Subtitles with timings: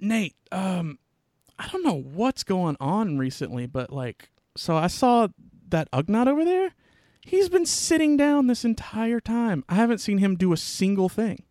[0.00, 0.98] Nate, um,
[1.58, 5.28] I don't know what's going on recently, but like, so I saw
[5.68, 6.72] that Ugnaught over there.
[7.22, 9.64] He's been sitting down this entire time.
[9.68, 11.44] I haven't seen him do a single thing.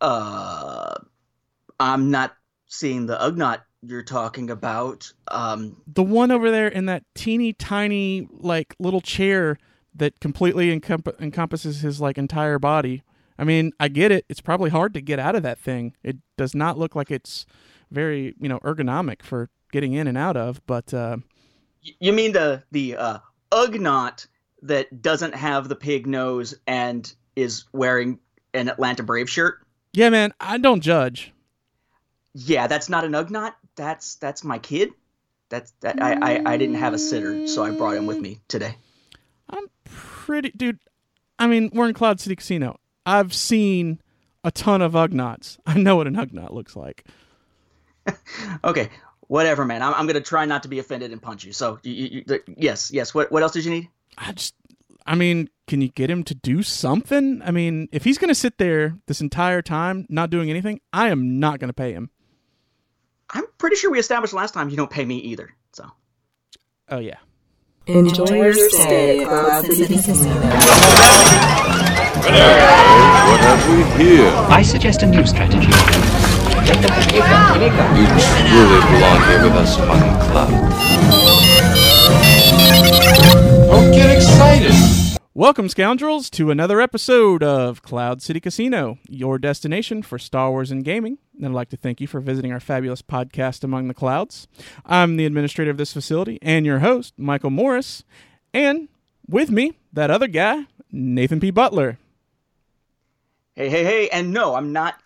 [0.00, 0.94] Uh,
[1.80, 2.36] I'm not
[2.66, 5.10] seeing the Ugnaught you're talking about.
[5.28, 9.58] Um, The one over there in that teeny tiny like little chair
[9.94, 13.02] that completely encomp- encompasses his like entire body.
[13.38, 14.24] I mean, I get it.
[14.28, 15.94] It's probably hard to get out of that thing.
[16.02, 17.46] It does not look like it's
[17.90, 21.16] very, you know, ergonomic for getting in and out of, but uh
[21.98, 23.18] you mean the the uh,
[23.50, 24.26] Ugnaught
[24.62, 28.18] that doesn't have the pig nose and is wearing
[28.54, 29.60] an Atlanta Brave shirt?
[29.92, 31.32] yeah, man, I don't judge.
[32.34, 33.54] Yeah, that's not an Ugnaught.
[33.76, 34.90] That's that's my kid.
[35.48, 38.40] That's that I, I I didn't have a sitter, so I brought him with me
[38.48, 38.76] today.
[39.48, 40.78] I'm pretty dude.
[41.38, 42.78] I mean, we're in Cloud City Casino.
[43.06, 44.00] I've seen
[44.42, 45.58] a ton of Ugnaughts.
[45.66, 47.04] I know what an Ugnaught looks like.
[48.62, 48.90] Okay,
[49.28, 49.82] whatever, man.
[49.82, 51.52] I'm, I'm gonna try not to be offended and punch you.
[51.52, 53.14] So you, you, yes, yes.
[53.14, 53.88] What what else did you need?
[54.18, 54.54] I just,
[55.06, 57.40] I mean, can you get him to do something?
[57.44, 61.08] I mean, if he's going to sit there this entire time not doing anything, I
[61.08, 62.10] am not going to pay him.
[63.30, 65.50] I'm pretty sure we established last time you don't pay me either.
[65.72, 65.90] So
[66.90, 67.16] Oh, yeah.
[67.86, 70.40] Enjoy your stay at Cloud City Casino.
[70.40, 70.54] What
[73.40, 74.30] have we here?
[74.48, 75.66] I suggest a new strategy.
[75.66, 75.72] You
[78.40, 80.48] truly belong here with us on Cloud.
[83.68, 85.03] Don't get excited.
[85.36, 90.84] Welcome, scoundrels, to another episode of Cloud City Casino, your destination for Star Wars and
[90.84, 91.18] gaming.
[91.34, 94.46] And I'd like to thank you for visiting our fabulous podcast, Among the Clouds.
[94.86, 98.04] I'm the administrator of this facility and your host, Michael Morris.
[98.52, 98.86] And
[99.28, 101.50] with me, that other guy, Nathan P.
[101.50, 101.98] Butler.
[103.56, 105.00] hey, hey, hey, and no, I'm not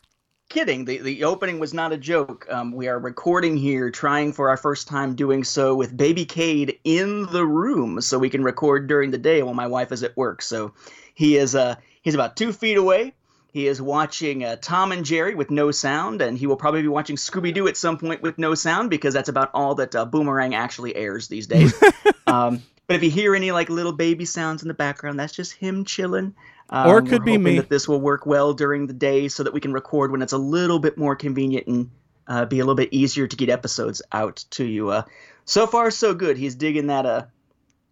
[0.49, 0.85] kidding.
[0.85, 2.47] The the opening was not a joke.
[2.51, 6.79] Um, we are recording here, trying for our first time doing so with Baby Cade
[6.85, 10.17] in the room, so we can record during the day while my wife is at
[10.17, 10.43] work.
[10.43, 10.73] So
[11.15, 13.15] he is uh he's about two feet away.
[13.51, 16.89] He is watching uh, Tom and Jerry with no sound, and he will probably be
[16.89, 20.05] watching Scooby Doo at some point with no sound because that's about all that uh,
[20.05, 21.75] Boomerang actually airs these days.
[22.27, 25.53] um, but if you hear any like little baby sounds in the background, that's just
[25.53, 26.35] him chilling.
[26.71, 27.57] Um, Or it could we're be me.
[27.57, 30.33] That this will work well during the day, so that we can record when it's
[30.35, 31.91] a little bit more convenient and
[32.27, 34.91] uh, be a little bit easier to get episodes out to you.
[34.91, 35.03] Uh,
[35.47, 36.37] so far, so good.
[36.37, 37.25] He's digging that uh,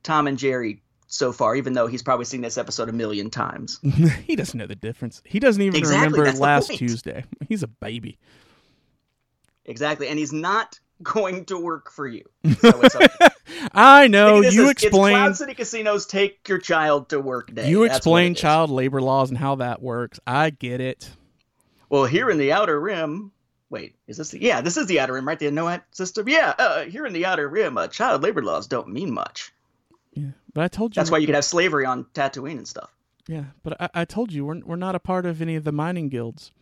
[0.03, 3.81] Tom and Jerry so far, even though he's probably seen this episode a million times.
[4.27, 5.23] he doesn't know the difference.
[5.25, 6.71] He doesn't even Exactly, remember last.
[6.73, 7.25] Tuesday.
[7.49, 8.19] He's a baby.
[9.65, 12.25] exactly, and he's not going to work for you.
[12.61, 13.07] So okay.
[13.73, 14.41] I know.
[14.41, 15.15] You explain.
[15.15, 17.69] Cloud City Casinos take your child to work day.
[17.69, 20.19] You That's explain child labor laws and how that works.
[20.27, 21.11] I get it.
[21.89, 23.33] Well, here in the Outer Rim.
[23.69, 24.31] Wait, is this?
[24.31, 25.39] The, yeah, this is the Outer Rim, right?
[25.39, 26.29] The Anoat system.
[26.29, 29.53] Yeah, uh, here in the Outer Rim, uh, child labor laws don't mean much.
[30.13, 31.01] Yeah, but I told you.
[31.01, 32.91] That's why you could have slavery on Tatooine and stuff.
[33.29, 35.73] Yeah, but I, I told you we're we're not a part of any of the
[35.73, 36.53] mining guilds,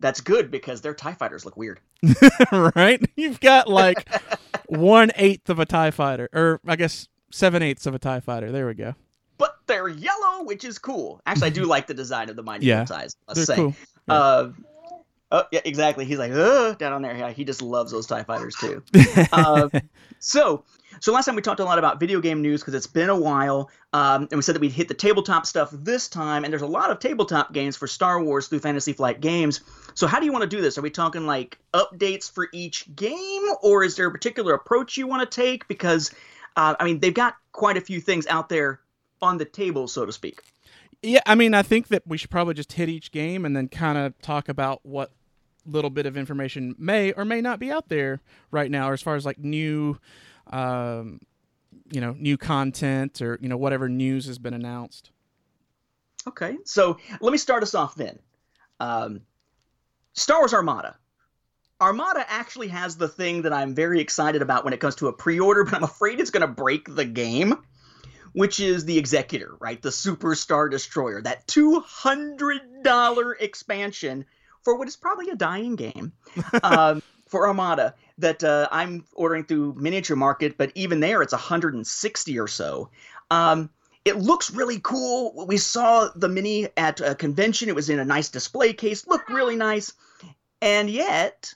[0.00, 1.80] That's good because their Tie Fighters look weird.
[2.52, 3.00] right?
[3.16, 4.08] You've got like
[4.66, 8.52] one eighth of a Tie Fighter, or I guess seven eighths of a Tie Fighter.
[8.52, 8.94] There we go.
[9.38, 11.20] But they're yellow, which is cool.
[11.26, 13.16] Actually, I do like the design of the mining Yeah, ties.
[13.26, 13.56] Let's say.
[13.56, 13.74] cool.
[14.08, 14.14] Yeah.
[14.14, 14.52] Uh,
[15.32, 16.04] oh yeah, exactly.
[16.04, 17.16] He's like, Ugh, down on there.
[17.16, 18.82] Yeah, he just loves those Tie Fighters too.
[19.32, 19.68] uh,
[20.20, 20.64] so,
[21.00, 23.18] so last time we talked a lot about video game news because it's been a
[23.18, 26.62] while, um, and we said that we'd hit the tabletop stuff this time, and there's
[26.62, 29.60] a lot of tabletop games for Star Wars through Fantasy Flight Games.
[29.94, 30.78] So, how do you want to do this?
[30.78, 35.06] Are we talking like updates for each game, or is there a particular approach you
[35.06, 35.66] want to take?
[35.68, 36.12] Because,
[36.56, 38.80] uh, I mean, they've got quite a few things out there
[39.20, 40.40] on the table, so to speak.
[41.02, 43.68] Yeah, I mean, I think that we should probably just hit each game and then
[43.68, 45.12] kind of talk about what
[45.64, 48.20] little bit of information may or may not be out there
[48.50, 49.98] right now, as far as like new,
[50.50, 51.20] um,
[51.90, 55.10] you know, new content or you know whatever news has been announced.
[56.26, 58.18] Okay, so let me start us off then.
[58.80, 59.22] Um,
[60.12, 60.96] Star Wars Armada.
[61.80, 65.12] Armada actually has the thing that I'm very excited about when it comes to a
[65.12, 67.54] pre-order, but I'm afraid it's going to break the game,
[68.32, 69.80] which is the Executor, right?
[69.80, 74.24] The Superstar Destroyer, that $200 expansion
[74.64, 76.12] for what is probably a dying game
[76.64, 82.38] um, for Armada that uh, I'm ordering through Miniature Market, but even there it's 160
[82.38, 82.90] or so.
[83.30, 83.70] Um,
[84.04, 85.46] it looks really cool.
[85.46, 87.68] We saw the mini at a convention.
[87.68, 89.92] It was in a nice display case, looked really nice.
[90.62, 91.54] And yet,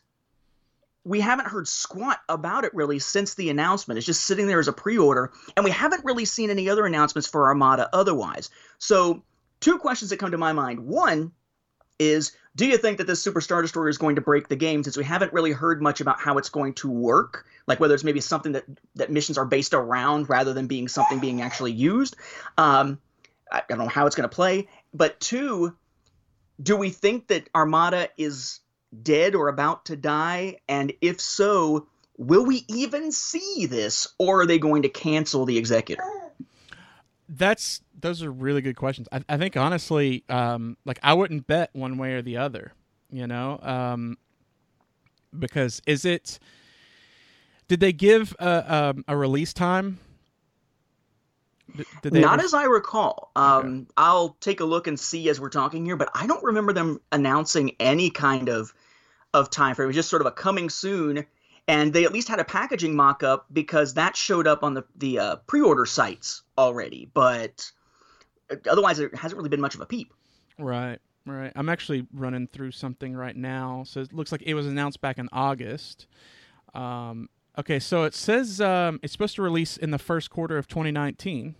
[1.04, 3.98] we haven't heard squat about it really since the announcement.
[3.98, 6.86] It's just sitting there as a pre order, and we haven't really seen any other
[6.86, 8.50] announcements for Armada otherwise.
[8.78, 9.22] So,
[9.60, 10.80] two questions that come to my mind.
[10.80, 11.32] One
[11.98, 14.82] is do you think that this Super Star Destroyer is going to break the game
[14.82, 17.46] since we haven't really heard much about how it's going to work?
[17.66, 18.64] Like whether it's maybe something that,
[18.96, 22.16] that missions are based around rather than being something being actually used.
[22.58, 22.98] Um,
[23.50, 24.68] I, I don't know how it's going to play.
[24.92, 25.74] But two,
[26.62, 28.60] do we think that Armada is
[29.02, 30.58] dead or about to die?
[30.68, 31.86] And if so,
[32.18, 36.02] will we even see this or are they going to cancel the Executor?
[37.34, 39.08] That's those are really good questions.
[39.10, 42.72] I, I think honestly, um, like I wouldn't bet one way or the other.
[43.10, 44.18] You know, um,
[45.38, 46.38] because is it?
[47.68, 49.98] Did they give a, um, a release time?
[51.74, 53.30] Did, did they Not ever- as I recall.
[53.34, 56.72] Um, I'll take a look and see as we're talking here, but I don't remember
[56.74, 58.74] them announcing any kind of
[59.32, 59.84] of time frame.
[59.84, 61.24] It was just sort of a coming soon,
[61.68, 65.18] and they at least had a packaging mock-up because that showed up on the the
[65.18, 67.10] uh, pre-order sites already.
[67.12, 67.70] But
[68.50, 70.12] uh, otherwise, there hasn't really been much of a peep.
[70.58, 71.52] Right, right.
[71.54, 73.84] I'm actually running through something right now.
[73.86, 76.06] So it looks like it was announced back in August.
[76.74, 77.28] Um,
[77.58, 81.54] okay, so it says um, it's supposed to release in the first quarter of 2019.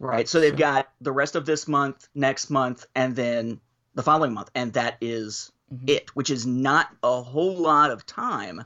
[0.00, 0.28] Right.
[0.28, 3.60] So they've got the rest of this month, next month, and then
[3.94, 5.88] the following month, and that is Mhm.
[5.90, 8.64] it, which is not a whole lot of time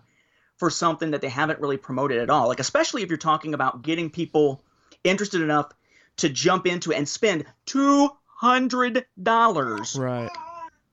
[0.57, 2.47] for something that they haven't really promoted at all.
[2.49, 4.63] Like especially if you're talking about getting people
[5.03, 5.73] interested enough
[6.19, 9.97] to jump into it and spend two hundred dollars.
[9.97, 10.31] Right.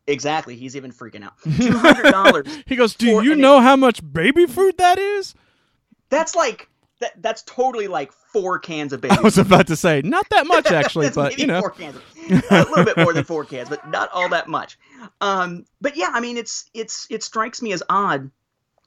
[0.08, 0.56] Exactly.
[0.56, 1.34] He's even freaking out.
[1.58, 2.48] Two hundred dollars.
[2.66, 5.36] he goes, "Do you know how much baby food that is?"
[6.10, 6.68] That's like
[7.00, 7.22] that.
[7.22, 9.16] That's totally like four cans of baby.
[9.18, 11.98] I was about to say, not that much actually, but you know, four cans.
[12.30, 14.78] a little bit more than four cans, but not all that much.
[15.22, 18.32] Um, but yeah, I mean, it's it's it strikes me as odd.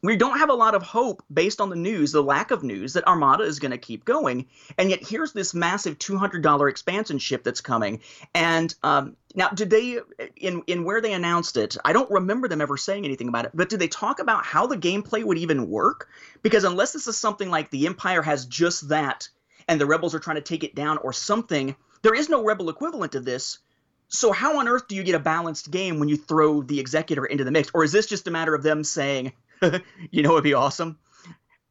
[0.04, 2.94] We don't have a lot of hope based on the news, the lack of news
[2.94, 4.46] that Armada is going to keep going,
[4.76, 8.00] and yet here's this massive two hundred dollar expansion ship that's coming.
[8.34, 10.00] And um, now, did they
[10.34, 11.76] in in where they announced it?
[11.84, 13.52] I don't remember them ever saying anything about it.
[13.54, 16.08] But did they talk about how the gameplay would even work?
[16.42, 19.28] Because unless this is something like the Empire has just that,
[19.68, 22.70] and the rebels are trying to take it down, or something, there is no rebel
[22.70, 23.60] equivalent to this.
[24.08, 27.24] So how on earth do you get a balanced game when you throw the executor
[27.24, 27.70] into the mix?
[27.72, 29.32] Or is this just a matter of them saying,
[30.10, 30.98] you know, it'd be awesome,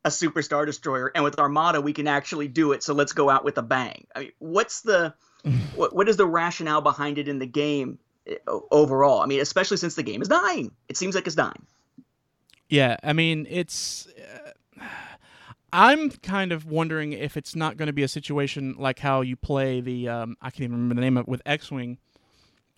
[0.04, 2.84] a super star destroyer, and with Armada we can actually do it.
[2.84, 4.08] So let's go out with a bang.
[4.16, 5.14] I mean, what's the
[5.76, 8.36] what, what is the rationale behind it in the game eh,
[8.72, 9.22] overall?
[9.22, 10.72] I mean, especially since the game is dying.
[10.88, 11.66] It seems like it's dying.
[12.70, 12.98] yeah.
[13.04, 14.08] I mean, it's.
[14.08, 14.86] Uh,
[15.74, 19.38] I'm kind of wondering if it's not going to be a situation like how you
[19.38, 21.98] play the um, I can't even remember the name of it with X-wing.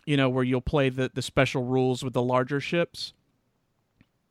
[0.05, 3.13] You know, where you'll play the the special rules with the larger ships.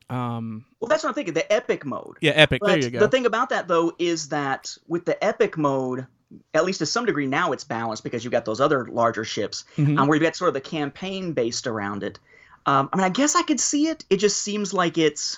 [0.09, 0.65] Um.
[0.79, 1.33] Well, that's what I'm thinking.
[1.33, 2.17] The epic mode.
[2.21, 2.31] Yeah.
[2.31, 2.61] Epic.
[2.61, 2.99] But there you go.
[2.99, 6.07] the thing about that though is that with the epic mode,
[6.53, 9.65] at least to some degree now it's balanced because you've got those other larger ships,
[9.77, 9.99] Mhm.
[9.99, 12.19] um, where you've got sort of the campaign based around it.
[12.65, 14.05] Um, I mean, I guess I could see it.
[14.09, 15.37] It just seems like it's.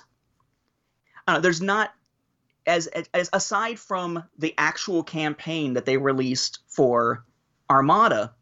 [1.27, 1.91] I don't know, there's not
[2.67, 7.23] as, as aside from the actual campaign that they released for
[7.69, 8.33] Armada,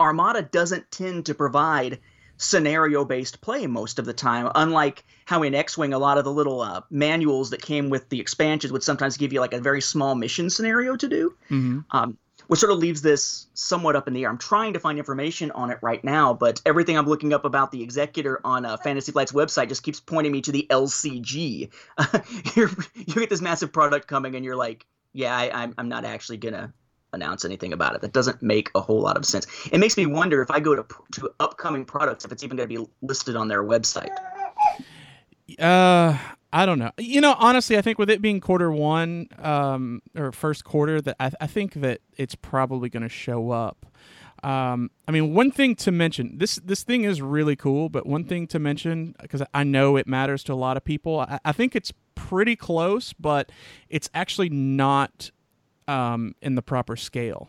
[0.00, 2.00] Armada doesn't tend to provide
[2.42, 6.24] scenario based play most of the time, unlike how in X Wing, a lot of
[6.24, 9.60] the little uh, manuals that came with the expansions would sometimes give you like a
[9.60, 11.84] very small mission scenario to do, Mhm.
[11.92, 12.18] um,
[12.48, 14.30] which sort of leaves this somewhat up in the air.
[14.30, 17.70] I'm trying to find information on it right now, but everything I'm looking up about
[17.70, 21.70] the Executor on uh, Fantasy Flight's website just keeps pointing me to the LCG.
[22.56, 26.04] you're, you get this massive product coming, and you're like, yeah, I, I'm, I'm not
[26.04, 26.72] actually going to
[27.12, 28.00] announce anything about it.
[28.00, 29.46] That doesn't make a whole lot of sense.
[29.70, 32.68] It makes me wonder if I go to to upcoming products if it's even going
[32.68, 34.16] to be listed on their website.
[35.58, 36.16] Uh,
[36.52, 36.92] I don't know.
[36.98, 41.16] You know, honestly, I think with it being quarter one, um, or first quarter, that
[41.18, 43.86] I, I think that it's probably going to show up.
[44.42, 48.24] Um, I mean, one thing to mention this this thing is really cool, but one
[48.24, 51.20] thing to mention because I know it matters to a lot of people.
[51.20, 53.52] I, I think it's pretty close, but
[53.88, 55.30] it's actually not
[55.88, 57.48] um, in the proper scale.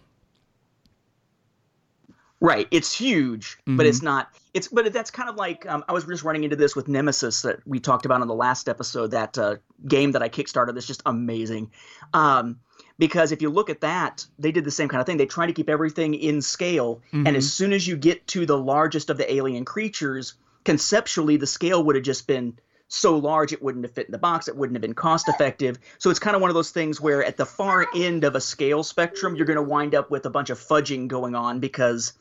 [2.44, 4.28] Right, it's huge, but it's not.
[4.54, 7.42] It's but that's kind of like um, I was just running into this with Nemesis
[7.44, 9.12] that we talked about on the last episode.
[9.12, 9.56] That uh,
[9.88, 11.72] game that I kickstarted that's just amazing.
[12.14, 12.60] Um,
[13.00, 15.16] because if you look at that, they did the same kind of thing.
[15.16, 18.58] They try to keep everything in scale, and as soon as you get to the
[18.58, 20.34] largest of the alien creatures,
[20.66, 24.18] conceptually the scale would have just been so large it wouldn't have fit in the
[24.18, 24.48] box.
[24.48, 25.80] It wouldn't have been cost effective.
[25.98, 28.42] So it's kind of one of those things where at the far end of a
[28.42, 32.14] scale spectrum, you're going to wind up with a bunch of fudging going on because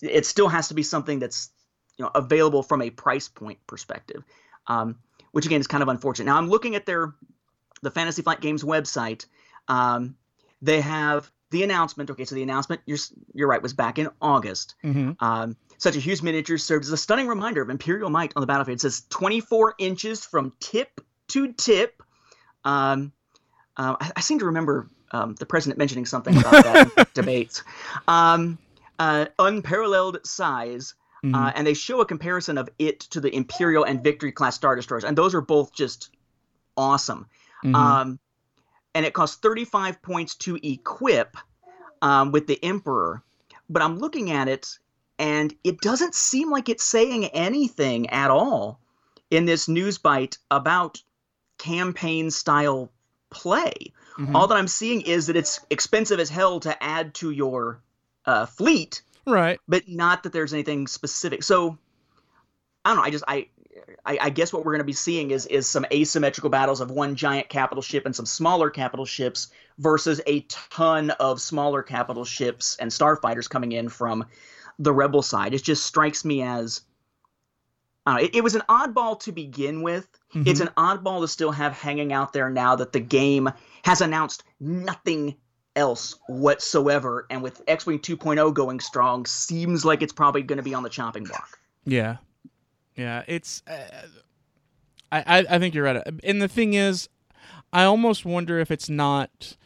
[0.00, 1.50] it still has to be something that's
[1.98, 4.22] you know available from a price point perspective,
[4.66, 4.96] um,
[5.32, 6.26] which again is kind of unfortunate.
[6.26, 7.14] Now I'm looking at their
[7.82, 9.26] the Fantasy Flight Games website.
[9.68, 10.16] Um,
[10.62, 12.10] they have the announcement.
[12.10, 12.98] Okay, so the announcement, you're
[13.32, 14.74] you're right, was back in August.
[14.82, 18.40] hmm Um, such a huge miniature serves as a stunning reminder of Imperial might on
[18.40, 18.76] the battlefield.
[18.76, 22.02] It says 24 inches from tip to tip.
[22.64, 23.12] Um,
[23.76, 27.62] uh, I, I seem to remember um, the president mentioning something about that in debates.
[28.08, 28.58] Um,
[28.98, 30.94] uh, unparalleled size.
[31.24, 31.34] Mm-hmm.
[31.34, 34.76] Uh, and they show a comparison of it to the Imperial and Victory class Star
[34.76, 36.10] Destroyers, and those are both just
[36.76, 37.26] awesome.
[37.64, 37.74] Mhm.
[37.74, 38.18] Um,
[38.94, 41.36] and it costs 35 points to equip
[42.02, 43.22] um, with the Emperor.
[43.68, 44.78] But I'm looking at it,
[45.18, 48.80] and it doesn't seem like it's saying anything at all
[49.30, 51.02] in this news bite about
[51.58, 52.90] campaign style
[53.30, 53.92] play.
[54.18, 54.34] Mhm.
[54.34, 57.80] All that I'm seeing is that it's expensive as hell to add to your
[58.26, 59.58] uh, fleet, right.
[59.66, 61.42] but not that there's anything specific.
[61.42, 61.78] So
[62.84, 63.02] I don't know.
[63.02, 63.48] I just I.
[64.04, 66.90] I, I guess what we're going to be seeing is is some asymmetrical battles of
[66.90, 69.48] one giant capital ship and some smaller capital ships
[69.78, 74.24] versus a ton of smaller capital ships and starfighters coming in from
[74.78, 75.54] the rebel side.
[75.54, 76.82] It just strikes me as
[78.06, 80.06] uh, it, it was an oddball to begin with.
[80.34, 80.46] Mhm.
[80.46, 83.50] It's an oddball to still have hanging out there now that the game
[83.82, 85.36] has announced nothing
[85.76, 90.74] else whatsoever, and with X-wing 2.0 going strong, seems like it's probably going to be
[90.74, 91.58] on the chopping block.
[91.84, 92.18] Yeah,
[92.96, 93.22] yeah.
[93.26, 93.62] It's.
[93.66, 94.06] Uh,
[95.12, 96.02] I, I I think you're right.
[96.22, 97.08] And the thing is,
[97.72, 99.56] I almost wonder if it's not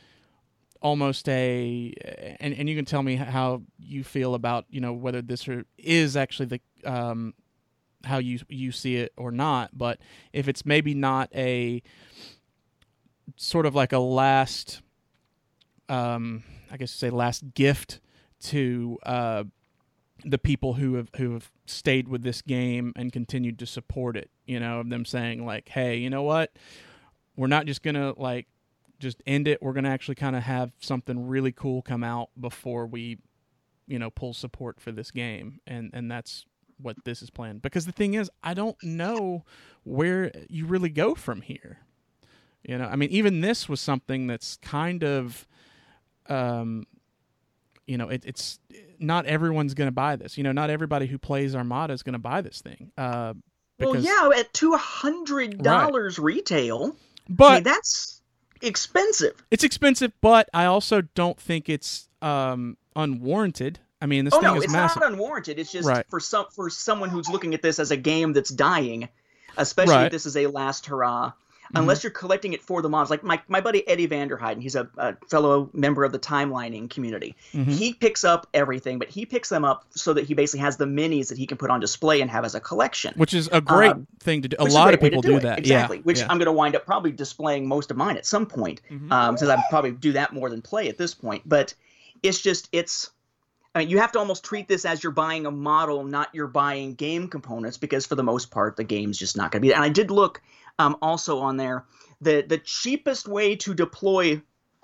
[0.80, 1.92] almost a
[2.40, 6.16] and and you can tell me how you feel about you know whether this is
[6.16, 7.35] actually the um
[8.04, 9.99] how you you see it or not but
[10.32, 11.82] if it's maybe not a
[13.37, 14.80] sort of like a last
[15.88, 18.00] um i guess you say last gift
[18.40, 19.42] to uh
[20.25, 24.31] the people who have who have stayed with this game and continued to support it
[24.47, 26.53] you know of them saying like hey you know what?
[27.37, 28.47] We're not just gonna like
[28.99, 29.63] just end it.
[29.63, 33.19] We're gonna actually kind of have something really cool come out before we
[33.87, 35.61] you know pull support for this game.
[35.67, 36.47] And and that's
[36.81, 37.63] what this is planned.
[37.63, 39.45] Because the thing is i don't know
[39.85, 41.79] where you really go from here.
[42.65, 45.47] You know i mean even this was something that's kind of
[46.29, 46.87] um
[47.88, 48.59] you know it, it's
[49.00, 52.12] not everyone's going to buy this you know not everybody who plays armada is going
[52.12, 53.33] to buy this thing uh
[53.78, 56.97] because, well, yeah, at two hundred dollars retail,
[57.28, 58.21] but I mean, that's
[58.61, 59.42] expensive.
[59.52, 64.49] it's expensive but i also don't think it's um unwarranted i mean this oh thing
[64.49, 65.59] no, is it's massive not unwarranted.
[65.61, 66.04] It's just Right.
[66.11, 69.09] for some for someone who's looking at this as a game that's dying,
[69.57, 70.07] especially Right.
[70.07, 71.33] if this is a last hurrah.
[71.69, 71.77] Mm-hmm.
[71.83, 74.89] Unless you're collecting it for the mods, like my, my buddy Eddie Vanderheiden, he's a,
[74.97, 77.37] a fellow member of the timelining community.
[77.53, 77.67] Mhm.
[77.67, 80.87] He picks up everything, but he picks them up so that he basically has the
[80.87, 83.13] minis that he can put on display and have as a collection.
[83.17, 85.43] which is a great Um, thing to do a lot of people do, it.
[85.43, 85.99] that exactly.
[85.99, 86.27] yeah Which yeah.
[86.31, 89.13] I'm going to wind up probably displaying most of mine at some point, Mhm.
[89.13, 91.43] um, since I probably do that more than play at this point.
[91.47, 91.75] But
[92.23, 93.11] it's just it's.
[93.75, 96.47] I mean, you have to almost treat this as you're buying a model, not you're
[96.49, 99.75] buying game components, because for the most part, the game's just not going to be.
[99.75, 100.41] And I did look
[100.78, 101.85] um, also on there.
[102.20, 104.42] The the cheapest way to deploy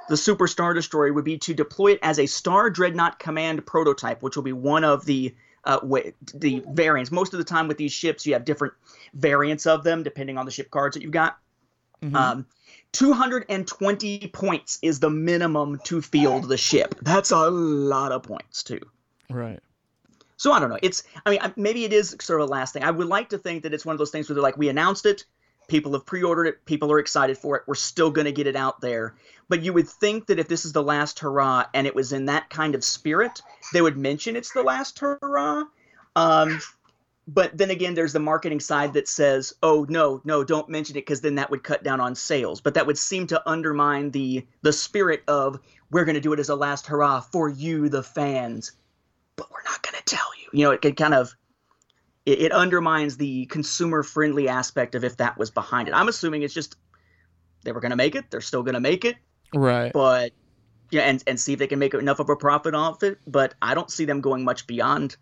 [0.08, 4.22] the Super Star Destroyer would be to deploy it as a Star Dreadnought Command prototype,
[4.22, 5.34] which will be one of the
[5.64, 7.10] uh, way, the variants.
[7.10, 8.74] Most of the time with these ships, you have different
[9.14, 11.38] variants of them depending on the ship cards that you've got.
[12.02, 12.14] Mhm.
[12.14, 12.46] Um,
[12.92, 16.94] 220 points is the minimum to field the ship.
[17.02, 18.80] That's a lot of points too.
[19.30, 19.60] right
[20.36, 20.78] So I don't know.
[20.82, 22.84] It's I mean maybe it is sort of a last thing.
[22.84, 24.68] I would like to think that it's one of those things where they're like we
[24.68, 25.24] announced it,
[25.68, 27.62] people have pre-ordered it, people are excited for it.
[27.66, 29.14] We're still going to get it out there.
[29.48, 32.26] But you would think that if this is the last hurrah and it was in
[32.26, 33.40] that kind of spirit,
[33.72, 35.64] they would mention it's the last hurrah.
[36.16, 36.60] Um,
[37.26, 41.00] but then again, there's the marketing side that says, "Oh no, no, don't mention it,"
[41.06, 42.60] because then that would cut down on sales.
[42.60, 45.58] But that would seem to undermine the the spirit of
[45.90, 48.72] we're going to do it as a last hurrah for you, the fans
[49.36, 50.48] but we're not going to tell you.
[50.52, 51.34] You know, it could kind of
[52.26, 55.94] it, it undermines the consumer friendly aspect of if that was behind it.
[55.94, 56.76] I'm assuming it's just
[57.62, 59.16] they were going to make it, they're still going to make it,
[59.54, 60.32] right but
[60.90, 63.18] yeah, and and see if they can make enough of a profit off it.
[63.26, 65.16] But I don't see them going much beyond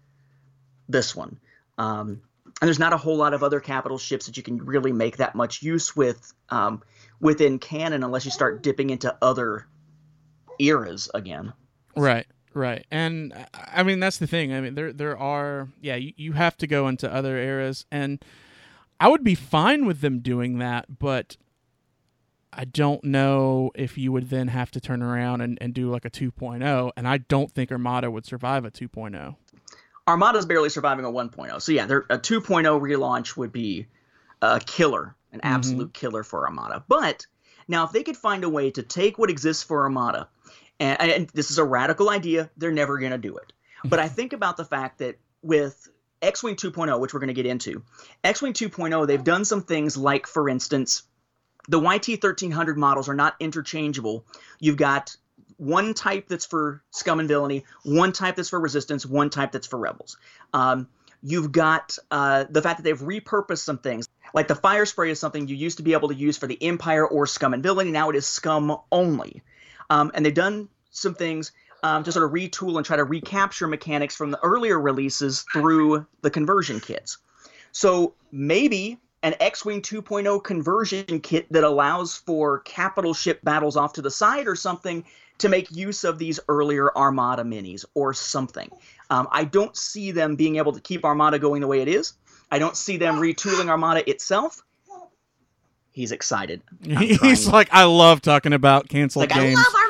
[0.88, 1.38] this one.
[1.78, 4.92] Um, and there's not a whole lot of other capital ships that you can really
[4.92, 6.82] make that much use with um,
[7.20, 9.66] within canon unless you start dipping into other
[10.58, 11.52] eras again.
[11.96, 14.52] Right, right, and I- mean that's the thing.
[14.52, 18.24] I mean there there are yeah you, you have to go into other eras, and
[19.00, 21.36] I would be fine with them doing that, but
[22.52, 26.04] I don't know if you would then have to turn around and, and do like
[26.04, 28.70] a 2.0, and I don't think Armada would survive a oh.
[28.70, 29.36] 2.0.
[30.06, 31.62] Armada's barely surviving a 1.0.
[31.62, 33.86] So yeah, there a 2.0 relaunch would be
[34.42, 35.54] a killer, an mm-hmm.
[35.54, 36.84] absolute killer for Armada.
[36.86, 37.26] But
[37.68, 40.28] now if they could find a way to take what exists for Armada
[40.82, 42.50] and, and this is a radical idea.
[42.56, 43.52] They're never going to do it.
[43.84, 45.88] But I think about the fact that with
[46.20, 47.82] X-wing 2.0, which we're going to get into,
[48.22, 51.02] X-wing 2.0, they've done some things like, for instance,
[51.68, 54.24] the YT 1300 models are not interchangeable.
[54.60, 55.16] You've got
[55.56, 59.66] one type that's for scum and villainy, one type that's for resistance, one type that's
[59.66, 60.16] for rebels.
[60.52, 60.88] Um,
[61.22, 64.08] you've got uh, the fact that they've repurposed some things.
[64.34, 66.60] Like the fire spray is something you used to be able to use for the
[66.62, 67.90] Empire or scum and villainy.
[67.90, 69.42] Now it is scum only.
[69.90, 73.66] Um, and they've done some things um, to sort of retool and try to recapture
[73.66, 77.18] mechanics from the earlier releases through the conversion kits.
[77.72, 84.02] So maybe an X-Wing 2.0 conversion kit that allows for capital ship battles off to
[84.02, 85.04] the side or something
[85.38, 88.70] to make use of these earlier Armada minis or something.
[89.10, 92.14] Um, I don't see them being able to keep Armada going the way it is.
[92.50, 94.62] I don't see them retooling Armada itself.
[95.90, 96.62] He's excited.
[96.82, 99.58] He's like, I love talking about canceled like games.
[99.58, 99.81] I love.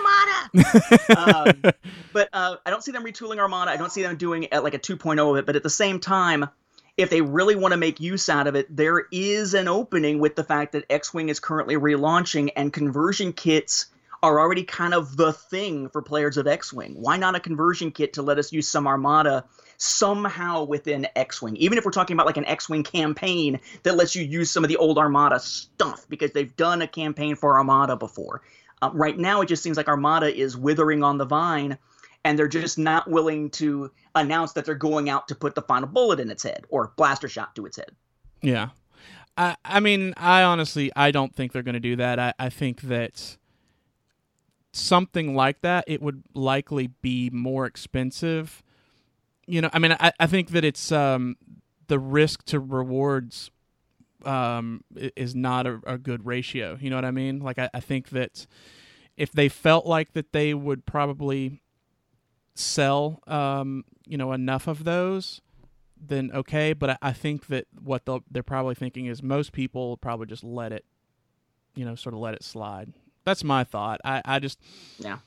[0.55, 1.63] Um,
[2.13, 3.71] but uh, I don't see them retooling Armada.
[3.71, 5.47] I don't see them doing it like a 2.0 of it.
[5.47, 6.49] But at the same time,
[6.97, 10.37] if they really want to make use out of it, there is an opening with
[10.37, 13.87] the fact that X-wing is currently relaunching and conversion kits
[14.23, 16.95] are already kind of the thing for players of X-wing.
[16.97, 19.45] Why not a conversion kit to let us use some Armada?
[19.83, 24.23] somehow within X-wing, even if we're talking about like an X-wing campaign that lets you
[24.23, 28.43] use some of the old Armada stuff because they've done a campaign for Armada before.
[28.83, 31.79] Uh, right now, it just seems like Armada is withering on the vine,
[32.25, 35.89] and they're just not willing to announce that they're going out to put the final
[35.89, 37.93] bullet in its head or blaster shot to its head.
[38.43, 38.71] Yeah.
[39.39, 42.19] I I mean, I honestly I don't think they're going to do that.
[42.19, 43.39] I, I think that
[44.73, 48.63] something like that it would likely be more expensive.
[49.47, 51.37] You know, I mean, I, I think that it's um
[51.87, 53.51] the risk to rewards
[54.27, 56.79] um is not a, a good ratio.
[56.81, 57.41] You know what I mean?
[57.41, 58.47] Like I, I think that
[59.17, 61.63] if they felt like that they would probably
[62.55, 65.41] sell um you know enough of those
[66.09, 66.73] then okay.
[66.73, 70.45] But I, I think that what they'll, they're probably thinking is most people probably just
[70.45, 70.85] let it,
[71.75, 72.93] you know, sort of let it slide.
[73.25, 74.01] That's my thought.
[74.05, 74.59] I, I just,
[74.99, 75.19] Yeah.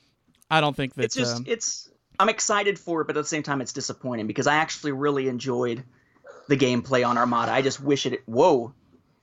[0.50, 1.04] I don't think that.
[1.04, 4.26] It's just um, it's I'm excited for it, but at the same time it's disappointing
[4.26, 5.82] because I actually really enjoyed
[6.48, 7.52] the gameplay on Armada.
[7.52, 8.22] I just wish it.
[8.26, 8.72] Whoa,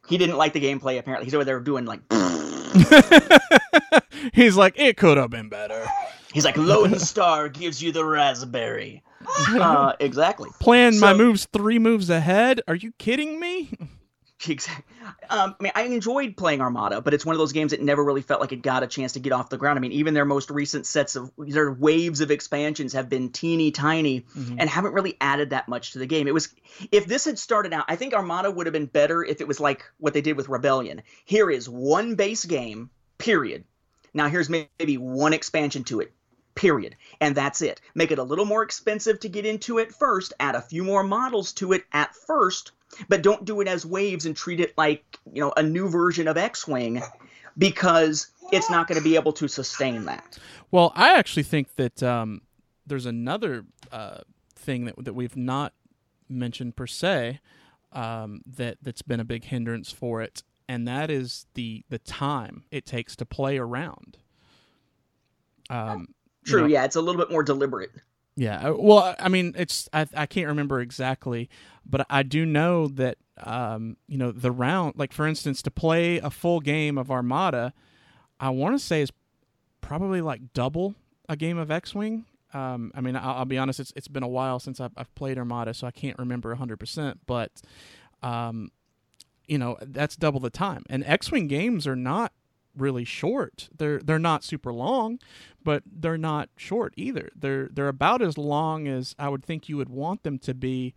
[0.07, 0.99] he didn't like the gameplay.
[0.99, 2.01] Apparently, he's over there doing like.
[4.33, 5.85] he's like, it could have been better.
[6.33, 9.03] He's like Lone Starr gives you the raspberry.
[9.49, 10.49] Uh, exactly.
[10.59, 12.59] Plan my moves three moves ahead.
[12.67, 13.71] Are you kidding me?
[14.49, 14.83] Exactly.
[15.29, 18.03] Um, I mean, I enjoyed playing Armada, but it's one of those games that never
[18.03, 19.77] really felt like it got a chance to get off the ground.
[19.77, 23.71] I mean, even their most recent sets of their waves of expansions have been teeny
[23.71, 24.25] tiny
[24.57, 26.27] and haven't really added that much to the game.
[26.27, 26.53] It was
[26.91, 29.59] if this had started out, I think Armada would have been better if it was
[29.59, 31.03] like what they did with Rebellion.
[31.25, 33.63] Here is one base game, period.
[34.13, 36.13] Now here's maybe one expansion to it.
[36.55, 36.95] Period.
[37.19, 37.81] And that's it.
[37.95, 41.03] Make it a little more expensive to get into it first, add a few more
[41.03, 42.71] models to it at first,
[43.09, 46.27] but don't do it as waves and treat it like, you know, a new version
[46.27, 47.01] of X-Wing
[47.57, 50.37] because it's not going to be able to sustain that.
[50.71, 52.41] Well, I actually think that um,
[52.85, 54.19] there's another uh,
[54.55, 55.73] thing that that we've not
[56.29, 57.39] mentioned per se
[57.91, 62.63] um, that that's been a big hindrance for it, and that is the the time
[62.71, 64.17] it takes to play around.
[65.69, 66.07] Um,
[66.45, 67.91] you True, know, yeah, it's a little bit more deliberate.
[68.35, 68.69] Yeah.
[68.69, 71.49] uh, Well, I mean, it's I I can't remember exactly,
[71.85, 76.17] but I do know that um you know the round like for instance to play
[76.19, 77.73] a full game of Armada,
[78.39, 79.11] I want to say is
[79.81, 80.95] probably like double
[81.29, 82.25] a game of X-wing.
[82.53, 85.13] Um, I mean, I'll, I'll be honest, it's it's been a while since I've, I've
[85.15, 87.19] played Armada, so I can't remember hundred percent.
[87.25, 87.51] But,
[88.21, 88.69] um,
[89.47, 90.83] you know, that's double the time.
[90.89, 92.31] And X-wing games are not
[92.77, 93.69] really short.
[93.75, 95.19] They're they're not super long,
[95.63, 97.29] but they're not short either.
[97.35, 100.93] They're they're about as long as I would think you would want them to be.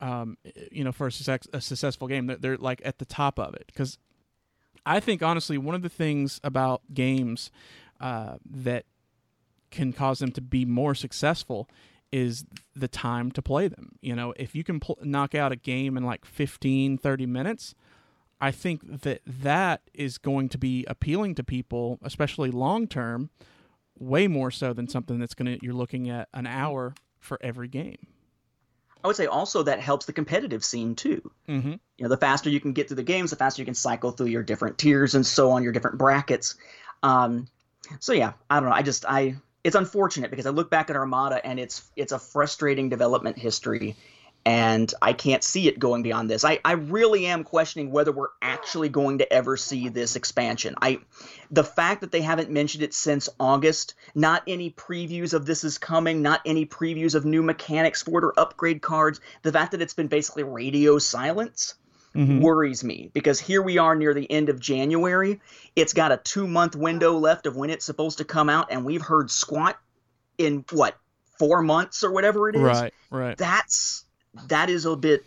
[0.00, 0.36] Um,
[0.70, 3.54] you know, for a, success, a successful game, they're, they're like at the top of
[3.54, 3.96] it because
[4.84, 7.50] I think honestly one of the things about games
[8.00, 8.84] uh, that
[9.70, 11.68] can cause them to be more successful
[12.12, 12.44] is
[12.76, 13.96] the time to play them.
[14.00, 17.74] You know, if you can pl- knock out a game in like 15, 30 minutes,
[18.40, 23.30] I think that that is going to be appealing to people, especially long term,
[23.98, 27.68] way more so than something that's going to you're looking at an hour for every
[27.68, 28.06] game.
[29.02, 31.30] I would say also that helps the competitive scene too.
[31.48, 31.72] Mm-hmm.
[31.72, 34.10] You know, the faster you can get through the games, the faster you can cycle
[34.12, 36.56] through your different tiers and so on, your different brackets.
[37.02, 37.46] Um,
[38.00, 38.74] so yeah, I don't know.
[38.74, 42.18] I just I it's unfortunate because I look back at Armada and it's it's a
[42.18, 43.96] frustrating development history,
[44.46, 46.44] and I can't see it going beyond this.
[46.44, 50.74] I, I really am questioning whether we're actually going to ever see this expansion.
[50.80, 50.98] I
[51.50, 55.78] the fact that they haven't mentioned it since August, not any previews of this is
[55.78, 59.80] coming, not any previews of new mechanics for it or upgrade cards, the fact that
[59.80, 61.74] it's been basically radio silence
[62.14, 62.42] Mhm.
[62.42, 65.40] worries me because here we are near the end of January.
[65.74, 68.84] It's got a two month window left of when it's supposed to come out, and
[68.84, 69.76] we've heard squat
[70.38, 70.96] in what
[71.38, 72.62] four months or whatever it is.
[72.62, 73.36] Right, right.
[73.36, 74.03] That's
[74.48, 75.24] that is a bit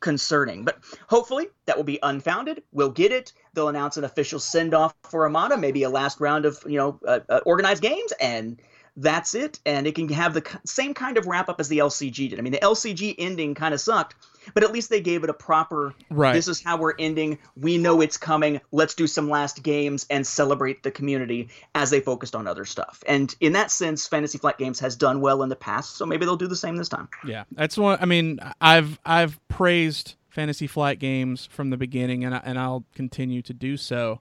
[0.00, 2.62] concerning, but hopefully that will be unfounded.
[2.72, 3.32] We'll get it.
[3.54, 7.00] They'll announce an official send off for Armada, maybe a last round of you know
[7.06, 8.60] uh, uh, organized games, and
[8.96, 9.58] that's it.
[9.66, 12.38] And it can have the same kind of wrap up as the LCG did.
[12.38, 14.14] I mean, the LCG ending kind of sucked,
[14.54, 15.94] but at least they gave it a proper.
[16.10, 16.32] Right.
[16.32, 17.38] This is how we're ending.
[17.56, 18.60] We know it's coming.
[18.72, 23.02] Let's do some last games and celebrate the community as they focused on other stuff.
[23.06, 26.24] And in that sense, Fantasy Flight Games has done well in the past, so maybe
[26.24, 27.08] they'll do the same this time.
[27.24, 27.98] Yeah, that's one.
[28.00, 32.84] I mean, I've I've praised Fantasy Flight Games from the beginning, and I, and I'll
[32.94, 34.20] continue to do so,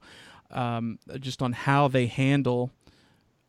[0.51, 2.71] um, just on how they handle,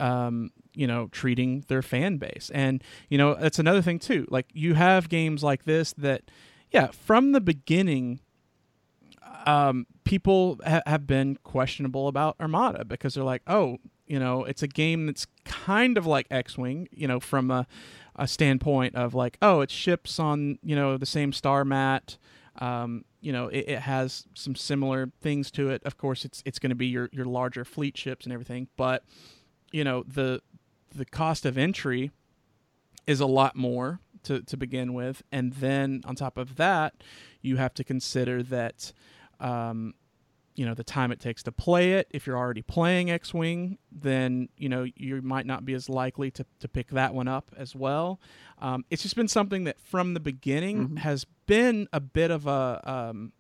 [0.00, 4.26] um, you know, treating their fan base, and you know, that's another thing too.
[4.30, 6.30] Like you have games like this that,
[6.70, 8.20] yeah, from the beginning.
[9.46, 14.62] Um, people ha- have been questionable about Armada because they're like, oh, you know, it's
[14.62, 17.66] a game that's kind of like X-wing, you know, from a,
[18.16, 22.16] a standpoint of like, oh, it ships on, you know, the same star mat.
[22.59, 25.83] Um, you know, it, it has some similar things to it.
[25.85, 29.04] Of course, it's it's going to be your your larger fleet ships and everything, but
[29.72, 30.40] you know, the
[30.94, 32.11] the cost of entry
[33.07, 36.94] is a lot more to to begin with, and then on top of that,
[37.42, 38.92] you have to consider that.
[39.40, 39.94] Um,
[40.57, 44.48] you know the time it takes to play it if you're already playing x-wing then
[44.57, 47.76] you know you might not be as likely to, to pick that one up as
[47.76, 48.18] well
[48.59, 50.98] um, it's just been something that from the beginning Mhm.
[50.98, 53.33] has been a bit of a um,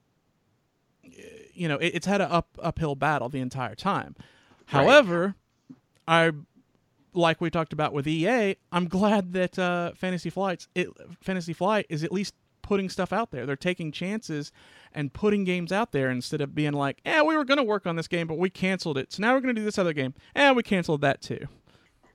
[1.54, 4.14] you know it, it's had an up uphill battle the entire time
[4.66, 5.34] however
[6.06, 6.30] i
[7.14, 10.88] like we talked about with ea i'm glad that uh, fantasy flights it,
[11.20, 14.52] fantasy flight is at least putting stuff out there they're taking chances
[14.92, 17.86] and putting games out there instead of being like, "Yeah, we were going to work
[17.86, 19.12] on this game, but we canceled it.
[19.12, 21.46] So now we're going to do this other game, and we canceled that too."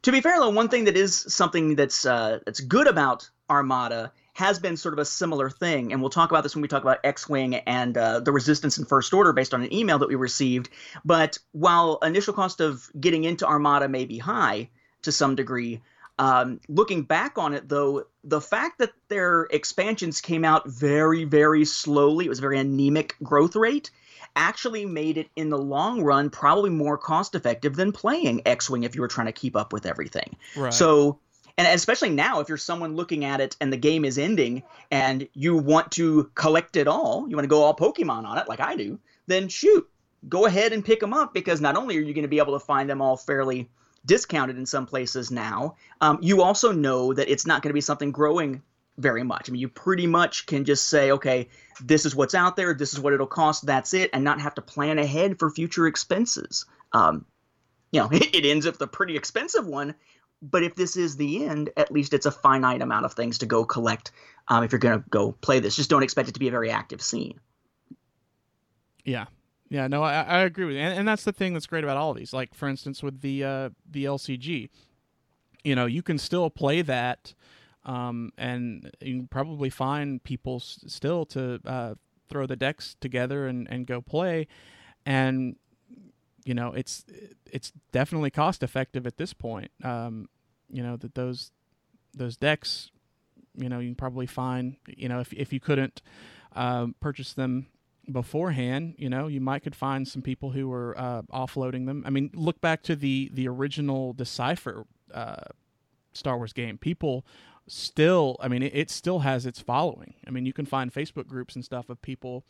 [0.03, 4.11] To be fair, though, one thing that is something that's uh, that's good about Armada
[4.33, 6.81] has been sort of a similar thing, and we'll talk about this when we talk
[6.81, 10.15] about X-wing and uh, the Resistance in First Order, based on an email that we
[10.15, 10.69] received.
[11.05, 14.69] But while initial cost of getting into Armada may be high
[15.03, 15.81] to some degree,
[16.19, 21.65] um, looking back on it, though, the fact that their expansions came out very, very
[21.65, 23.89] slowly, it was a very anemic growth rate,
[24.35, 28.83] actually made it in the long run probably more cost effective than playing X Wing
[28.83, 30.35] if you were trying to keep up with everything.
[30.55, 30.73] Right.
[30.73, 31.19] So,
[31.57, 35.27] and especially now, if you're someone looking at it and the game is ending and
[35.33, 38.59] you want to collect it all, you want to go all Pokemon on it like
[38.59, 39.87] I do, then shoot,
[40.29, 42.57] go ahead and pick them up because not only are you going to be able
[42.57, 43.69] to find them all fairly
[44.05, 47.81] discounted in some places now, um, you also know that it's not going to be
[47.81, 48.61] something growing
[48.97, 49.49] very much.
[49.49, 51.49] I mean, you pretty much can just say, okay,
[51.81, 54.55] this is what's out there, this is what it'll cost, that's it, and not have
[54.55, 56.65] to plan ahead for future expenses.
[56.91, 57.25] Um,
[57.91, 59.95] you know, it ends up the pretty expensive one,
[60.41, 63.45] but if this is the end, at least it's a finite amount of things to
[63.45, 64.11] go collect
[64.47, 65.75] um, if you're going to go play this.
[65.75, 67.39] Just don't expect it to be a very active scene.
[69.05, 69.25] Yeah.
[69.73, 71.97] Yeah, no, I, I agree with you, and, and that's the thing that's great about
[71.97, 72.31] all of these.
[72.31, 74.69] Like, for instance, with the uh, the LCG,
[75.63, 77.33] you know, you can still play that,
[77.83, 81.95] um, and you can probably find people s- still to uh,
[82.29, 84.45] throw the decks together and, and go play,
[85.07, 85.55] and
[86.45, 87.03] you know, it's
[87.51, 89.71] it's definitely cost effective at this point.
[89.83, 90.29] Um,
[90.69, 91.51] you know that those
[92.13, 92.91] those decks,
[93.57, 96.03] you know, you can probably find, you know, if if you couldn't
[96.55, 97.67] um, purchase them
[98.11, 102.03] beforehand, you know, you might could find some people who were uh, offloading them.
[102.05, 105.43] I mean, look back to the the original Decipher uh,
[106.13, 106.77] Star Wars game.
[106.77, 107.25] People
[107.67, 110.15] still, I mean, it, it still has its following.
[110.27, 112.43] I mean, you can find Facebook groups and stuff of people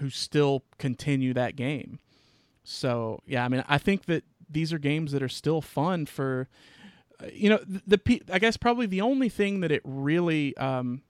[0.00, 2.00] who still continue that game.
[2.64, 6.48] So yeah, I mean, I think that these are games that are still fun for,
[7.22, 11.02] uh, you know, the, the I guess probably the only thing that it really, um,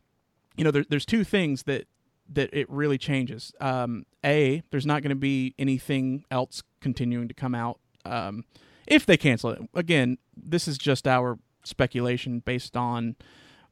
[0.57, 1.87] you know, there, there's two things that
[2.30, 3.52] that it really changes.
[3.60, 8.44] Um, a, there's not going to be anything else continuing to come out um,
[8.86, 9.60] if they cancel it.
[9.74, 13.16] Again, this is just our speculation based on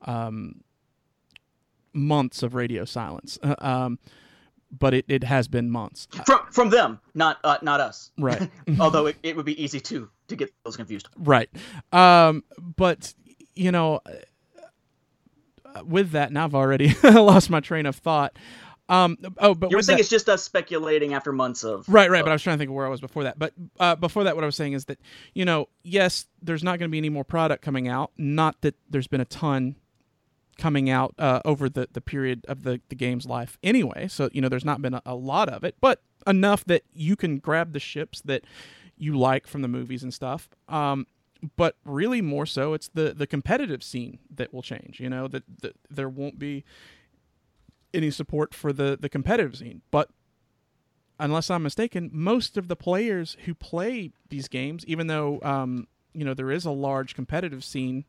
[0.03, 0.63] um,
[1.93, 3.39] months of radio silence.
[3.43, 3.99] Uh, um,
[4.79, 6.09] but it, it has been months.
[6.27, 8.11] From from them, not uh, not us.
[8.19, 8.51] Right.
[8.81, 11.09] Although it, it would be easy too to get those confused.
[11.17, 11.49] Right.
[11.93, 13.15] Um, but
[13.55, 14.01] you know,
[15.85, 18.37] with that, now I've already lost my train of thought.
[18.89, 22.09] Um, oh, but You were saying that- it's just us speculating after months of Right,
[22.09, 22.23] right.
[22.23, 23.39] But I was trying to think of where I was before that.
[23.39, 24.99] But uh, before that, what I was saying is that
[25.35, 28.13] you know, yes, there's not going to be any more product coming out.
[28.17, 29.75] Not that there's been a ton
[30.57, 34.07] coming out uh, over the, the period of the, the game's life anyway.
[34.09, 37.17] So you know, there's not been a, a lot of it, but enough that you
[37.17, 38.45] can grab the ships that
[38.97, 40.49] you like from the movies and stuff.
[40.69, 41.07] Um,
[41.57, 45.01] but really, more so, it's the the competitive scene that will change.
[45.01, 45.45] You know, that,
[45.91, 46.65] there won't be
[47.93, 50.11] any support for the the competitive scene, but
[51.19, 56.25] unless I'm mistaken, most of the players who play these games, even though um, you
[56.25, 58.05] know there is a large competitive scene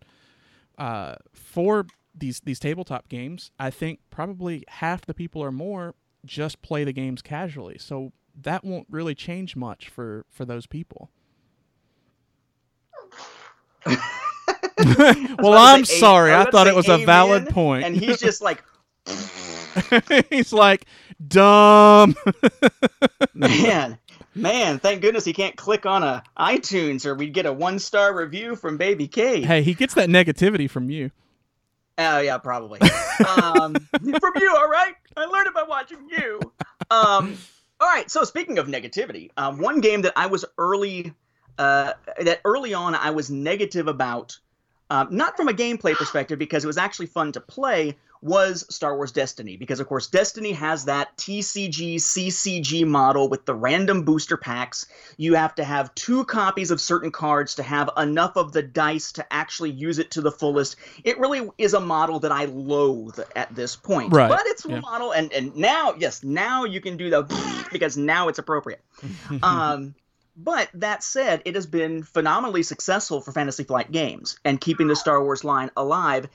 [0.78, 5.96] uh, for these these tabletop games, I think probably half the people or more
[6.26, 7.78] just play the games casually.
[7.78, 11.12] So that won't really change much for for those people.
[15.40, 16.34] Well, I'm sorry.
[16.34, 17.86] I thought it was a valid point.
[17.86, 18.64] And he's just like,
[20.30, 20.86] He's like,
[21.26, 22.16] dumb.
[23.34, 23.98] man,
[24.36, 28.16] man, thank goodness he can't click on a iTunes or we'd get a one star
[28.16, 29.42] review from Baby K.
[29.42, 31.12] hey, he gets that negativity from you.
[31.98, 32.80] Oh yeah, probably.
[32.82, 34.94] um, from you, all right.
[35.16, 36.40] I learned it by watching you.
[36.92, 37.38] Um,
[37.80, 38.10] all right.
[38.10, 41.14] So speaking of negativity, um, one game that I was early,
[41.58, 44.38] uh, that early on I was negative about,
[44.90, 48.96] um, not from a gameplay perspective because it was actually fun to play, was Star
[48.96, 49.58] Wars Destiny.
[49.58, 54.88] Because of course Destiny has that TCG CCG model with the random booster packs.
[55.18, 59.12] You have to have two copies of certain cards to have enough of the dice
[59.14, 60.78] to actually use it to the fullest.
[61.04, 64.14] It really is a model that I loathe at this point.
[64.14, 67.98] Right, But it's a model, and and now yes, now you can do the because
[67.98, 68.82] now it's appropriate.
[69.44, 69.96] um,
[70.38, 74.96] but that said, it has been phenomenally successful for Fantasy Flight Games and keeping the
[74.96, 76.30] Star Wars line alive.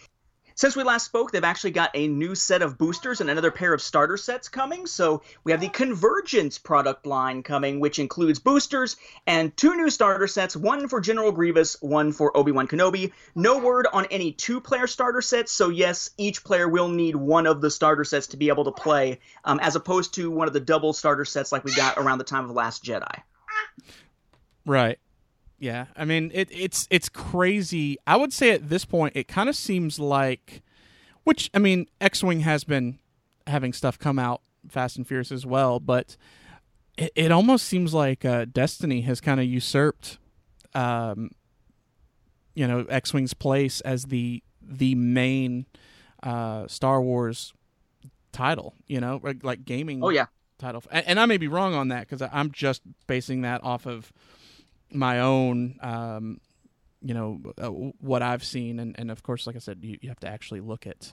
[0.54, 3.72] Since we last spoke, they've actually got a new set of boosters and another pair
[3.72, 4.86] of starter sets coming.
[4.86, 10.26] So we have the Convergence product line coming, which includes boosters and two new starter
[10.26, 13.12] sets one for General Grievous, one for Obi Wan Kenobi.
[13.34, 15.52] No word on any two player starter sets.
[15.52, 18.72] So, yes, each player will need one of the starter sets to be able to
[18.72, 22.18] play, um, as opposed to one of the double starter sets like we got around
[22.18, 23.22] the time of Last Jedi.
[24.64, 24.98] Right.
[25.58, 25.86] Yeah.
[25.96, 27.96] I mean, it, it's it's crazy.
[28.06, 30.62] I would say at this point, it kind of seems like,
[31.24, 32.98] which I mean, X Wing has been
[33.46, 36.16] having stuff come out Fast and Furious as well, but
[36.96, 40.18] it, it almost seems like uh, Destiny has kind of usurped,
[40.74, 41.30] um,
[42.54, 45.66] you know, X Wing's place as the the main
[46.22, 47.52] uh, Star Wars
[48.32, 48.74] title.
[48.86, 50.26] You know, like, like gaming Oh, yeah.
[50.58, 50.82] title.
[50.90, 54.12] And, and I may be wrong on that because I'm just basing that off of
[54.92, 56.40] my own, um,
[57.00, 58.78] you know, uh, what I've seen.
[58.78, 61.12] And, and of course, like I said, you, you have to actually look at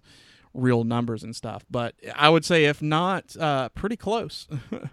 [0.53, 1.65] real numbers and stuff.
[1.69, 4.47] But I would say, if not, uh, pretty close.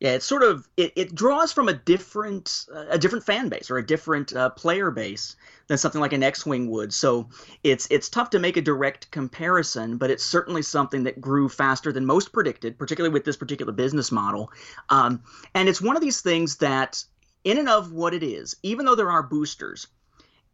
[0.00, 3.68] Yeah, it's sort of it, it draws from a different uh, a different fan base
[3.68, 5.34] or a different uh, player base
[5.66, 6.94] than something like an X-wing would.
[6.94, 7.28] So
[7.64, 11.92] it's it's tough to make a direct comparison, but it's certainly something that grew faster
[11.92, 14.52] than most predicted, particularly with this particular business model.
[14.88, 15.20] Um,
[15.54, 17.02] and it's one of these things that,
[17.44, 19.86] in and of what it is, even though there are boosters,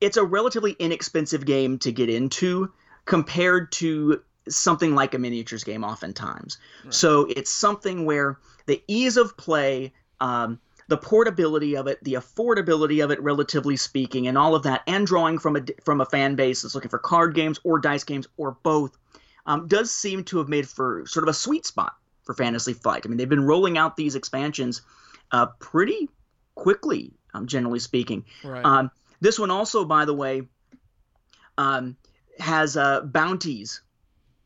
[0.00, 2.72] it's a relatively inexpensive game to get into
[3.04, 6.58] compared to something like a miniatures game oftentimes.
[6.90, 13.02] So it's something where the ease of play, um, the portability of it, the affordability
[13.02, 16.34] of it, relatively speaking, and all of that, and drawing from a from a fan
[16.34, 18.96] base that's looking for card games or dice games or both,
[19.46, 21.94] um, does seem to have made for sort of a sweet spot
[22.24, 23.02] for Fantasy Flight.
[23.04, 24.82] I mean, they've been rolling out these expansions
[25.32, 26.08] uh, pretty
[26.54, 28.24] quickly, um, generally speaking.
[28.42, 28.64] right.
[28.64, 28.90] Um,
[29.20, 30.42] this one also, by the way,
[31.56, 31.96] um,
[32.38, 33.80] has uh, bounties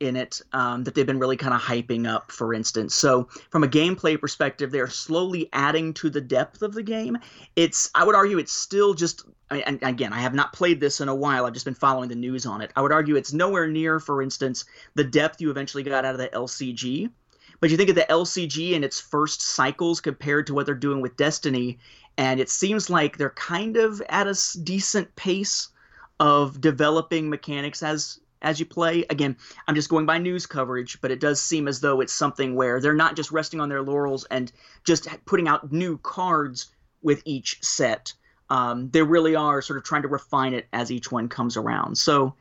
[0.00, 2.94] in it um, that they've been really kind of hyping up, for instance.
[2.94, 7.18] So, from a gameplay perspective, they're slowly adding to the depth of the game.
[7.56, 11.08] It's, I would argue, it's still just, and again, I have not played this in
[11.08, 11.46] a while.
[11.46, 12.70] I've just been following the news on it.
[12.76, 16.18] I would argue it's nowhere near, for instance, the depth you eventually got out of
[16.18, 17.10] the LCG.
[17.60, 21.00] But you think of the LCG in its first cycles compared to what they're doing
[21.00, 21.78] with Destiny,
[22.16, 25.68] and it seems like they're kind of at a decent pace
[26.20, 29.04] of developing mechanics as as you play.
[29.10, 32.54] Again, I'm just going by news coverage, but it does seem as though it's something
[32.54, 34.52] where they're not just resting on their laurels and
[34.84, 36.68] just putting out new cards
[37.02, 38.12] with each set.
[38.50, 41.98] Um, they really are sort of trying to refine it as each one comes around.
[41.98, 42.34] So,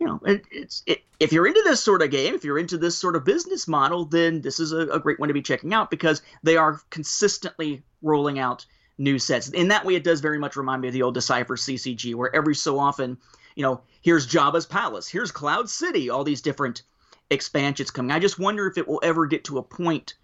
[0.00, 2.76] you know, it, it's it, if you're into this sort of game, if you're into
[2.76, 5.72] this sort of business model, then this is a, a great one to be checking
[5.72, 8.66] out because they are consistently rolling out
[8.98, 9.48] new sets.
[9.48, 12.34] In that way, it does very much remind me of the old Decipher CCG, where
[12.34, 13.18] every so often
[13.54, 16.82] you know, here's Jabba's palace, here's Cloud City, all these different
[17.30, 18.10] expansions coming.
[18.10, 20.14] I just wonder if it will ever get to a point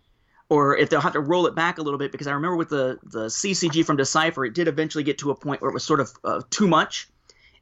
[0.49, 2.71] or if they'll have to roll it back a little bit because I remember with
[2.71, 5.85] the the CCG from Decipher, it did eventually get to a point where it was
[5.85, 7.09] sort of uh, too much,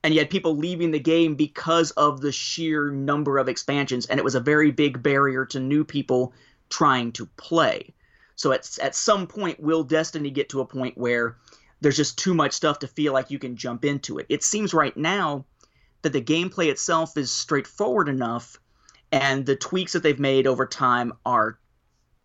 [0.02, 4.18] and you had people leaving the game because of the sheer number of expansions, and
[4.18, 6.32] it was a very big barrier to new people
[6.70, 7.92] trying to play.
[8.36, 11.36] So at at some point, will Destiny get to a point where
[11.80, 14.26] there's just too much stuff to feel like you can jump into it?
[14.28, 15.44] It seems right now
[16.02, 18.58] that the gameplay itself is straightforward enough,
[19.10, 21.58] and the tweaks that they've made over time are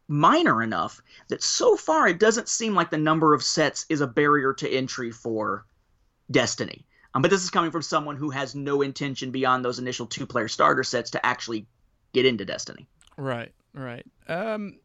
[0.08, 4.08] minor enough that so far it doesn't seem like the number of sets is a
[4.08, 5.66] barrier to entry for
[6.30, 6.86] Destiny.
[7.14, 10.26] Um, but this is coming from someone who has no intention beyond those initial two
[10.26, 11.68] player starter sets to actually
[12.14, 12.88] get into Destiny.
[13.18, 14.06] Right, right.
[14.28, 14.80] Um,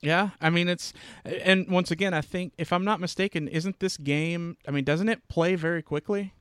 [0.00, 0.92] yeah, I mean it's,
[1.24, 4.56] and once again, I think if I'm not mistaken, isn't this game?
[4.66, 6.32] I mean, doesn't it play very quickly?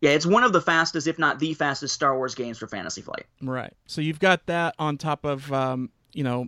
[0.00, 3.02] Yeah, it's one of the fastest, if not the fastest, Star Wars games for Fantasy
[3.02, 3.24] Flight.
[3.40, 3.72] Right.
[3.86, 6.46] So you've got that on top of um, you know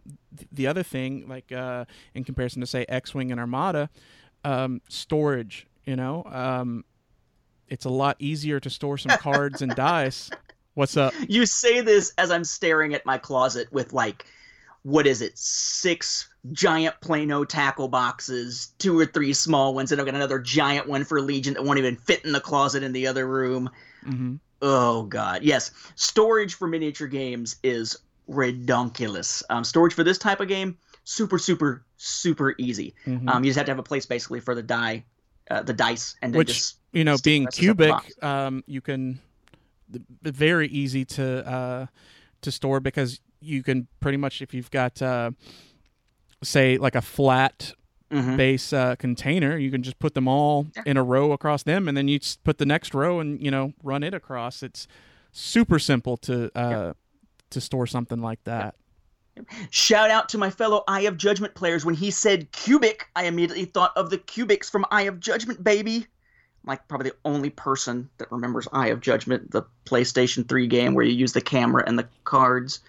[0.52, 3.90] the other thing like uh, in comparison to say x-wing and armada
[4.44, 6.84] um, storage you know um,
[7.68, 10.30] it's a lot easier to store some cards and dice
[10.74, 14.26] what's up You say this as I'm staring at my closet with like,
[14.82, 20.06] what is it, six giant Plano tackle boxes, two or three small ones, and I've
[20.06, 23.06] got another giant one for Legion that won't even fit in the closet in the
[23.06, 23.70] other room.
[24.04, 25.72] hmm Oh god, yes.
[25.94, 27.96] Storage for miniature games is
[28.30, 29.42] redonkulous.
[29.50, 32.94] Um, storage for this type of game, super, super, super easy.
[33.06, 33.28] Mhm.
[33.28, 35.04] Um, you just have to have a place basically for the die,
[35.50, 38.04] uh, the dice, and Which, just you know being rest of the box.
[38.06, 39.20] cubic um, you can
[40.22, 41.86] very easy to uh,
[42.42, 45.30] to store because you can pretty much if you've got uh,
[46.42, 47.72] say like a flat
[48.10, 48.36] Mhm.
[48.36, 49.56] base uh, container.
[49.58, 50.82] You can just put them all Yeah.
[50.86, 53.50] in a row across them, and then you just put the next row and you
[53.50, 54.62] know run it across.
[54.62, 54.86] It's
[55.32, 56.92] super simple to uh,
[57.50, 58.76] to store something like that.
[59.70, 61.84] Shout out to my fellow Eye of Judgment players.
[61.84, 66.06] When he said cubic, I immediately thought of the cubics from Eye of Judgment, baby.
[66.66, 71.04] Like probably the only person that remembers Eye of Judgment, the PlayStation 3 game where
[71.04, 72.80] you use the camera and the cards.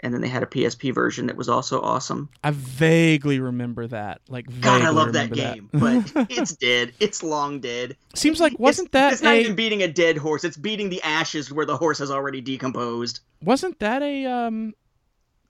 [0.00, 2.28] And then they had a PSP version that was also awesome.
[2.42, 4.20] I vaguely remember that.
[4.28, 6.92] Like, God, I love that game, but it's dead.
[7.00, 7.96] It's long dead.
[8.14, 10.44] seems like wasn't it's, that It's not a even beating a dead horse.
[10.44, 13.20] It's beating the ashes where the horse has already decomposed.
[13.42, 14.74] wasn't that a um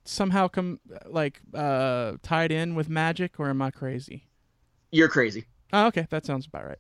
[0.05, 4.29] somehow come like uh tied in with magic, or am I crazy?
[4.91, 5.45] You're crazy.
[5.73, 6.79] Oh, okay, that sounds about right.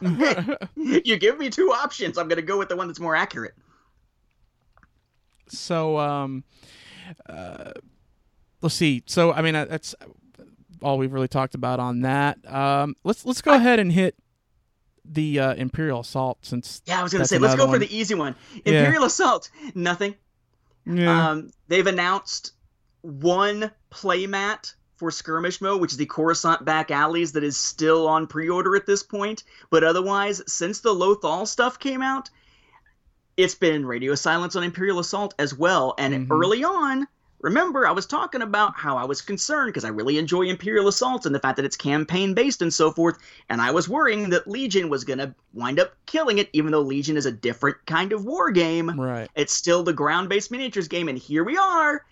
[1.04, 2.18] you give me two options.
[2.18, 3.54] I'm going to go with the one that's more accurate.
[5.48, 6.44] so um
[7.28, 7.72] uh
[8.62, 9.94] let's see so i mean uh, that's
[10.80, 14.16] all we've really talked about on that um let's let's go ahead and hit
[15.04, 17.94] the uh imperial assault since Yeah, I was going to say, let's go for the
[17.94, 18.34] easy one.
[18.64, 18.78] Yeah.
[18.78, 20.14] Imperial Assault, nothing.
[20.86, 22.52] Yeah Um, they've announced
[23.02, 28.26] one playmat for skirmish mode, which is the Coruscant back alleys, that is still on
[28.26, 29.42] pre-order at this point.
[29.70, 32.30] But otherwise, since the Lothal stuff came out,
[33.36, 35.94] it's been radio silence on Imperial Assault as well.
[35.98, 36.30] And Mhm.
[36.30, 37.08] early on,
[37.42, 41.26] remember, I was talking about how I was concerned because I really enjoy Imperial Assault
[41.26, 43.18] and the fact that it's campaign based and so forth.
[43.50, 46.80] And I was worrying that Legion was going to wind up killing it, even though
[46.80, 48.98] Legion is a different kind of war game.
[48.98, 52.04] right It's still the ground based miniatures game, and here we are.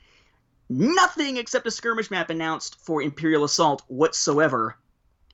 [0.68, 4.76] Nothing except a skirmish map announced for Imperial Assault whatsoever,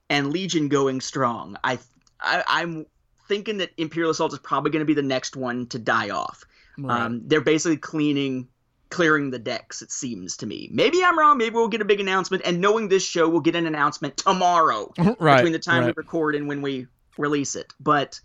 [0.08, 1.56] and Legion going strong.
[1.64, 1.78] I,
[2.20, 2.86] I I'm
[3.28, 6.44] thinking that Imperial Assault is probably going to be the next one to die off.
[6.78, 8.48] right Um, they're basically cleaning,
[8.90, 9.82] clearing the decks.
[9.82, 10.68] It seems to me.
[10.72, 11.38] Maybe I'm wrong.
[11.38, 12.42] Maybe we'll get a big announcement.
[12.44, 16.34] And knowing this show, we'll get an announcement tomorrow right between the time we record
[16.34, 16.86] and when we
[17.18, 17.72] release it.
[17.80, 18.20] But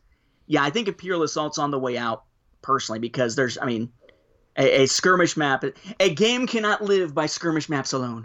[0.48, 2.24] yeah, I think Imperial Assault's on the way out
[2.62, 3.92] personally because there's, I mean,
[4.58, 5.64] a, a skirmish map.
[6.00, 8.24] A game cannot live by skirmish maps alone.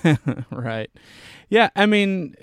[0.50, 0.90] right.
[1.48, 2.34] Yeah, I mean,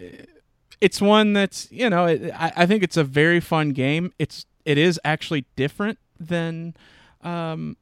[0.80, 4.14] it's one that's you know, it, I, I think it's a very fun game.
[4.20, 6.76] It's it is actually different than,
[7.22, 7.78] um,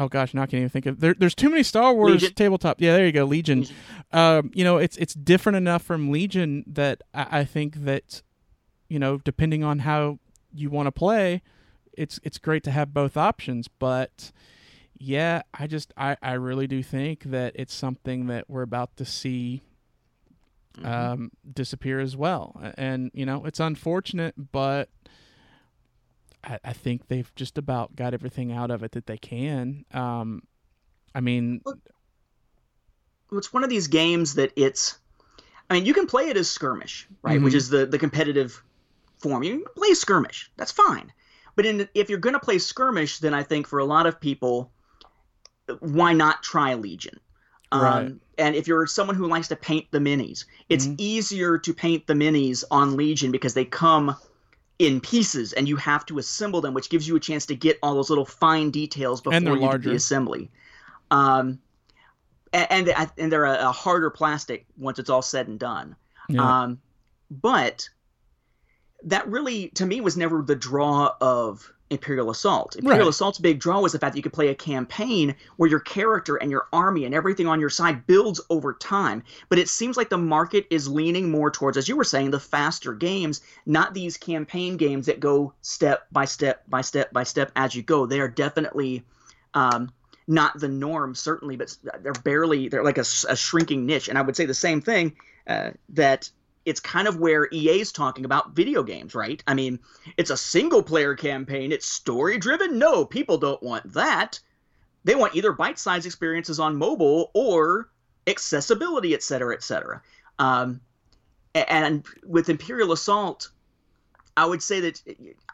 [0.00, 0.98] oh gosh, now I can't even think of.
[0.98, 2.34] There, there's too many Star Wars Legion.
[2.34, 2.80] tabletop.
[2.80, 3.60] Yeah, there you go, Legion.
[3.60, 3.76] Legion.
[4.12, 8.22] Um, you know, it's it's different enough from Legion that I, I think that,
[8.88, 10.18] you know, depending on how
[10.52, 11.42] you want to play,
[11.92, 14.32] it's it's great to have both options, but
[14.98, 19.04] yeah, I just I, I really do think that it's something that we're about to
[19.04, 19.62] see
[20.82, 22.60] um, disappear as well.
[22.76, 24.88] And you know, it's unfortunate, but
[26.44, 29.84] I, I think they've just about got everything out of it that they can.
[29.92, 30.42] Um,
[31.14, 31.60] I mean,
[33.32, 34.98] it's one of these games that it's
[35.68, 37.38] I mean, you can play it as skirmish, right?
[37.38, 37.44] Mhm.
[37.44, 38.62] Which is the the competitive
[39.18, 39.42] form.
[39.42, 41.12] You can play skirmish, that's fine.
[41.56, 44.20] But in, if you're going to play skirmish, then I think for a lot of
[44.20, 44.72] people,
[45.80, 47.18] why not try Legion?
[47.72, 48.14] Um, Right.
[48.38, 52.14] And if you're someone who likes to paint the minis, it's easier to paint the
[52.14, 54.16] minis on Legion because they come
[54.80, 57.78] in pieces and you have to assemble them, which gives you a chance to get
[57.82, 59.90] all those little fine details before you do larger.
[59.90, 60.50] the assembly.
[61.10, 61.60] Um,
[62.54, 65.96] and and, and they're a, a harder plastic once it's all said and done.
[66.30, 66.62] Yeah.
[66.62, 66.80] Um,
[67.30, 67.90] but
[69.04, 72.76] that really, to me, was never the draw of Imperial Assault.
[72.76, 73.08] Imperial Right.
[73.08, 76.36] Assault's big draw was the fact that you could play a campaign where your character
[76.36, 79.22] and your army and everything on your side builds over time.
[79.48, 82.40] But it seems like the market is leaning more towards, as you were saying, the
[82.40, 87.50] faster games, not these campaign games that go step by step by step by step
[87.56, 88.06] as you go.
[88.06, 89.04] They are definitely
[89.54, 89.90] um,
[90.28, 94.08] not the norm, certainly, but they're barely, they're like a shrinking niche.
[94.08, 95.16] And I would say the same thing
[95.48, 96.30] uh, that
[96.64, 99.42] it's kind of where EA's talking about video games, right?
[99.46, 99.78] I mean,
[100.16, 102.78] it's a single player campaign, it's story driven.
[102.78, 104.40] No, people don't want that.
[105.04, 107.88] They want either bite sized experiences on mobile or
[108.26, 110.02] accessibility, et cetera, et cetera.
[110.38, 110.80] Um,
[111.54, 113.50] and with Imperial Assault,
[114.36, 115.02] I would say that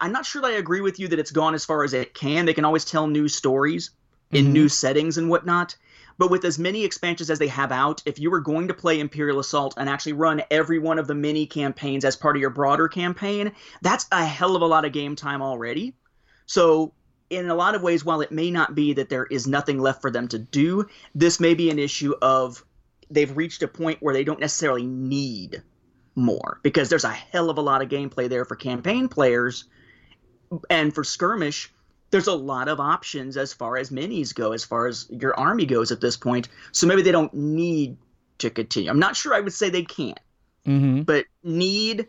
[0.00, 2.14] I'm not sure that I agree with you that it's gone as far as it
[2.14, 2.44] can.
[2.44, 3.90] They can always tell new stories
[4.32, 4.52] in Mhm.
[4.52, 5.76] new settings and whatnot.
[6.18, 9.00] But with as many expansions as they have out, if you were going to play
[9.00, 12.50] Imperial Assault and actually run every one of the mini campaigns as part of your
[12.50, 13.52] broader campaign,
[13.82, 15.94] that's a hell of a lot of game time already.
[16.46, 16.92] So,
[17.28, 20.00] in a lot of ways, while it may not be that there is nothing left
[20.00, 22.64] for them to do, this may be an issue of
[23.10, 25.62] they've reached a point where they don't necessarily need
[26.14, 29.64] more because there's a hell of a lot of gameplay there for campaign players
[30.70, 31.72] and for skirmish
[32.16, 35.66] there's a lot of options as far as minis go as far as your army
[35.66, 36.48] goes at this point.
[36.72, 37.98] So maybe they don't need
[38.38, 38.88] to continue.
[38.88, 40.18] I'm not sure i would say they can't.
[40.66, 41.02] Mm-hmm.
[41.02, 42.08] but need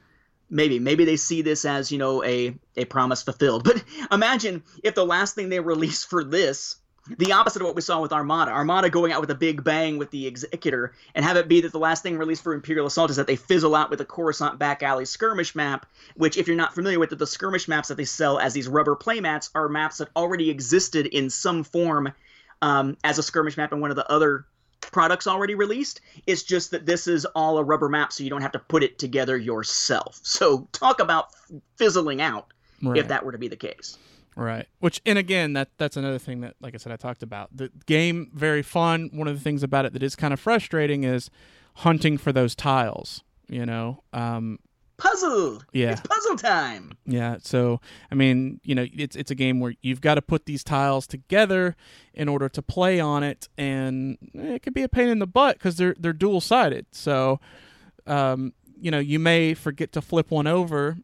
[0.49, 3.63] maybe maybe they see this as you know a a promise fulfilled.
[3.65, 6.77] But imagine if the last thing they release for this
[7.17, 9.97] the opposite of what we saw with armada armada going out with a big bang
[9.97, 13.09] with the executor and have it be that the last thing released for imperial assault
[13.09, 15.85] is that they fizzle out with the coruscant back alley skirmish map
[16.15, 18.67] which if you're not familiar with it the skirmish maps that they sell as these
[18.67, 22.11] rubber playmats are maps that already existed in some form
[22.61, 24.45] um, as a skirmish map in one of the other
[24.81, 26.01] products already released.
[26.25, 28.83] It's just that this is all a rubber map, so you don't have to put
[28.83, 30.19] it together yourself.
[30.23, 31.27] So talk about
[31.75, 32.47] fizzling out
[32.81, 32.97] Right.
[32.97, 33.97] if that were to be the case.
[34.37, 34.67] Right.
[34.79, 37.49] Which and again that that's another thing that like I said I talked about.
[37.57, 39.09] The game very fun.
[39.11, 41.31] One of the things about it that is kind of frustrating is
[41.77, 44.03] hunting for those tiles, you know.
[44.13, 44.59] Um
[44.97, 45.61] Puzzle.
[45.73, 45.91] Yeah.
[45.91, 46.91] It's puzzle time.
[47.05, 47.79] yeah, so
[48.11, 51.05] I mean, you know, it's it's a game where you've got to put these tiles
[51.07, 51.75] together
[52.13, 55.59] in order to play on it and it can be a pain in the butt
[55.59, 56.85] cuz they're they're dual-sided.
[56.91, 57.39] So
[58.05, 60.97] um you know, you may forget to flip one over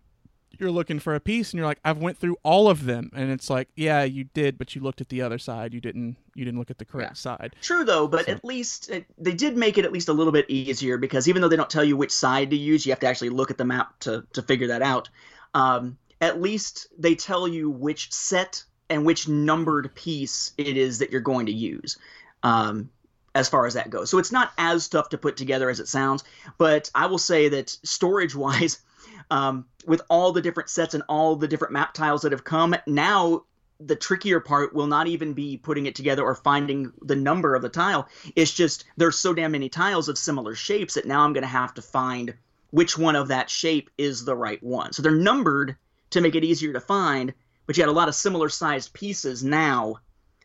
[0.59, 3.31] you're looking for a piece and you're like I've went through all of them and
[3.31, 6.45] it's like yeah you did but you looked at the other side you didn't you
[6.45, 9.77] didn't look at the correct side True though, but at least it, they did make
[9.77, 12.11] it at least a little bit easier because even though they don't tell you which
[12.11, 14.81] side to use, you have to actually look at the map to to figure that
[14.81, 15.09] out.
[15.53, 21.11] Um, at least they tell you which set and which numbered piece it is that
[21.11, 21.97] you're going to use.
[22.43, 22.89] Um,
[23.35, 24.11] as far as that goes.
[24.11, 26.23] So it's not as tough to put together as it sounds,
[26.59, 28.79] but I will say that storage wise,
[29.31, 32.75] um, with all the different sets and all the different map tiles that have come,
[32.87, 33.43] now
[33.79, 37.61] the trickier part will not even be putting it together or finding the number of
[37.61, 38.07] the tile.
[38.35, 41.47] It's just there's so damn many tiles of similar shapes that now I'm going to
[41.47, 42.33] have to find
[42.71, 44.93] which one of that shape is the right one.
[44.93, 45.75] So they're numbered
[46.11, 47.33] to make it easier to find,
[47.65, 49.97] but you had a lot of similar sized pieces now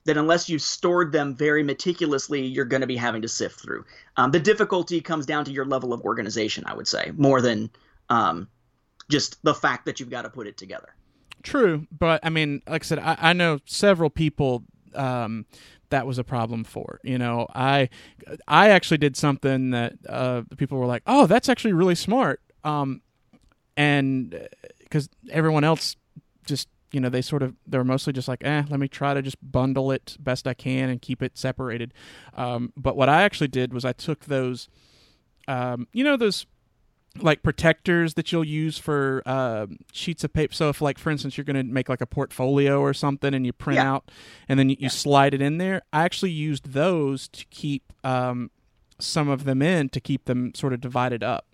[0.04, 3.84] that unless you've stored them very meticulously, you're going to be having to sift through.
[4.16, 7.70] Um, the difficulty comes down to your level of organization, I would say, more than
[8.08, 8.48] um,
[9.08, 10.94] just the fact that you've got to put it together.
[11.42, 15.46] True, but I mean, like I said, I, I know several people um,
[15.90, 17.00] that was a problem for.
[17.02, 17.88] You know, I
[18.46, 23.02] I actually did something that uh, people were like, "Oh, that's actually really smart," um,
[23.76, 24.48] and
[24.80, 25.96] because everyone else
[26.44, 29.22] just you know they sort of they're mostly just like, "Eh, let me try to
[29.22, 31.94] just bundle it best I can and keep it separated."
[32.34, 34.68] Um, but what I actually did was I took those,
[35.46, 36.46] um, you know, those
[37.20, 40.52] like protectors that you'll use for uh, sheets of paper.
[40.54, 43.44] So if like for instance you're going to make like a portfolio or something and
[43.44, 43.90] you print Yeah.
[43.92, 44.10] out
[44.48, 48.50] and then you, you slide it in there, I actually used those to keep um,
[49.00, 51.44] some of them in to keep them sort of divided up.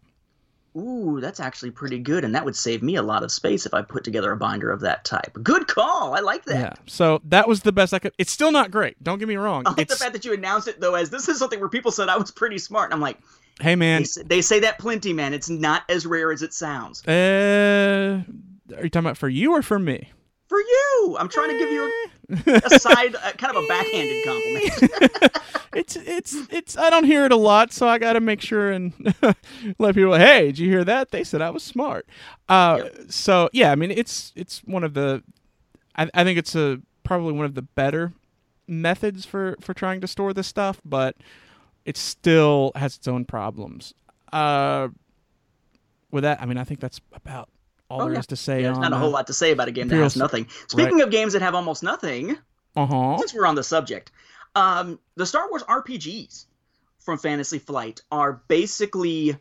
[0.76, 3.72] Ooh, that's actually pretty good, and that would save me a lot of space if
[3.72, 5.38] I put together a binder of that type.
[5.40, 6.14] Good call.
[6.16, 6.58] I like that.
[6.58, 6.72] Yeah.
[6.86, 8.12] So that was the best I could.
[8.18, 9.00] It's still not great.
[9.00, 9.62] Don't get me wrong.
[9.66, 11.92] I like the fact that you announced it though, as this is something where people
[11.92, 13.18] said I was pretty smart, and I'm like,
[13.60, 15.32] Hey man, s- they say that plenty, man.
[15.34, 17.06] It's not as rare as it sounds.
[17.06, 18.22] uh,
[18.76, 20.10] are you talking about for you or for me?
[20.48, 21.92] For you, I'm trying to give you
[22.46, 25.38] a, a side, uh, kind of a backhanded compliment.
[25.74, 28.70] it's it's it's I don't hear it a lot, so I got to make sure
[28.70, 28.92] and
[29.78, 30.14] let people.
[30.14, 31.10] Hey, did you hear that?
[31.12, 32.06] They said I was smart.
[32.48, 35.22] Uh, so yeah, I mean it's it's one of the.
[35.96, 38.12] I, I think it's a probably one of the better
[38.66, 41.16] methods for for trying to store this stuff, but
[41.84, 43.94] it still has its own problems.
[44.32, 44.88] Uh,
[46.10, 47.48] with that, I mean I think that's about
[47.88, 48.18] all Oh, there yeah.
[48.20, 48.82] is to say There's on.
[48.82, 50.46] not a whole lot to say about a game that Imperial has nothing.
[50.68, 52.36] Speaking of games that have almost nothing,
[52.76, 53.18] Uh huh.
[53.18, 54.10] since we're on the subject,
[54.54, 56.46] um, the Star Wars RPGs
[57.00, 59.36] from Fantasy Flight are basically.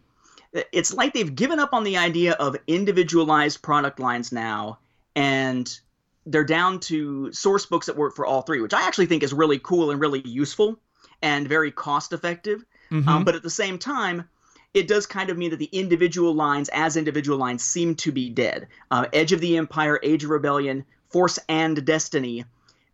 [0.72, 4.78] It's like they've given up on the idea of individualized product lines now,
[5.16, 5.80] and
[6.28, 9.34] they're down to source books that work for all three, which I actually think is
[9.34, 10.80] really cool and really useful
[11.24, 12.64] and very cost effective.
[12.92, 13.10] Mm-hmm.
[13.10, 14.30] Um, but at the same time,
[14.76, 18.30] it does kind of mean that the individual lines, as individual lines, seem to be
[18.30, 18.68] dead.
[18.92, 22.46] Uh, Edge of the Empire, Age of Rebellion, Force and Destiny,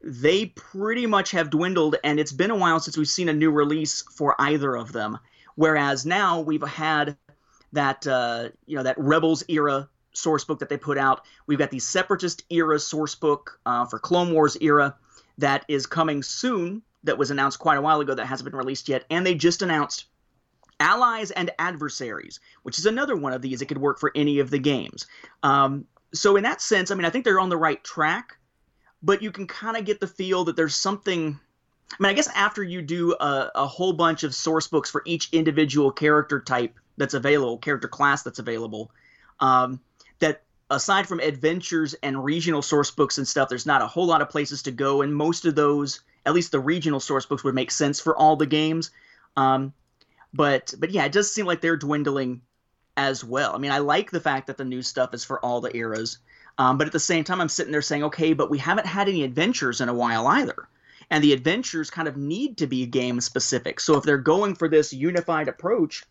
[0.01, 3.51] they pretty much have dwindled, and it's been a while since we've seen a new
[3.51, 5.17] release for either of them.
[5.55, 7.17] Whereas now we've had
[7.73, 11.25] that uh, you know that Rebels era source book that they put out.
[11.47, 14.95] We've got the Separatist era source book uh, for Clone Wars era
[15.37, 16.81] that is coming soon.
[17.03, 18.13] That was announced quite a while ago.
[18.13, 20.05] That hasn't been released yet, and they just announced
[20.79, 24.49] allies and adversaries, which is another one of these that could work for any of
[24.49, 25.07] the games.
[25.43, 28.37] Um, so in that sense, I mean, I think they're on the right track,
[29.03, 31.39] but you can kind of get the feel that there's something.
[31.91, 35.01] I mean, I guess after you do a, a whole bunch of source books for
[35.05, 38.91] each individual character type that's available, character class that's available,
[39.39, 39.79] um,
[40.69, 44.29] aside from adventures and regional source books and stuff, there's not a whole lot of
[44.29, 47.71] places to go, and most of those, at least the regional source books, would make
[47.71, 48.91] sense for all the games.
[49.35, 49.73] Um,
[50.33, 52.41] but but yeah, it does seem like they're dwindling
[52.97, 53.55] as well.
[53.55, 56.19] I mean, I like the fact that the new stuff is for all the eras,
[56.57, 59.09] um, but at the same time, I'm sitting there saying, okay, but we haven't had
[59.09, 60.67] any adventures in a while either,
[61.09, 63.79] and the adventures kind of need to be game specific.
[63.79, 66.03] So if they're going for this unified approach,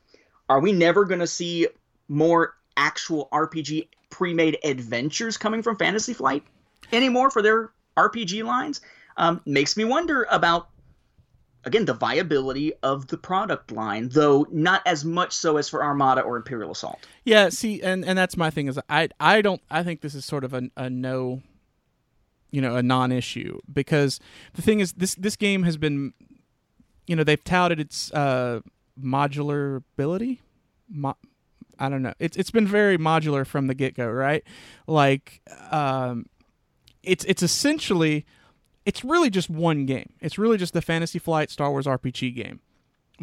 [0.48, 1.68] are we never going to see
[2.08, 6.42] more actual RPG pre-made adventures coming from Fantasy Flight
[6.92, 8.80] anymore for their RPG lines?
[9.16, 10.68] Um, makes me wonder about
[11.64, 16.20] again the viability of the product line though not as much so as for armada
[16.20, 19.82] or imperial assault Yeah, see, and and that's my thing is I I don't I
[19.82, 21.42] think this is sort of a, a no,
[22.50, 24.20] you know, a non-issue because
[24.54, 26.14] the thing is this this game has been,
[27.06, 28.60] you know, they've touted its uh,
[28.98, 30.40] modular ability.
[30.88, 31.18] Mo-
[31.78, 32.14] I don't know.
[32.18, 34.44] It's it's been very modular from the get go, right?
[34.86, 36.26] Like, um,
[37.02, 38.26] it's it's essentially,
[38.84, 40.12] it's really just one game.
[40.20, 42.60] It's really just the Fantasy Flight Star Wars RPG game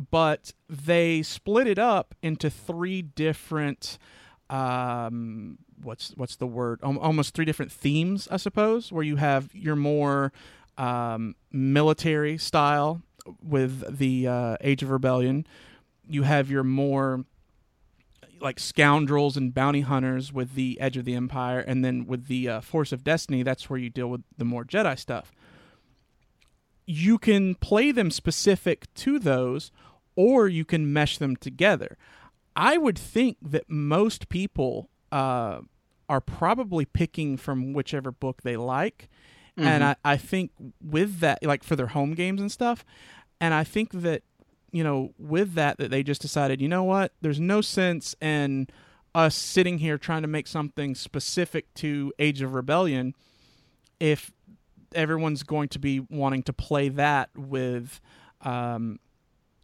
[0.09, 3.97] but they split it up into three different
[4.49, 9.75] um what's what's the word almost three different themes i suppose where you have your
[9.75, 10.31] more
[10.77, 13.01] um military style
[13.41, 15.47] with the uh, age of rebellion
[16.07, 17.25] you have your more
[18.45, 22.47] like scoundrels and bounty hunters with the edge of the empire and then with the
[22.47, 25.33] uh, force of destiny that's where you deal with the more jedi stuff
[26.85, 29.71] you can play them specific to those
[30.15, 31.97] or you can mesh them together.
[32.55, 35.61] I would think that most people uh,
[36.07, 39.09] are probably picking from whichever book they like.
[39.57, 42.83] And I, I think with that, like for their home games and stuff,
[43.39, 44.23] and I think that,
[44.75, 48.67] you know, with that, that they just decided, you know what, there's no sense in
[49.13, 53.13] us sitting here trying to make something specific to Age of Rebellion
[54.01, 54.33] if
[54.93, 58.01] everyone's going to be wanting to play that with,
[58.41, 58.99] um,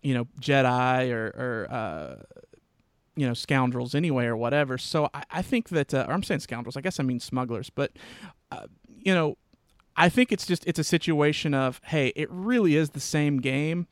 [0.02, 2.16] you know, Jedi or, or uh,
[3.18, 4.78] you know, scoundrels anyway or whatever.
[4.78, 7.70] So I, I think that, uh, or I'm saying scoundrels, I guess I mean smugglers,
[7.70, 7.92] but,
[8.50, 9.38] uh, you know,
[9.98, 13.88] I think it's just, it's a situation of, hey, it really is the same game.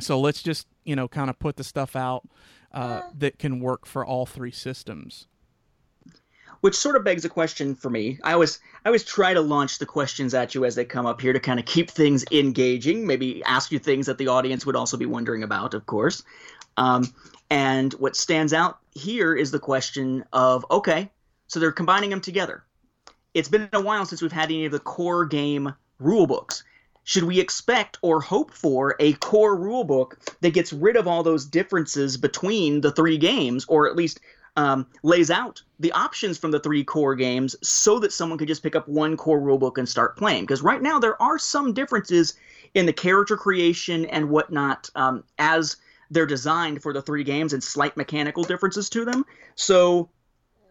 [0.00, 2.28] So let's just, you know, kind of put the stuff out
[2.72, 5.26] uh, that can work for all three systems.
[6.60, 9.78] which sort of begs a question for me i always i always try to launch
[9.78, 13.06] the questions at you as they come up here to kind of keep things engaging
[13.06, 16.22] maybe ask you things that the audience would also be wondering about of course
[16.76, 17.02] um,
[17.48, 21.10] and what stands out here is the question of okay
[21.46, 22.62] so they're combining them together
[23.34, 26.64] it's been a while since we've had any of the core game rule books.
[27.10, 31.44] Should we expect or hope for a core rulebook that gets rid of all those
[31.44, 34.20] differences between the three games, or at least
[34.54, 38.62] um, lays out the options from the three core games so that someone could just
[38.62, 40.44] pick up one core rulebook and start playing?
[40.44, 42.34] Because right now there are some differences
[42.74, 45.78] in the character creation and whatnot um, as
[46.12, 49.26] they're designed for the three games and slight mechanical differences to them.
[49.56, 50.10] So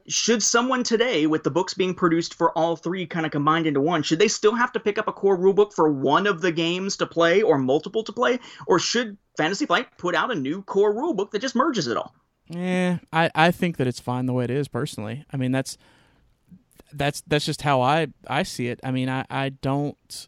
[0.10, 3.80] should someone today, with the books being produced for all three kind of combined into
[3.80, 6.52] one, should they still have to pick up a core rulebook for one of the
[6.52, 8.40] games to play or multiple to play?
[8.68, 12.14] Or should Fantasy Flight put out a new core rulebook that just merges it all?
[12.50, 15.24] Yeah, I, I think that it's fine the way it is personally.
[15.32, 15.78] I mean that's
[16.92, 18.80] that's that's just how I I see it.
[18.84, 20.28] I mean I, I don't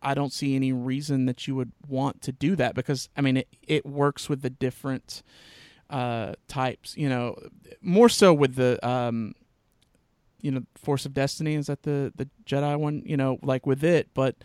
[0.00, 3.38] I don't see any reason that you would want to do that because I mean
[3.38, 5.24] it, it works with the different
[5.92, 6.96] uh, types.
[6.96, 7.38] You know,
[7.80, 9.34] more so with the um,
[10.40, 11.54] you know Force of Destiny.
[11.54, 13.02] Is that the the Jedi one?
[13.06, 14.36] You know, like with it, but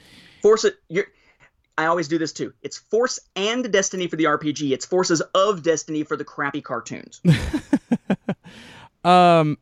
[0.41, 0.75] Force it.
[0.89, 1.07] You're,
[1.77, 2.53] I always do this too.
[2.63, 4.71] It's Force and Destiny for the RPG.
[4.71, 7.21] It's Forces of Destiny for the crappy cartoons.
[9.03, 9.57] um,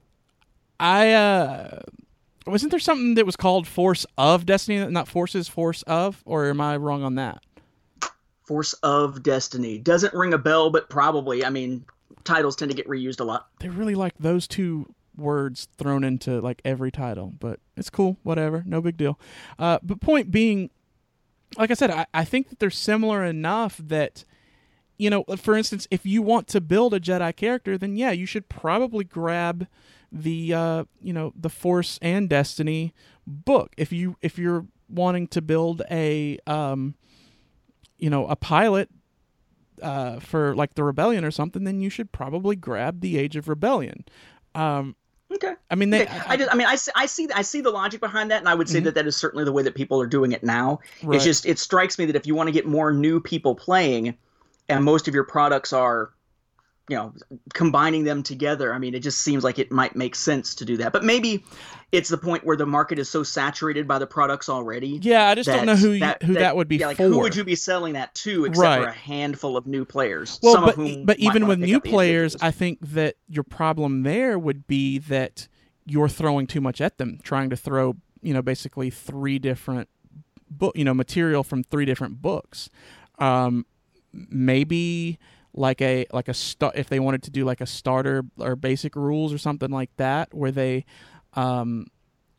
[0.80, 1.82] I uh,
[2.48, 6.62] wasn't there something that was called Force of Destiny, not Forces, Force of, or am
[6.62, 7.44] I wrong on that?
[8.46, 11.44] Force of Destiny doesn't ring a bell, but probably.
[11.44, 11.86] I mean,
[12.24, 13.48] titles tend to get reused a lot.
[13.60, 18.64] They really like those two words thrown into like every title, but it's cool, whatever,
[18.66, 19.20] no big deal.
[19.58, 20.70] Uh, but point being,
[21.58, 24.26] like I said, I, I think that they're similar enough that
[24.98, 28.26] you know, for instance, if you want to build a Jedi character, then yeah, you
[28.26, 29.68] should probably grab
[30.12, 32.94] the uh, you know the Force and Destiny
[33.28, 33.74] book.
[33.78, 36.96] If you if you're wanting to build a um,
[37.98, 38.90] you know a pilot
[39.82, 43.48] uh, for like the Rebellion or something, then you should probably grab the Age of
[43.48, 44.06] Rebellion.
[44.54, 44.96] Um,
[45.34, 45.54] Okay.
[45.72, 47.72] I mean, they, Okay, I, just, I mean, I, see- I see, I see the
[47.72, 48.84] logic behind that, and I would say Mhm.
[48.86, 50.80] that that is certainly the way that people are doing it now.
[51.04, 51.16] Right.
[51.16, 54.16] It's just, it strikes me that if you want to get more new people playing,
[54.70, 56.12] and most of your products are,
[56.88, 57.14] you know,
[57.54, 60.78] combining them together, I mean, it just seems like it might make sense to do
[60.78, 60.94] that.
[60.94, 61.44] But maybe
[61.92, 65.00] it's the point where the market is so saturated by the products already.
[65.02, 67.04] yeah, I just don't know that- who you, who that, would be yeah, like for.
[67.04, 70.40] who would you be selling that to, except for a handful of new players?
[70.44, 72.36] well, some but of whom but even with new players.
[72.42, 75.48] I think that your problem there would be that
[75.86, 79.90] you're throwing too much at them, trying to throw you know basically three different
[80.52, 82.70] book you know material from three different books.
[83.18, 83.66] Um,
[84.30, 85.18] maybe
[85.56, 88.96] like a like a start if they wanted to do like a starter or basic
[88.96, 90.86] rules or something like that where they
[91.34, 91.88] um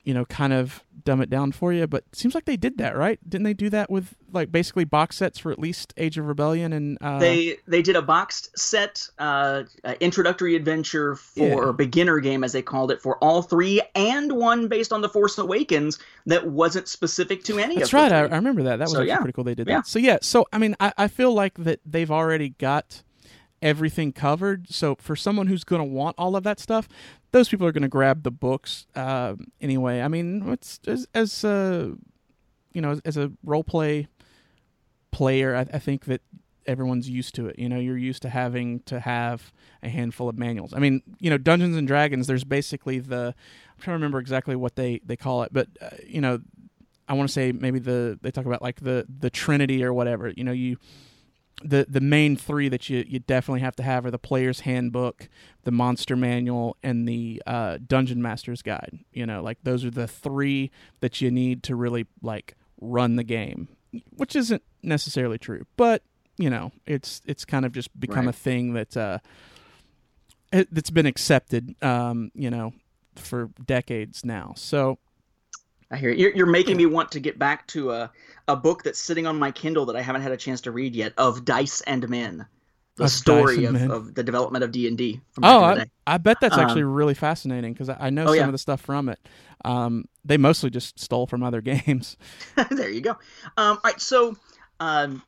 [0.05, 2.79] you know kind of dumb it down for you but it seems like they did
[2.79, 6.17] that right didn't they do that with like basically box sets for at least age
[6.19, 9.63] of rebellion and uh they they did a boxed set uh,
[10.01, 11.73] introductory adventure for Yeah.
[11.73, 15.39] beginner game as they called it for all three and one based on the force
[15.39, 18.13] awakens that wasn't specific to any That's of right.
[18.13, 18.19] I.
[18.27, 18.77] I remember that.
[18.77, 19.17] That was So, yeah.
[19.19, 19.45] pretty cool.
[19.45, 19.77] They did Yeah.
[19.79, 19.87] that.
[19.87, 20.19] So yeah.
[20.23, 23.03] So I mean, I, I feel like that they've already got
[23.63, 24.71] everything covered.
[24.71, 26.89] So for someone who's going to want all of that stuff,
[27.33, 30.01] those people are going to grab the books um anyway.
[30.01, 31.91] I mean, it's as as uh,
[32.73, 34.09] you know, as, as a role play
[35.11, 36.21] player, I, I think that
[36.67, 37.59] everyone's used to it.
[37.59, 39.53] You know, you're used to having to have
[39.83, 40.75] a handful of manuals.
[40.75, 42.27] I mean, you know, Dungeons and Dragons.
[42.27, 45.91] There's basically the I'm trying to remember exactly what they they call it, but uh,
[46.07, 46.41] you know,
[47.09, 50.33] I want to say maybe the they talk about like the the Trinity or whatever.
[50.37, 50.77] You know, you
[51.65, 55.29] the the main three that you you definitely have to have are the player's handbook,
[55.65, 58.99] the monster manual, and the uh, dungeon master's guide.
[59.13, 63.25] You know, like those are the three that you need to really like run the
[63.25, 63.69] game,
[64.17, 66.03] which isn't necessarily true, but
[66.37, 68.35] you know, it's it's kind of just become Right.
[68.35, 69.19] a thing that uh,
[70.53, 71.75] it, that's been accepted.
[71.83, 72.75] Um, you know,
[73.15, 74.53] for decades now.
[74.57, 74.99] So
[75.91, 76.17] I hear you.
[76.27, 78.11] You're, you're making me want to get back to a
[78.49, 80.95] a book that's sitting on my Kindle that I haven't had a chance to read
[80.95, 82.47] yet of Dice and Men,
[82.97, 83.91] the Of story of, Men.
[83.91, 85.21] of the development of D and D.
[85.43, 85.87] Oh, I.
[86.07, 88.45] I bet that's Um, actually really fascinating because I, I know oh, some yeah.
[88.47, 89.19] of the stuff from it.
[89.65, 92.17] Um, they mostly just stole from other games.
[92.71, 93.11] there you go.
[93.57, 94.37] Um, all right, so
[94.79, 95.23] um,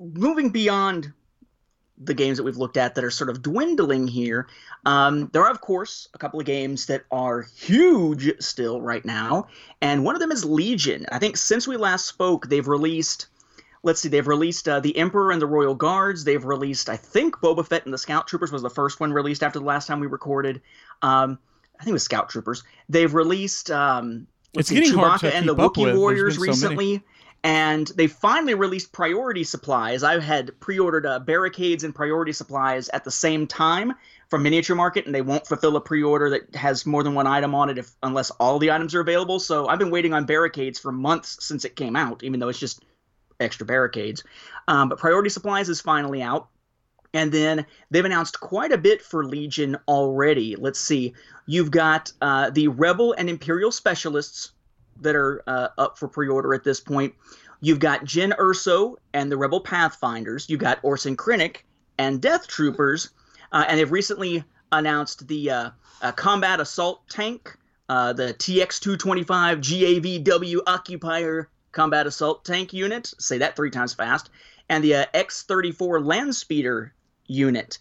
[0.00, 1.12] moving beyond
[1.96, 4.48] the games that we've looked at that are sort of dwindling here,
[4.84, 9.46] um, there are of course a couple of games that are huge still right now,
[9.80, 11.06] and one of them is Legion.
[11.12, 13.28] I think since we last spoke, they've released.
[13.82, 16.24] Let's see, they've released uh, the Emperor and the Royal Guards.
[16.24, 19.42] They've released, I think, Boba Fett and the Scout Troopers was the first one released
[19.42, 20.62] after the last time we recorded.
[21.02, 21.38] Um,
[21.78, 22.64] I think it was Scout Troopers.
[22.88, 27.02] They've released um, It's getting see, hard Chewbacca to and the Wookiee Warriors many.
[27.44, 30.02] And they finally released priority supplies.
[30.02, 33.92] I had pre-ordered uh, barricades and priority supplies at the same time
[34.30, 37.54] from Miniature Market, and they won't fulfill a pre-order that has more than one item
[37.54, 39.38] on it if unless all the items are available.
[39.38, 42.58] So I've been waiting on barricades for months since it came out, even though it's
[42.58, 42.82] just
[43.38, 44.24] extra barricades.
[44.66, 46.48] Um, but priority supplies is finally out.
[47.12, 50.56] And then they've announced quite a bit for Legion already.
[50.56, 51.12] Let's see.
[51.46, 54.53] You've got uh, the Rebel and Imperial specialists
[55.00, 57.14] that are uh, up for pre order at this point.
[57.60, 60.50] You've got Jyn Erso and the Rebel Pathfinders.
[60.50, 61.58] You've got Orson Krennic
[61.98, 63.10] and Death Troopers,
[63.52, 65.70] uh, and they've recently announced the uh,
[66.02, 67.56] uh, Combat Assault Tank,
[67.88, 73.12] uh, the TX-225 GAVW Occupier Combat Assault Tank Unit.
[73.18, 74.30] Say that three times fast,
[74.68, 76.90] and the uh, X-34 Landspeeder
[77.26, 77.78] Unit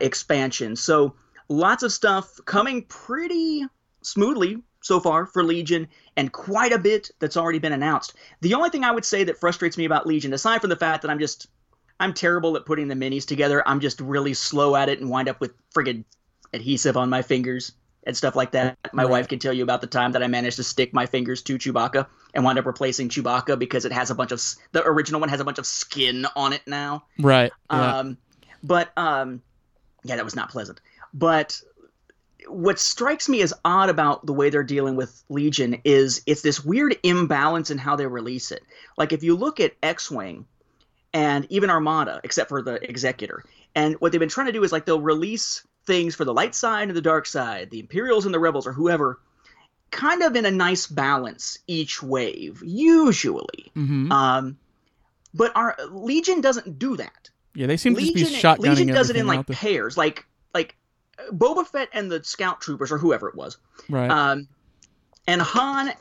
[0.00, 0.76] expansion.
[0.76, 1.16] So
[1.48, 3.66] lots of stuff coming pretty
[4.02, 8.14] smoothly so far for Legion, and quite a bit that's already been announced.
[8.40, 11.02] The only thing I would say that frustrates me about Legion, aside from the fact
[11.02, 11.48] that I'm just
[11.98, 13.66] I'm terrible at putting the minis together.
[13.66, 16.04] I'm just really slow at it and wind up with friggin'
[16.52, 17.72] adhesive on my fingers
[18.06, 18.76] and stuff like that.
[18.92, 19.10] My Right.
[19.10, 21.56] wife can tell you about the time that I managed to stick my fingers to
[21.58, 24.40] Chewbacca and wind up replacing Chewbacca because it has a bunch of
[24.72, 27.04] the original one has a bunch of skin on it now.
[27.18, 27.50] Right.
[27.72, 27.98] Yeah.
[27.98, 28.18] Um,
[28.62, 29.42] but um,
[30.04, 30.80] yeah, that was not pleasant.
[31.14, 31.60] But
[32.48, 36.64] what strikes me as odd about the way they're dealing with Legion is it's this
[36.64, 38.62] weird imbalance in how they release it.
[38.96, 40.46] Like if you look at X-wing
[41.12, 43.44] and even Armada, except for the Executor,
[43.74, 46.54] and what they've been trying to do is like they'll release things for the light
[46.54, 49.20] side and the dark side, the Imperials and the Rebels or whoever,
[49.90, 53.70] kind of in a nice balance each wave, usually.
[53.74, 54.58] hmm Um,
[55.34, 57.30] but our Legion doesn't do that.
[57.54, 60.26] yeah, they seem to just be Legion, shotgunning Legion does it in like pairs, like
[60.54, 60.76] like
[61.32, 63.58] Boba Fett and the Scout Troopers or whoever it was,
[63.88, 64.10] Right.
[64.10, 64.48] um,
[65.26, 65.92] and Han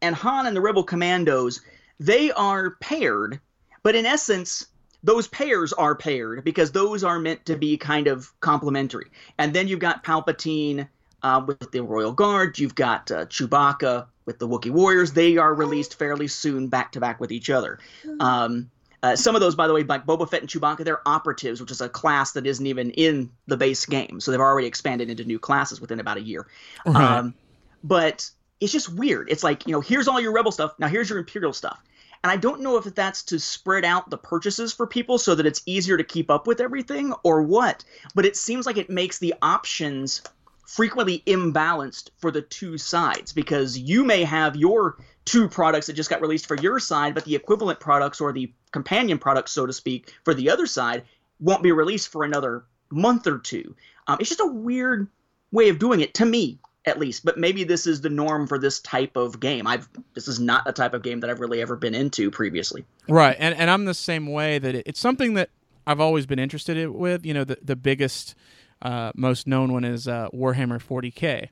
[0.00, 1.60] and Han and the Rebel Commandos.
[2.00, 3.40] They are paired,
[3.82, 4.66] but in essence,
[5.04, 9.10] those pairs are paired because those are meant to be kind of complementary.
[9.38, 10.88] And then you've got Palpatine
[11.22, 12.58] uh, with the Royal Guard.
[12.58, 15.12] You've got uh, Chewbacca with the Wookiee Warriors.
[15.12, 17.78] They are released fairly soon, back to back with each other.
[18.20, 18.70] Um,
[19.02, 21.70] uh, some of those, by the way, like Boba Fett and Chewbacca, they're operatives, which
[21.70, 24.20] is a class that isn't even in the base game.
[24.20, 26.46] So they've already expanded into new classes within about a year.
[26.86, 27.18] right.
[27.18, 27.34] Um,
[27.82, 28.30] but
[28.60, 29.28] it's just weird.
[29.28, 30.74] It's like, you know, here's all your rebel stuff.
[30.78, 31.82] Now here's your imperial stuff.
[32.22, 35.46] And I don't know if that's to spread out the purchases for people so that
[35.46, 37.84] it's easier to keep up with everything or what.
[38.14, 40.22] But it seems like it makes the options
[40.64, 46.10] frequently imbalanced for the two sides because you may have your two products that just
[46.10, 49.72] got released for your side, but the equivalent products or the companion products, so to
[49.72, 51.04] speak, for the other side
[51.40, 53.74] won't be released for another month or two.
[54.06, 55.08] Um, it's just a weird
[55.50, 58.58] way of doing it to me at least but maybe this is the norm for
[58.58, 61.62] this type of game i've this is not a type of game that i've really
[61.62, 65.34] ever been into previously Right, and and I'm the same way that it, it's something
[65.34, 65.50] that
[65.86, 67.26] I've always been interested in, with.
[67.26, 68.34] You know, the the biggest,
[68.80, 71.48] uh, most known one is uh, Warhammer 40k,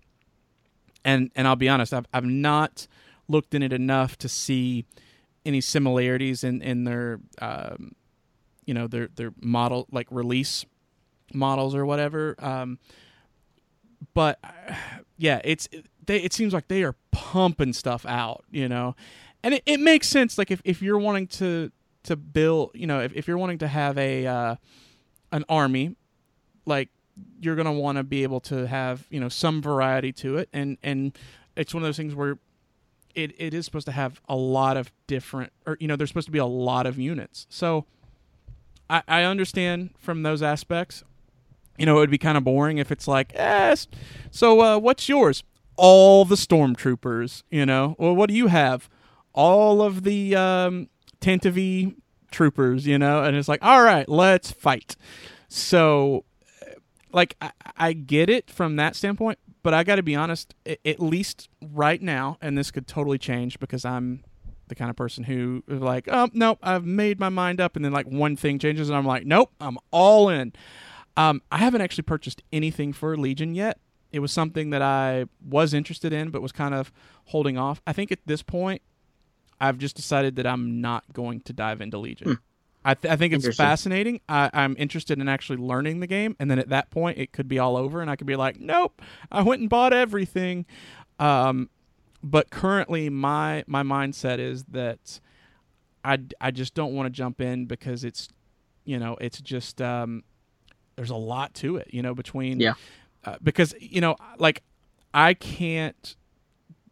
[1.05, 2.87] and and I'll be honest, I've I've not
[3.31, 4.85] looked in it enough to see
[5.45, 7.93] any similarities in in their, um,
[8.65, 10.65] you know, their their model like release
[11.33, 12.35] models or whatever.
[12.39, 12.79] Um,
[14.15, 14.39] but
[15.19, 15.69] yeah, it's
[16.07, 16.21] they.
[16.21, 18.95] It seems like they are pumping stuff out, you know,
[19.43, 20.39] and it, it makes sense.
[20.39, 21.71] Like if, if you're wanting to
[22.05, 24.57] to build, you know, if, if you're wanting to have a uh,
[25.33, 25.97] an army,
[26.67, 26.89] like
[27.41, 30.79] you're gonna want to be able to have you know some variety to it, and
[30.83, 31.17] and
[31.57, 32.39] it's one of those things where
[33.15, 36.27] it, it is supposed to have a lot of different, or you know, there's supposed
[36.27, 37.47] to be a lot of units.
[37.49, 37.87] So
[38.89, 41.05] I, I understand from those aspects.
[41.79, 43.75] You know, it would be kind of boring if it's like, eh,
[44.31, 45.43] so uh, what's yours?
[45.77, 47.97] All the stormtroopers, you know.
[47.99, 48.91] Well, what do you have?
[49.33, 50.89] All of the um,
[52.31, 53.23] troopers, you know.
[53.25, 54.97] And it's like, all right, let's fight.
[55.49, 56.25] So,
[57.13, 61.01] like, I, I get it from that standpoint, but I got to be honest, at
[61.01, 64.25] least right now, and this could totally change because I'm
[64.69, 67.85] the kind of person who is like, oh nope, I've made my mind up, and
[67.85, 70.53] then like one thing changes, and I'm like, nope, I'm all in.
[71.17, 73.79] Um, I haven't actually purchased anything for Legion yet.
[74.13, 76.93] It was something that I was interested in, but was kind of
[77.27, 77.83] holding off.
[77.87, 78.83] I think at this point,
[79.61, 82.39] I've just decided that I'm not going to dive into Legion.
[82.85, 84.21] I, th- I think it's fascinating.
[84.29, 87.47] I, I'm interested in actually learning the game, and then at that point, it could
[87.49, 90.65] be all over, and I could be like, "Nope, I went and bought everything."
[91.19, 91.69] Um,
[92.23, 95.21] but currently, my my mindset is that
[96.05, 98.29] I, I just don't want to jump in because it's,
[98.85, 100.23] you know, it's just um,
[100.97, 102.75] there's a lot to it, you know, between Yeah.
[103.25, 104.63] uh, because you know, like
[105.13, 106.17] I can't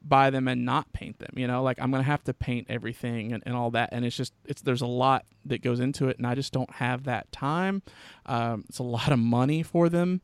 [0.09, 3.33] buy them and not paint them, you know, like I'm gonna have to paint everything
[3.33, 6.19] and, and all that, and it's just it's there's a lot that goes into it,
[6.19, 7.83] and I just don't have that time.
[8.27, 10.21] Um, it's a lot of money for them.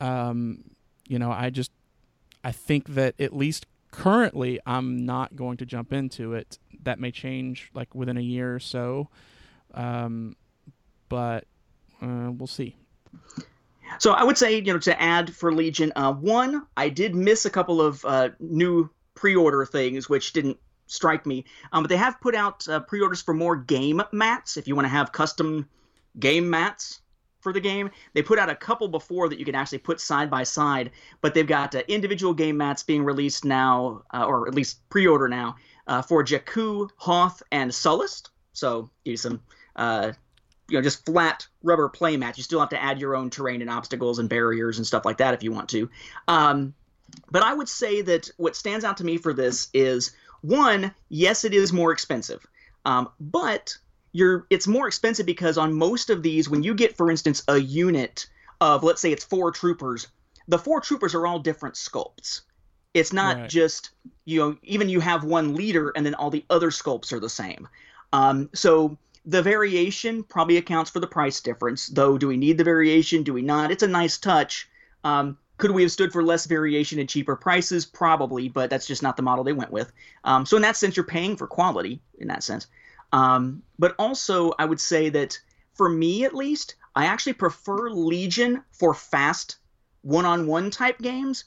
[0.00, 0.64] Um,
[1.08, 1.70] you know, I just
[2.44, 6.58] I think that at least currently I'm not going to jump into it.
[6.82, 9.08] That may change like within a year or so,
[9.74, 10.36] um,
[11.08, 11.44] but
[12.02, 12.76] uh, we'll see.
[13.98, 17.46] so i would say you know to add for legion uh, one i did miss
[17.46, 21.44] a couple of uh, new pre-order things which didn't strike me.
[21.72, 24.84] Um, but they have put out uh, pre-orders for more game mats if you want
[24.84, 25.68] to have custom
[26.18, 27.00] game mats
[27.40, 27.90] for the game.
[28.14, 30.90] They put out a couple before that you can actually put side by side,
[31.20, 35.28] but they've got uh, individual game mats being released now, uh, or at least pre-order
[35.28, 35.56] now,
[35.86, 38.30] uh, for Jakku, Hoth, and Sullust.
[38.52, 39.42] So use some,
[39.76, 40.12] uh,
[40.68, 42.38] you know, just flat rubber play mats.
[42.38, 45.18] You still have to add your own terrain and obstacles and barriers and stuff like
[45.18, 45.88] that if you want to.
[46.26, 46.74] Um,
[47.30, 51.44] but I would say that what stands out to me for this is one, yes,
[51.44, 52.46] it is more expensive,
[52.84, 53.76] um, but
[54.12, 57.58] you're it's more expensive because on most of these, when you get, for instance, a
[57.58, 58.26] unit
[58.60, 60.08] of let's say it's four troopers,
[60.48, 62.42] the four troopers are all different sculpts.
[62.94, 63.50] It's not Right.
[63.50, 63.90] just
[64.24, 67.28] you know even you have one leader and then all the other sculpts are the
[67.28, 67.68] same.
[68.12, 68.96] Um, so
[69.26, 71.88] the variation probably accounts for the price difference.
[71.88, 73.24] Though, do we need the variation?
[73.24, 73.70] Do we not?
[73.70, 74.68] It's a nice touch.
[75.02, 77.86] Um, could we have stood for less variation and cheaper prices?
[77.86, 79.92] Probably, but that's just not the model they went with.
[80.24, 82.66] Um, so in that sense, you're paying for quality in that sense.
[83.12, 85.38] Um, but also, I would say that
[85.74, 89.56] for me at least, I actually prefer Legion for fast
[90.02, 91.44] one-on-one type games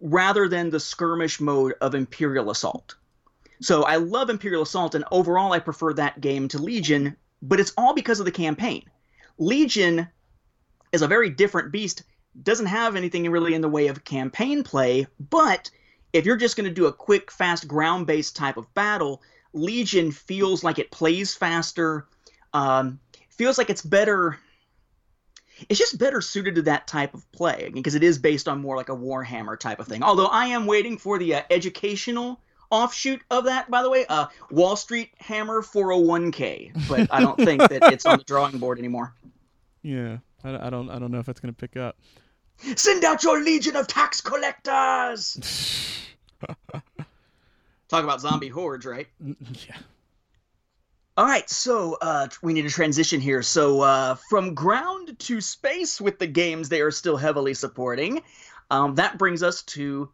[0.00, 2.94] rather than the skirmish mode of Imperial Assault.
[3.60, 7.72] So I love Imperial Assault, and overall I prefer that game to Legion, but it's
[7.76, 8.84] all because of the campaign.
[9.38, 10.08] Legion
[10.92, 12.04] is a very different beast,
[12.42, 15.70] doesn't have anything really in the way of campaign play, but
[16.12, 19.22] if you're just going to do a quick, fast, ground based type of battle,
[19.52, 22.06] Legion feels like it plays faster,
[22.52, 22.98] um,
[23.30, 24.38] feels like it's better.
[25.68, 28.76] It's just better suited to that type of play because it is based on more
[28.76, 30.04] like a Warhammer type of thing.
[30.04, 34.26] Although I am waiting for the uh, educational offshoot of that, by the way, uh,
[34.50, 39.14] Wall Street Hammer 401k, but I don't think that it's on the drawing board anymore.
[39.82, 41.96] Yeah, I, I don't I don't know if it's gonna pick up.
[42.76, 45.38] Send out your legion of tax collectors.
[47.88, 49.06] Talk about zombie hordes, right?
[49.20, 49.76] yeah.
[51.16, 53.42] All right, so uh, we need a transition here.
[53.42, 58.22] So uh, from ground to space with the games they are still heavily supporting.
[58.70, 60.10] Um, that brings us to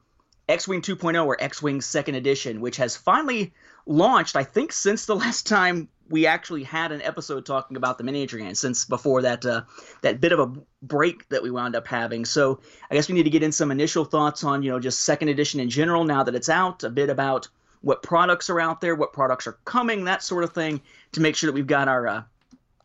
[0.48, 3.52] X-wing 2.0 or X-wing Second Edition, which has finally
[3.86, 4.36] launched.
[4.36, 8.38] I think since the last time we actually had an episode talking about the miniature
[8.38, 9.62] game, since before that uh,
[10.02, 10.52] that bit of a
[10.82, 12.24] break that we wound up having.
[12.24, 15.02] So I guess we need to get in some initial thoughts on you know just
[15.02, 16.84] Second Edition in general now that it's out.
[16.84, 17.48] A bit about
[17.80, 20.80] what products are out there, what products are coming, that sort of thing,
[21.12, 22.22] to make sure that we've got our uh,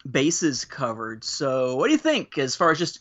[0.10, 1.24] bases covered.
[1.24, 3.00] So, what do you think as far as just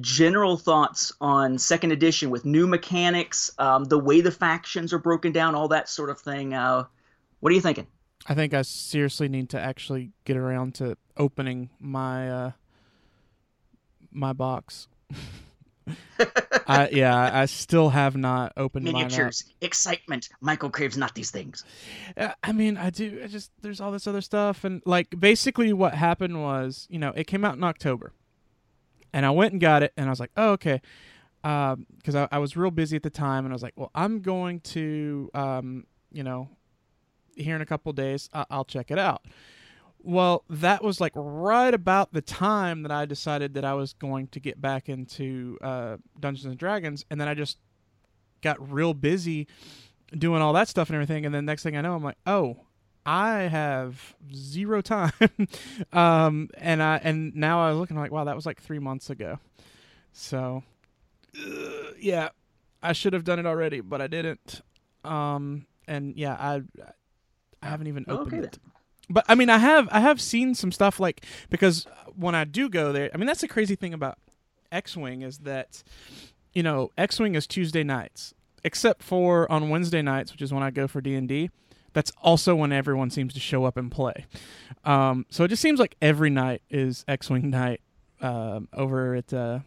[0.00, 5.32] general thoughts on second edition with new mechanics, um, the way the factions are broken
[5.32, 6.54] down, all that sort of thing?
[6.54, 6.84] Uh,
[7.40, 7.86] what are you thinking?
[8.30, 12.50] I think I seriously need to actually get around to opening my uh
[14.12, 14.86] my box.
[16.68, 18.84] I yeah, I still have not opened.
[18.84, 20.28] Miniatures, excitement.
[20.40, 21.64] Michael craves not these things.
[22.16, 23.20] Uh, I mean, I do.
[23.24, 27.12] I just there's all this other stuff, and like basically what happened was, you know,
[27.16, 28.12] it came out in October,
[29.12, 30.80] and I went and got it, and I was like, oh okay,
[31.42, 34.20] because I, I was real busy at the time, and I was like, well, I'm
[34.20, 36.48] going to, um, you know,
[37.36, 39.24] here in a couple days, I- I'll check it out.
[40.02, 44.28] Well, that was like right about the time that I decided that I was going
[44.28, 47.58] to get back into uh, Dungeons and Dragons, and then I just
[48.40, 49.46] got real busy
[50.16, 52.56] doing all that stuff and everything, and then next thing I know, I'm like, oh,
[53.04, 55.12] I have zero time,
[55.92, 59.10] um, and I and now I was looking like, wow, that was like three months
[59.10, 59.38] ago,
[60.12, 60.62] so
[61.38, 62.30] uh, yeah,
[62.82, 64.62] I should have done it already, but I didn't,
[65.04, 66.62] um, and yeah, I
[67.62, 68.58] I haven't even Oh, opened okay it.
[69.08, 72.68] But I mean, I have I have seen some stuff like because when I do
[72.68, 74.18] go there, I mean that's the crazy thing about
[74.70, 75.82] X-wing is that
[76.54, 80.70] you know X-wing is Tuesday nights, except for on Wednesday nights, which is when I
[80.70, 81.50] go for D and D.
[81.92, 84.26] That's also when everyone seems to show up and play.
[84.84, 87.80] Um, so it just seems like every night is X-wing night
[88.20, 89.58] um, over at uh,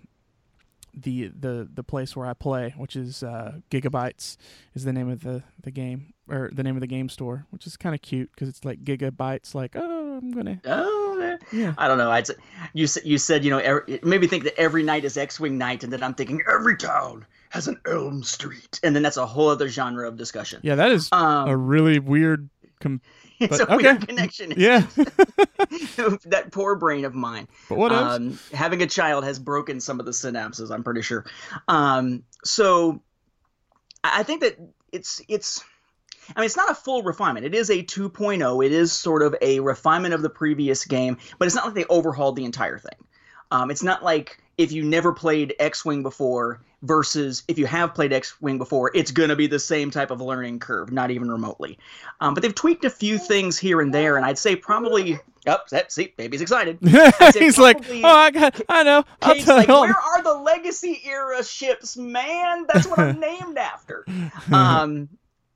[0.94, 4.38] the the the place where I play, which is uh, Gigabytes,
[4.74, 7.66] is the name of the the game or the name of the game store, which
[7.68, 9.54] is kind of cute because it's like gigabytes.
[9.56, 11.74] Like, oh, I'm gonna Oh, yeah.
[11.78, 12.22] I don't know.
[12.24, 12.36] Say-
[12.74, 15.58] you you said you know every, it made me think that every night is X-wing
[15.58, 19.26] night, and then I'm thinking every town has an Elm Street, and then that's a
[19.26, 20.60] whole other genre of discussion.
[20.64, 22.50] Yeah, that is Um, a really weird.
[22.80, 23.02] Com-
[23.52, 24.54] it's but- a weird connection.
[24.58, 24.80] yeah,
[26.26, 27.48] that poor brain of mine.
[27.70, 28.16] but what else?
[28.16, 30.72] Um, having a child has broken some of the synapses.
[30.72, 31.26] I'm pretty sure.
[31.68, 33.02] Um, so
[34.04, 34.58] I think that
[34.91, 35.64] it's it's.
[36.36, 37.46] I mean, it's not a full refinement.
[37.46, 38.66] It is a 2.0.
[38.66, 41.86] It is sort of a refinement of the previous game, but it's not like they
[41.89, 42.98] overhauled the entire thing.
[43.52, 48.14] Um, it's not like if you never played X-wing before, versus if you have played
[48.14, 51.80] X-wing before, it's going to be the same type of learning curve, not even remotely.
[52.20, 55.20] Um, but they've tweaked a few things here and there, and I'd say probably.
[55.46, 56.78] Oh, that, see, baby's excited.
[57.34, 59.04] He's like, oh, I got, I know.
[59.22, 62.66] I'll tell like, where are the legacy era ships, man?
[62.72, 64.06] That's what I'm named after.
[64.52, 65.10] Um,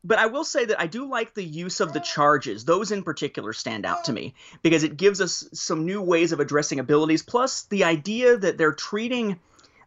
[0.03, 2.63] but I will say that I do like the use of the charges.
[2.63, 6.39] Those in particular stand out to me because it gives us some new ways of
[6.39, 7.23] addressing abilities.
[7.23, 9.39] Plus, the idea that they're treating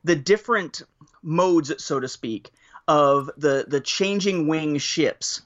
[0.05, 0.82] the different
[1.22, 2.51] modes, so to speak,
[2.88, 5.42] of the the changing wing ships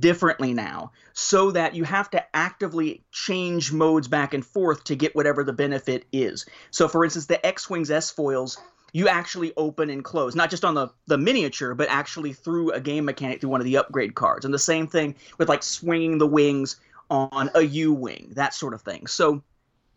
[0.00, 5.16] differently now so that you have to actively change modes back and forth to get
[5.16, 6.44] whatever the benefit is.
[6.70, 8.58] So for instance, the X-Wings S-foils
[8.92, 12.80] you actually open and close, not just on the, the miniature, but actually through a
[12.80, 14.44] game mechanic through one of the upgrade cards.
[14.44, 16.76] And the same thing with like swinging the wings
[17.10, 19.06] on a U wing, that sort of thing.
[19.06, 19.42] So,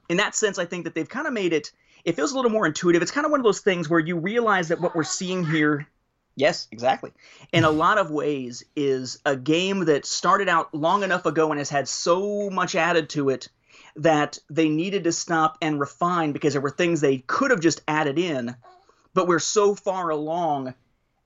[0.09, 1.71] in that sense, I think that they've kind of made it,
[2.05, 3.01] it feels a little more intuitive.
[3.01, 5.87] It's kind of one of those things where you realize that what we're seeing here,
[6.35, 7.11] yes, exactly,
[7.51, 7.77] in a mm.
[7.77, 11.87] lot of ways is a game that started out long enough ago and has had
[11.87, 13.49] so much added to it
[13.97, 17.81] that they needed to stop and refine because there were things they could have just
[17.87, 18.55] added in
[19.13, 20.73] but we're so far along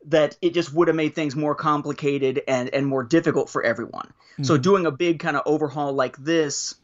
[0.08, 4.12] that it just would have made things more complicated and, and more difficult for everyone.
[4.42, 4.62] So mm-hmm.
[4.62, 6.76] doing a big kind of overhaul like this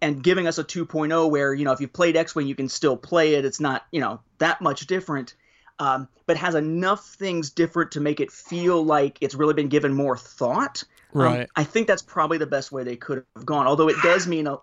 [0.00, 2.96] and giving us a 2.0 where, you know, if you played X-Wing, you can still
[2.96, 3.44] play it.
[3.44, 5.34] It's not, you know, that much different,
[5.78, 9.92] um, but has enough things different to make it feel like it's really been given
[9.92, 10.84] more thought.
[11.14, 11.48] Um, Right.
[11.56, 14.46] I think that's probably the best way they could have gone, although it does mean
[14.46, 14.58] a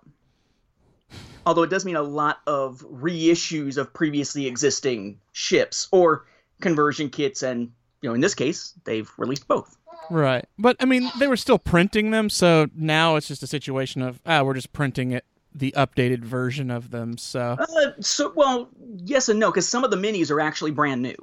[1.45, 6.25] although it does mean a lot of reissues of previously existing ships or
[6.61, 7.71] conversion kits and
[8.01, 9.77] you know in this case they've released both
[10.10, 10.45] Right.
[10.58, 14.22] But I mean, they were still printing them, so now it's just a situation of
[14.26, 17.18] ah, we're just printing it the updated version of them.
[17.18, 18.70] So uh, so well
[19.06, 21.16] yes and no because some of the minis are actually brand new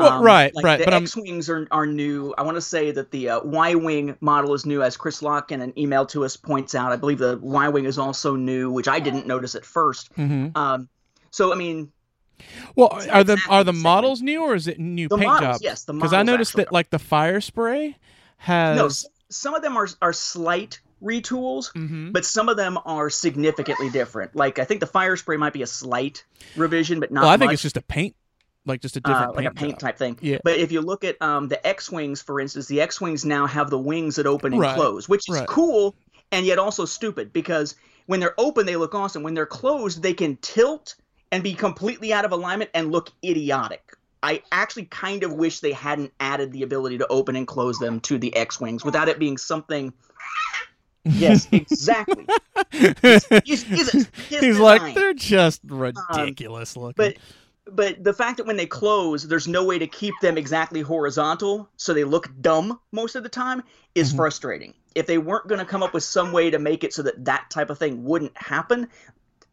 [0.00, 2.34] Well, right, like right, the but X-wings are, are new.
[2.38, 5.60] I want to say that the uh, Y-wing model is new, as Chris Locke in
[5.60, 6.90] an email to us points out.
[6.92, 10.56] I believe the Y-wing is also new, which I didn't notice at 1st Mhm.
[10.56, 10.88] Um,
[11.30, 11.92] so I mean,
[12.76, 15.62] well, are the are the models new or is it new The paint models, jobs?
[15.62, 16.10] yes, the models.
[16.12, 17.94] Because I noticed that like the Firespray
[18.38, 18.76] has.
[18.76, 22.12] no, s- some of them are are slight retools, Mhm.
[22.12, 24.34] but some of them are significantly different.
[24.34, 26.24] Like I think the Firespray might be a slight
[26.56, 27.22] revision, but not.
[27.22, 27.54] well, I think much.
[27.54, 28.14] it's just a paint,
[28.64, 29.80] like just a uh, different like paint a paint job.
[29.80, 30.18] type thing.
[30.22, 30.38] Yeah.
[30.44, 33.46] But if you look at um, the X wings, for instance, the X wings now
[33.46, 35.46] have the wings that open and Right, close, which is right.
[35.48, 35.94] cool
[36.32, 37.74] and yet also stupid because
[38.06, 39.22] when they're open they look awesome.
[39.22, 40.94] When they're closed, they can tilt
[41.32, 43.82] and be completely out of alignment and look idiotic.
[44.22, 48.00] I actually kind of wish they hadn't added the ability to open and close them
[48.00, 49.92] to the X wings without it being something.
[51.08, 52.26] Yes, exactly.
[52.72, 53.24] Is,
[53.70, 56.94] is it He's like they're just ridiculous looking.
[56.96, 57.16] but
[57.72, 61.68] but the fact that when they close there's no way to keep them exactly horizontal
[61.76, 63.62] so they look dumb most of the time
[63.94, 64.16] is Mm-hmm.
[64.16, 67.02] frustrating if they weren't going to come up with some way to make it so
[67.02, 68.88] that that type of thing wouldn't happen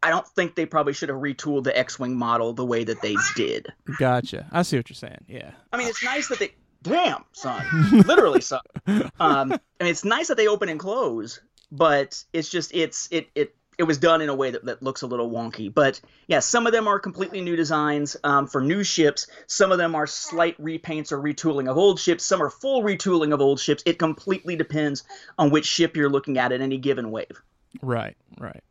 [0.04, 3.16] i don't think they probably should have retooled the x-wing model the way that they
[3.36, 4.46] did gotcha.
[4.52, 5.24] I see what you're saying.
[5.26, 5.50] Yeah.
[5.72, 7.64] i mean it's nice that they damn son
[8.06, 11.40] literally son um i mean it's nice that they open and close
[11.72, 15.00] but it's just it's it it it was done in a way that, that looks
[15.02, 18.84] a little wonky but yeah some of them are completely new designs um, for new
[18.84, 22.82] ships some of them are slight repaints or retooling of old ships some are full
[22.82, 25.02] retooling of old ships it completely depends
[25.38, 27.40] on which ship you're looking at at any given wave
[27.82, 28.16] Right.
[28.38, 28.62] Right.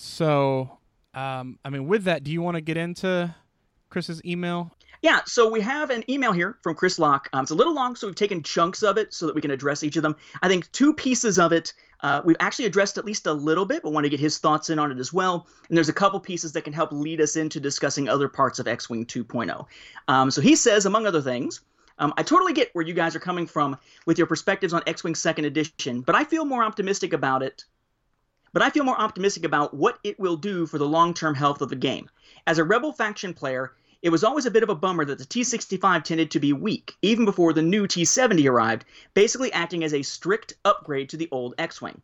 [0.00, 0.78] So,
[1.14, 3.34] um, I mean, with that, do you want to get into
[3.90, 4.72] Chris's email?
[5.02, 7.28] Yeah, so we have an email here from Chris Locke.
[7.32, 9.50] Um, it's a little long, so we've taken chunks of it so that we can
[9.50, 10.16] address each of them.
[10.42, 13.82] I think two pieces of it uh, we've actually addressed at least a little bit,
[13.82, 15.46] but want to get his thoughts in on it as well.
[15.68, 18.68] And there's a couple pieces that can help lead us into discussing other parts of
[18.68, 19.66] X Wing 2.0.
[20.08, 21.62] Um, so he says, among other things,
[21.98, 25.02] um, I totally get where you guys are coming from with your perspectives on X
[25.02, 27.64] Wing Second Edition, but I feel more optimistic about it
[28.52, 31.60] but I feel more optimistic about what it will do for the long term health
[31.60, 32.08] of the game.
[32.46, 33.72] As a Rebel faction player,
[34.02, 36.52] it was always a bit of a bummer that the T 65 tended to be
[36.52, 38.84] weak, even before the new T 70 arrived,
[39.14, 42.00] basically acting as a strict upgrade to the old X Wing.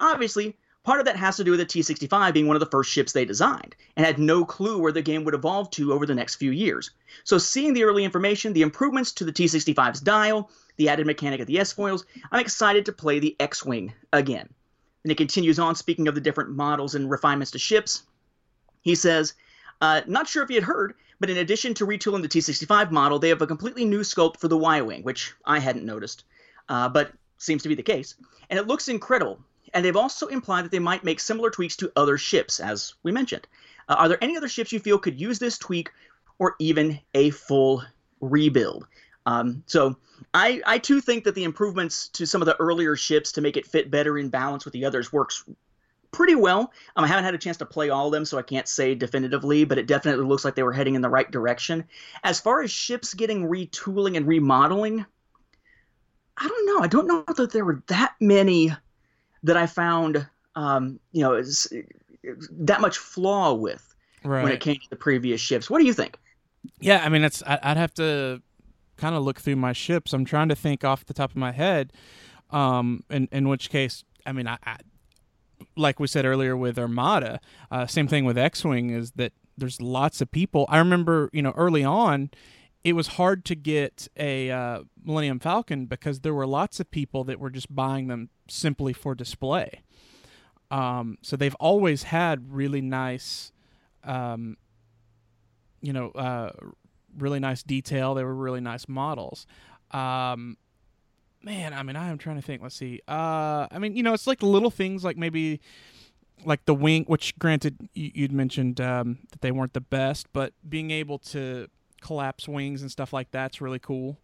[0.00, 2.66] Obviously, part of that has to do with the T 65 being one of the
[2.66, 6.06] first ships they designed, and had no clue where the game would evolve to over
[6.06, 6.90] the next few years.
[7.24, 11.40] So, seeing the early information, the improvements to the T 65's dial, the added mechanic
[11.40, 14.48] of the S foils, I'm excited to play the X Wing again.
[15.04, 18.02] And it continues on, speaking of the different models and refinements to ships.
[18.82, 19.34] He says,
[19.80, 22.90] uh, Not sure if you had heard, but in addition to retooling the T 65
[22.90, 26.24] model, they have a completely new sculpt for the Y Wing, which I hadn't noticed,
[26.68, 28.14] uh, but seems to be the case.
[28.50, 29.38] And it looks incredible.
[29.72, 33.12] And they've also implied that they might make similar tweaks to other ships, as we
[33.12, 33.46] mentioned.
[33.88, 35.90] Uh, are there any other ships you feel could use this tweak
[36.38, 37.82] or even a full
[38.20, 38.86] rebuild.
[39.26, 39.96] Um, so
[40.32, 43.56] I I too think that the improvements to some of the earlier ships to make
[43.56, 45.44] it fit better in balance with the others works
[46.12, 46.72] pretty well.
[46.96, 48.94] Um, I haven't had a chance to play all of them, so I can't say
[48.94, 51.84] definitively, but it definitely looks like they were heading in the right direction.
[52.22, 55.04] As far as ships getting retooling and remodeling,
[56.36, 56.84] I don't know.
[56.84, 58.72] I don't know that there were that many
[59.42, 61.72] that I found, um, you know, is,
[62.50, 63.94] that much flaw with
[64.24, 64.42] Right.
[64.42, 65.68] when it came to the previous ships.
[65.68, 66.18] What do you think?
[66.80, 68.40] Yeah, I mean, it's I, I'd have to
[68.96, 70.12] kind of look through my ships.
[70.12, 71.92] I'm trying to think off the top of my head.
[72.50, 74.76] Um, in in which case, I mean, I, I
[75.76, 77.40] like we said earlier with Armada,
[77.70, 80.66] uh, same thing with X-wing is that there's lots of people.
[80.68, 82.30] I remember, you know, early on,
[82.82, 87.24] it was hard to get a uh, Millennium Falcon because there were lots of people
[87.24, 89.82] that were just buying them simply for display.
[90.70, 93.52] Um, so they've always had really nice,
[94.02, 94.56] um,
[95.80, 96.50] you know, uh,
[97.18, 98.14] really nice detail.
[98.14, 99.46] They were really nice models.
[99.90, 100.56] Um,
[101.42, 102.62] man, I mean, I am trying to think.
[102.62, 103.00] Let's see.
[103.06, 105.60] Uh, I mean, you know, it's like little things like maybe
[106.44, 110.52] like the wing, which granted you, you'd mentioned um, that they weren't the best, but
[110.68, 111.68] being able to
[112.00, 114.18] collapse wings and stuff like that's really cool.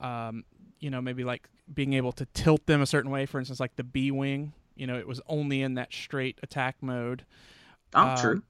[0.00, 0.44] Um,
[0.78, 3.26] you know, maybe like being able to tilt them a certain way.
[3.26, 4.52] For instance, like the B wing.
[4.76, 7.24] You know, it was only in that straight attack mode.
[7.94, 8.42] Oh, Um, true.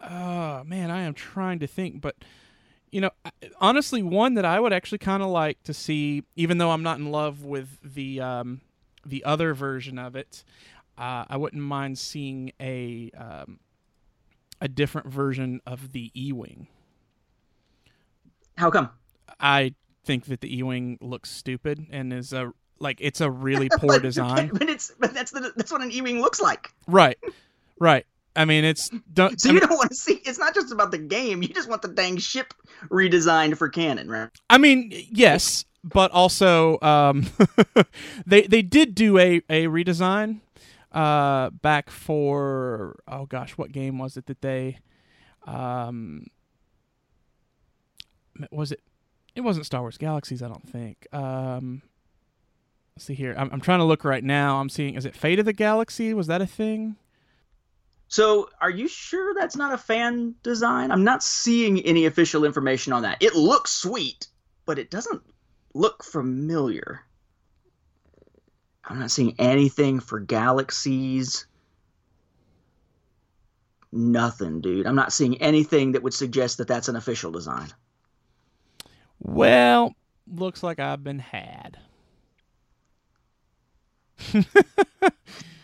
[0.00, 2.16] Oh man, I am trying to think, but
[2.92, 3.10] you know,
[3.58, 6.98] honestly, one that I would actually kind of like to see, even though I'm not
[6.98, 8.60] in love with the um,
[9.04, 10.44] the other version of it,
[10.98, 13.58] uh, I wouldn't mind seeing a um,
[14.60, 16.68] a different version of the E-wing.
[18.58, 18.90] How come?
[19.40, 19.74] I
[20.04, 24.50] think that the E-wing looks stupid and is a like it's a really poor design.
[24.52, 26.70] But it's but that's the that's what an E-wing looks like.
[26.86, 27.18] right,
[27.80, 28.04] right.
[28.34, 29.40] I mean, it's don't.
[29.40, 30.14] So I you mean- don't want to see.
[30.24, 31.42] It's not just about the game.
[31.42, 32.54] You just want the dang ship
[32.88, 34.30] redesigned for canon, right?
[34.48, 37.26] I mean, yes, but also um,
[38.26, 40.40] they they did do a a redesign
[40.92, 44.78] uh, back for oh gosh, what game was it that they
[45.46, 46.26] um,
[48.50, 48.80] was it?
[49.34, 51.06] It wasn't Star Wars Galaxies, I don't think.
[51.12, 51.82] Um,
[52.94, 53.34] let's see here.
[53.38, 54.60] I'm, I'm trying to look right now.
[54.60, 54.94] I'm seeing.
[54.94, 56.12] Is it Fate of the Galaxy?
[56.14, 56.96] Was that a thing?
[58.12, 60.90] So, are you sure that's not a fan design?
[60.90, 63.22] I'm not seeing any official information on that.
[63.22, 64.26] It looks sweet,
[64.66, 65.22] but it doesn't
[65.72, 67.06] look familiar.
[68.84, 71.46] I'm not seeing anything for galaxies.
[73.90, 74.86] Nothing, dude.
[74.86, 77.72] I'm not seeing anything that would suggest that that's an official design.
[79.20, 79.94] Well,
[80.30, 81.78] looks like I've been had.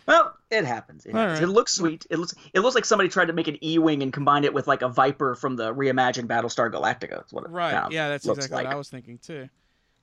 [0.08, 1.04] Well, it happens.
[1.04, 1.40] It, happens.
[1.40, 1.48] right.
[1.48, 2.06] it looks sweet.
[2.10, 4.66] It looks it looks like somebody tried to make an E-wing and combine it with
[4.66, 7.24] like a Viper from the reimagined Battlestar Galactica.
[7.32, 7.72] Right.
[7.72, 8.64] kind of yeah, that's exactly like.
[8.64, 9.48] what I was thinking too.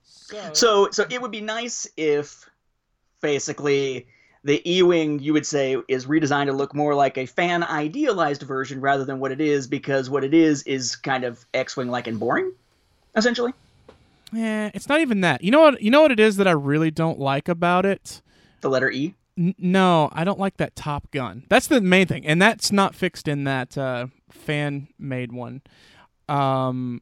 [0.04, 2.48] So, So so it would be nice if
[3.22, 4.08] basically
[4.44, 8.80] the E-wing you would say is redesigned to look more like a fan idealized version
[8.80, 12.20] rather than what it is because what it is is kind of X-wing like and
[12.20, 12.54] boring
[13.16, 13.54] essentially.
[14.32, 15.44] yeah, it's not even that.
[15.44, 15.82] You know what?
[15.82, 18.22] You know what it is that I really don't like about it.
[18.62, 19.16] The letter E.
[19.38, 21.44] N- no, I don't like that Top Gun.
[21.50, 25.62] That's the main thing, and that's not fixed in that uh, fan made one.
[26.30, 27.02] Um,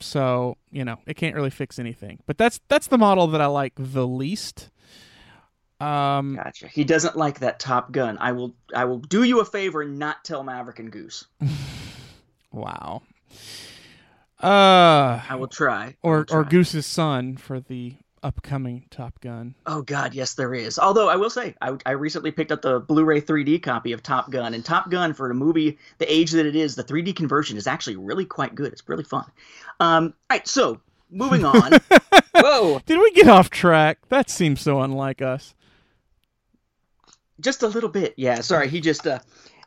[0.00, 2.20] so you know it can't really fix anything.
[2.26, 4.70] But that's that's the model that I like the least.
[5.78, 6.68] Um, Gotcha.
[6.68, 8.16] He doesn't like that Top Gun.
[8.18, 11.26] I will I will do you a favor and not tell Maverick and Goose.
[12.52, 13.02] wow.
[14.42, 15.84] Uh, I will try.
[15.84, 16.44] I will or or.
[16.44, 19.54] Goose's son for the upcoming Top Gun.
[19.66, 20.78] Oh God, yes, there is.
[20.78, 24.30] Although I will say, I, I recently picked up the Blu-ray 3D copy of Top
[24.30, 27.56] Gun, and Top Gun for a movie the age that it is, the 3D conversion
[27.56, 28.72] is actually really quite good.
[28.72, 29.24] It's really fun.
[29.80, 30.80] Um, all right, so
[31.10, 31.72] moving on.
[32.34, 33.98] Whoa, Did we get off track?
[34.08, 35.54] That seems so unlike us.
[37.40, 38.14] just a little bit.
[38.16, 38.68] Yeah, sorry.
[38.68, 39.06] He just.
[39.06, 39.20] Uh,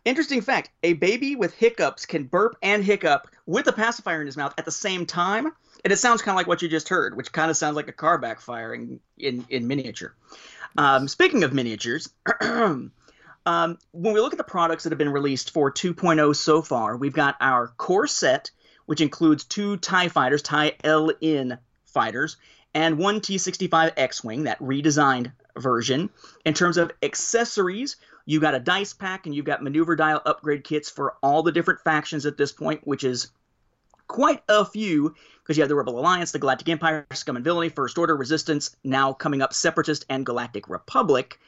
[0.06, 4.38] interesting fact: a baby with hiccups can burp and hiccup with a pacifier in his
[4.38, 5.52] mouth at the same time,
[5.84, 7.88] and it sounds kind of like what you just heard, which kind of sounds like
[7.88, 10.14] a car backfiring in in miniature.
[10.78, 12.10] Um, speaking of miniatures,
[12.42, 12.92] um,
[13.46, 17.14] when we look at the products that have been released for 2.0 so far, we've
[17.14, 18.52] got our core set,
[18.86, 22.38] which includes two TIE fighters, TIE LN fighters,
[22.74, 26.10] and one T65 X Wing, that redesigned version.
[26.46, 30.64] In terms of accessories, you got a dice pack and you've got maneuver dial upgrade
[30.64, 33.30] kits for all the different factions at this point, which is
[34.10, 37.70] quite a few because you have the Rebel Alliance, the Galactic Empire, Scum and Villainy,
[37.70, 41.40] First Order, Resistance, now coming up Separatist and Galactic Republic.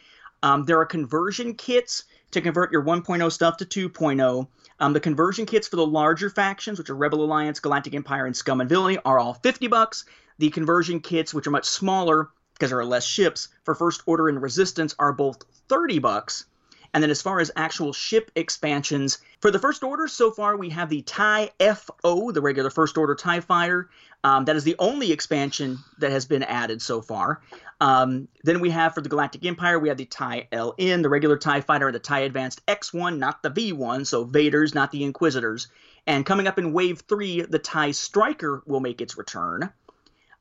[0.43, 4.47] Um, there are conversion kits to convert your 1.0 stuff to 2.0.
[4.79, 8.35] Um, the conversion kits for the larger factions, which are Rebel Alliance, Galactic Empire, and
[8.35, 10.05] Scum and Villainy, are all 50 bucks.
[10.37, 14.29] The conversion kits, which are much smaller because there are less ships, for First Order
[14.29, 16.45] and Resistance, are both 30 bucks.
[16.93, 20.69] And then as far as actual ship expansions, for the First Order, so far we
[20.69, 23.89] have the TIE FO, the regular First Order TIE Fighter.
[24.23, 27.41] Um, that is the only expansion that has been added so far.
[27.79, 31.37] Um, then we have for the Galactic Empire, we have the TIE LN, the regular
[31.37, 35.67] TIE Fighter, and the TIE Advanced X1, not the V1, so Vader's, not the Inquisitors.
[36.05, 39.71] And coming up in Wave 3, the TIE Striker will make its return.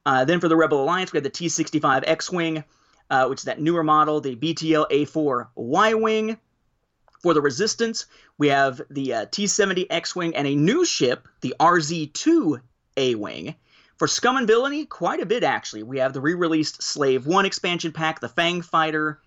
[0.05, 2.65] Uh, then for the Rebel Alliance, we have the T 65 X Wing,
[3.11, 6.39] uh, which is that newer model, the BTL A4 Y Wing.
[7.23, 8.07] For the Resistance,
[8.39, 12.61] we have the uh, T 70 X Wing and a new ship, the RZ 2
[12.97, 13.55] A Wing.
[13.99, 15.83] For Scum and Villainy, quite a bit actually.
[15.83, 19.21] We have the re released Slave 1 expansion pack, the Fang Fighter,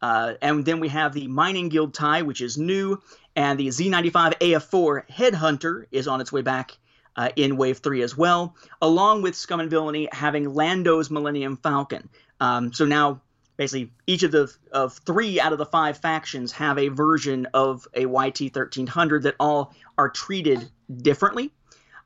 [0.00, 3.02] uh, and then we have the Mining Guild tie, which is new,
[3.34, 6.78] and the Z95 AF4 Headhunter is on its way back
[7.16, 12.08] uh, in Wave 3 as well, along with Scum and Villainy having Lando's Millennium Falcon.
[12.38, 13.20] Um, so now,
[13.60, 17.86] basically, each of the of three out of the five factions have a version of
[17.92, 20.70] a YT 1300 that all are treated
[21.02, 21.52] differently.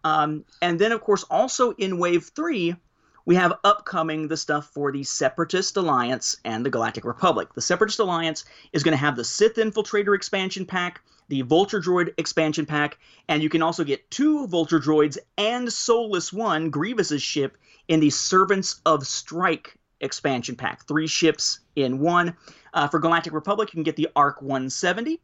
[0.02, 2.74] Um, and then, of course, also in Wave 3,
[3.24, 7.54] we have upcoming the stuff for the Separatist Alliance and the Galactic Republic.
[7.54, 12.14] The Separatist Alliance is going to have the Sith Infiltrator expansion pack, the Vulture Droid
[12.18, 12.98] expansion pack,
[13.28, 17.56] and you can also get two Vulture Droids and Soulless One, Grievous's ship,
[17.86, 20.86] in the Servants of Strife expansion pack.
[20.86, 22.36] Three ships in one.
[22.72, 25.20] Uh, for Galactic Republic, you can get the Arc 170.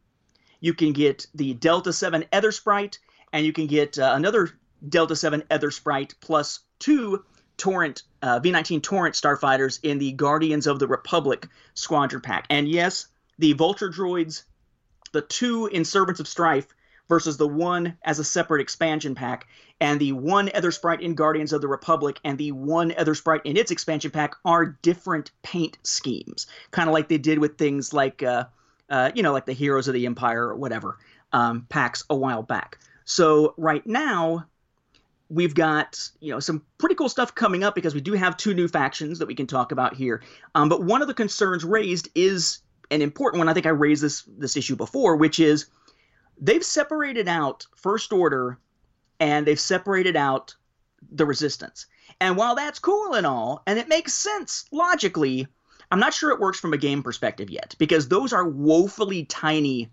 [0.59, 2.97] You can get the Delta 7 Aethersprite,
[3.33, 4.49] and you can get uh, another
[4.87, 7.23] Delta 7 Aethersprite plus two
[7.57, 12.45] Torrent uh, V19 Torrent starfighters in the Guardians of the Republic squadron pack.
[12.49, 14.43] And yes, the Vulture droids,
[15.11, 16.67] the two in Servants of Strife
[17.11, 19.45] versus the one as a separate expansion pack,
[19.81, 23.69] and the one Aethersprite in Guardians of the Republic and the one Aethersprite in its
[23.69, 28.45] expansion pack are different paint schemes, kind of like they did with things like, uh,
[28.89, 30.99] uh, you know, like the Heroes of the Empire or whatever
[31.33, 32.77] um, packs a while back.
[33.03, 34.45] So right now,
[35.27, 38.53] we've got you know some pretty cool stuff coming up because we do have two
[38.53, 40.23] new factions that we can talk about here.
[40.55, 42.59] Um, but one of the concerns raised is
[42.89, 43.49] an important one.
[43.49, 45.65] I think I raised this this issue before, which is
[46.41, 48.57] they've separated out First Order
[49.19, 50.55] and they've separated out
[51.11, 51.85] the Resistance.
[52.19, 55.47] And while that's cool and all, and it makes sense logically,
[55.91, 59.89] I'm not sure it works from a game perspective yet because those are woefully tiny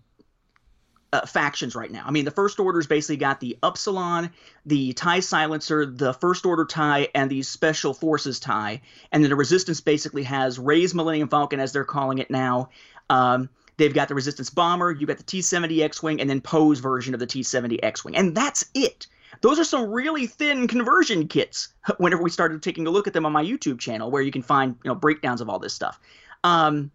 [1.11, 2.03] uh, factions right now.
[2.05, 4.31] I mean, the First Order's basically got the Upsilon,
[4.65, 8.81] the TIE Silencer, the First Order TIE, and the Special Forces TIE.
[9.11, 12.69] And then the Resistance basically has Rey's Millennium Falcon, as they're calling it now.
[13.09, 16.41] Um, they've got the Resistance Bomber, you've got the T 70 X Wing, and then
[16.41, 18.15] Poe's version of the T 70 X Wing.
[18.15, 19.07] And that's it.
[19.41, 23.25] Those are some really thin conversion kits whenever we started taking a look at them
[23.25, 25.99] on my YouTube channel, where you can find you know breakdowns of all this stuff.
[26.43, 26.91] Um,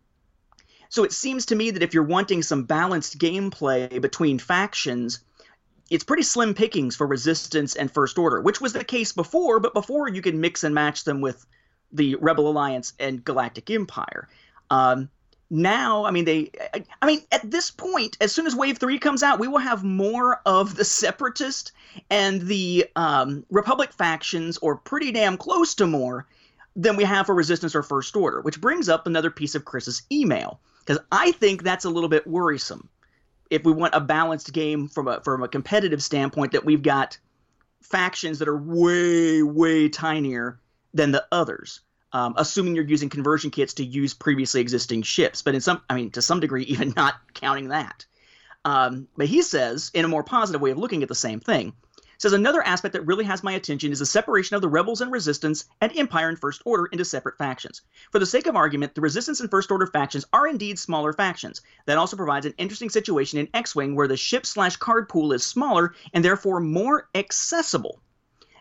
[0.90, 5.20] so it seems to me that if you're wanting some balanced gameplay between factions,
[5.90, 9.74] it's pretty slim pickings for Resistance and First Order, which was the case before, but
[9.74, 11.44] before you could mix and match them with
[11.92, 14.28] the Rebel Alliance and Galactic Empire.
[14.70, 15.08] Um,
[15.54, 16.50] now, I mean, they,
[17.00, 19.84] I mean, at this point, as soon as Wave 3 comes out, we will have
[19.84, 21.70] more of the Separatist
[22.10, 26.26] and the um, Republic factions, or pretty damn close to more,
[26.74, 30.02] than we have for Resistance or First Order, which brings up another piece of Chris's
[30.10, 32.88] email because I think that's a little bit worrisome.
[33.48, 37.16] If we want a balanced game from a from a competitive standpoint, that we've got
[37.80, 40.58] factions that are way way tinier
[40.92, 41.80] than the others.
[42.14, 45.96] Um, assuming you're using conversion kits to use previously existing ships, but in some, I
[45.96, 48.06] mean, to some degree, even not counting that.
[48.64, 51.74] Um, but he says, in a more positive way of looking at the same thing,
[52.18, 55.12] says another aspect that really has my attention is the separation of the rebels and
[55.12, 57.82] resistance and empire and first order into separate factions.
[58.12, 61.60] For the sake of argument the resistance and first order factions are indeed smaller factions.
[61.86, 65.44] That also provides an interesting situation in x-wing where the ship slash card pool is
[65.44, 68.00] smaller and therefore more accessible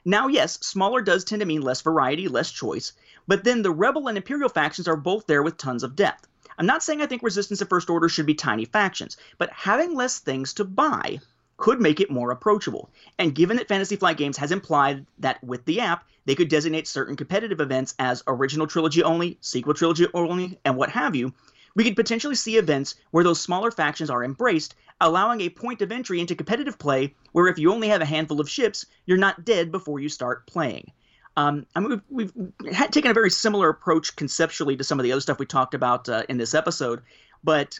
[0.05, 2.93] now yes smaller does tend to mean less variety less choice
[3.27, 6.27] but then the rebel and imperial factions are both there with tons of depth
[6.57, 9.95] i'm not saying i think resistance and first order should be tiny factions but having
[9.95, 11.19] less things to buy
[11.57, 12.89] could make it more approachable.
[13.17, 16.88] And given that Fantasy Flight Games has implied that with the app, they could designate
[16.88, 21.34] certain competitive events as original trilogy only, sequel trilogy only, and what have you,
[21.75, 25.91] we could potentially see events where those smaller factions are embraced, allowing a point of
[25.91, 29.43] entry into competitive play where if you only have a handful of ships, you're not
[29.45, 30.91] dead before you start playing.
[31.35, 35.03] Um, I mean, we've, we've had taken a very similar approach conceptually to some of
[35.03, 37.01] the other stuff we talked about uh, in this episode,
[37.43, 37.79] but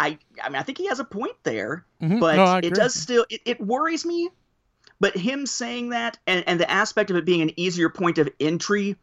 [0.00, 2.18] I I mean I think he has a point there, Mhm.
[2.20, 4.30] but No, it does still it, it worries me.
[5.00, 8.28] But him saying that and, and the aspect of it being an easier point of
[8.40, 8.96] entry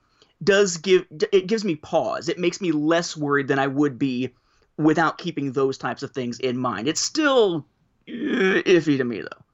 [0.44, 2.30] does give it gives me pause.
[2.30, 4.34] It makes me less worried than I would be
[4.78, 6.88] without keeping those types of things in mind.
[6.88, 7.66] It's still
[8.08, 9.46] uh, iffy to me though.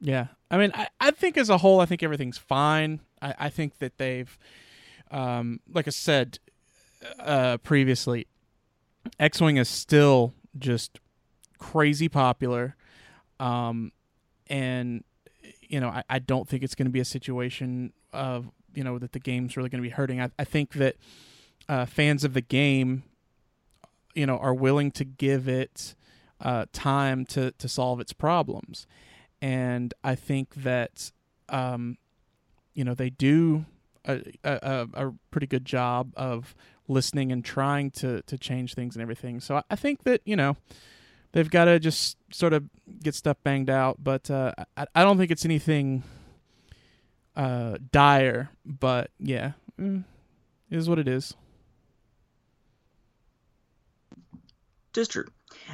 [0.00, 3.00] Yeah, I mean, I, I think as a whole, I think everything's fine.
[3.20, 4.36] I, I think that they've,
[5.12, 6.40] um, like I said
[7.20, 8.26] uh, previously,
[9.20, 10.98] X Wing is still just
[11.58, 12.74] crazy popular,
[13.38, 13.92] um,
[14.48, 15.04] and
[15.60, 18.98] you know, I, I don't think it's going to be a situation of you know
[18.98, 20.20] that the game's really going to be hurting.
[20.20, 20.96] I, I think that
[21.68, 23.04] uh, fans of the game,
[24.14, 25.94] you know, are willing to give it
[26.40, 28.86] uh, time to to solve its problems
[29.42, 31.10] and I think that
[31.48, 31.98] um,
[32.74, 33.66] you know they do
[34.06, 36.54] a, a, a pretty good job of
[36.88, 39.40] listening and trying to to change things and everything.
[39.40, 40.56] So I, I think that you know
[41.32, 42.64] they've got to just sort of
[43.02, 46.04] get stuff banged out, but uh, I, I don't think it's anything
[47.36, 48.50] uh, dire.
[48.64, 50.04] But yeah, mm,
[50.70, 51.34] is what it is.
[54.92, 55.26] Just true.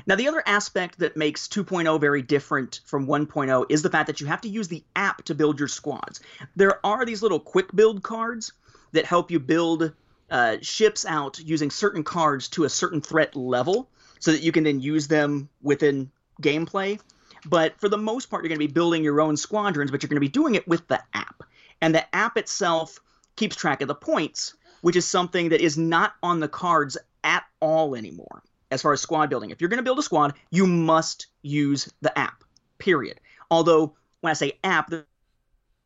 [0.06, 4.20] Now, the other aspect that makes 2.0 very different from 1.0 is the fact that
[4.20, 6.20] you have to use the app to build your squads.
[6.56, 8.52] There are these little quick build cards
[8.92, 9.92] that help you build
[10.30, 13.88] uh, ships out using certain cards to a certain threat level
[14.20, 16.10] so that you can then use them within
[16.42, 17.00] gameplay.
[17.46, 20.08] But for the most part, you're going to be building your own squadrons, but you're
[20.08, 21.42] going to be doing it with the app.
[21.80, 22.98] And the app itself
[23.36, 27.44] keeps track of the points, which is something that is not on the cards at
[27.60, 29.50] all anymore as far as squad building.
[29.50, 32.44] If you're going to build a squad, you must use the app,
[32.78, 33.20] period.
[33.50, 34.92] Although, when I say app,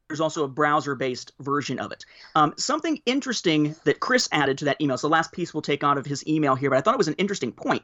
[0.08, 2.04] there's also a browser based version of it.
[2.34, 5.84] Um, something interesting that Chris added to that email, so the last piece we'll take
[5.84, 7.82] out of his email here, but I thought it was an interesting point,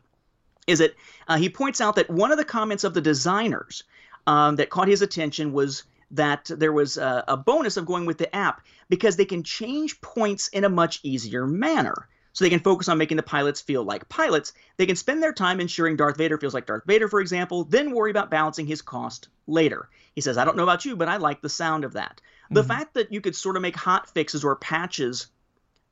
[0.68, 0.94] is that
[1.26, 3.84] uh, he points out that one of the comments of the designers
[4.26, 8.18] um, that caught his attention was that there was a, a bonus of going with
[8.18, 12.60] the app because they can change points in a much easier manner so they can
[12.60, 14.52] focus on making the pilots feel like pilots.
[14.76, 17.90] They can spend their time ensuring Darth Vader feels like Darth Vader, for example, then
[17.90, 19.88] worry about balancing his cost later.
[20.14, 22.20] He says, I don't know about you, but I like the sound of that.
[22.50, 25.26] The fact that you could sort of make hot fixes or patches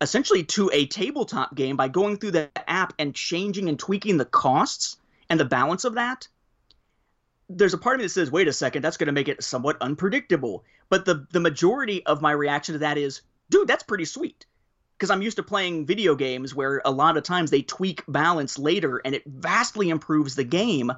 [0.01, 4.25] essentially to a tabletop game by going through the app and changing and tweaking the
[4.25, 4.99] costs
[5.31, 6.29] and the balance of that.
[7.49, 9.43] There's a part of me that says, wait a second, that's going to make it
[9.43, 10.65] somewhat unpredictable.
[10.89, 14.47] But the, the majority of my reaction to that is, dude, that's pretty sweet
[14.97, 18.59] because I'm used to playing video games where a lot of times they tweak balance
[18.59, 20.93] later and it vastly improves the game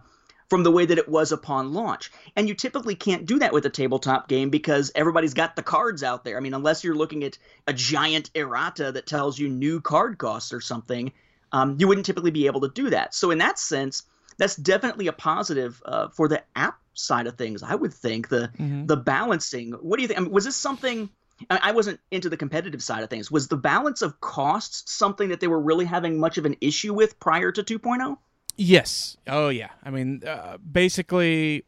[0.48, 2.10] from the way that it was upon launch.
[2.34, 6.02] And you typically can't do that with a tabletop game because everybody's got the cards
[6.02, 6.36] out there.
[6.36, 10.52] I mean, unless you're looking at a giant errata that tells you new card costs
[10.52, 11.12] or something,
[11.52, 13.14] um, you wouldn't typically be able to do that.
[13.14, 14.04] So, in that sense,
[14.38, 17.62] that's definitely a positive uh, for the app side of things.
[17.62, 18.50] I would think the
[18.86, 19.72] the balancing.
[19.72, 20.18] What do you think?
[20.18, 21.10] I mean, was this something?
[21.48, 23.30] I wasn't into the competitive side of things.
[23.30, 26.92] Was the balance of costs something that they were really having much of an issue
[26.92, 27.64] with prior to oh?
[27.64, 28.18] 2.0?
[28.58, 29.16] Yes.
[29.28, 29.70] Oh yeah.
[29.84, 31.64] I mean, uh, basically,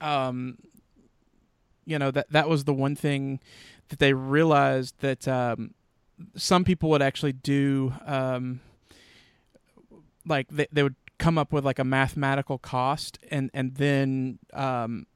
[0.00, 0.58] um,
[1.86, 3.38] you know that that was the one thing
[3.88, 5.72] that they realized that um,
[6.36, 8.60] some people would actually do, um,
[10.26, 15.06] like they they would come up with like a mathematical cost and and then um,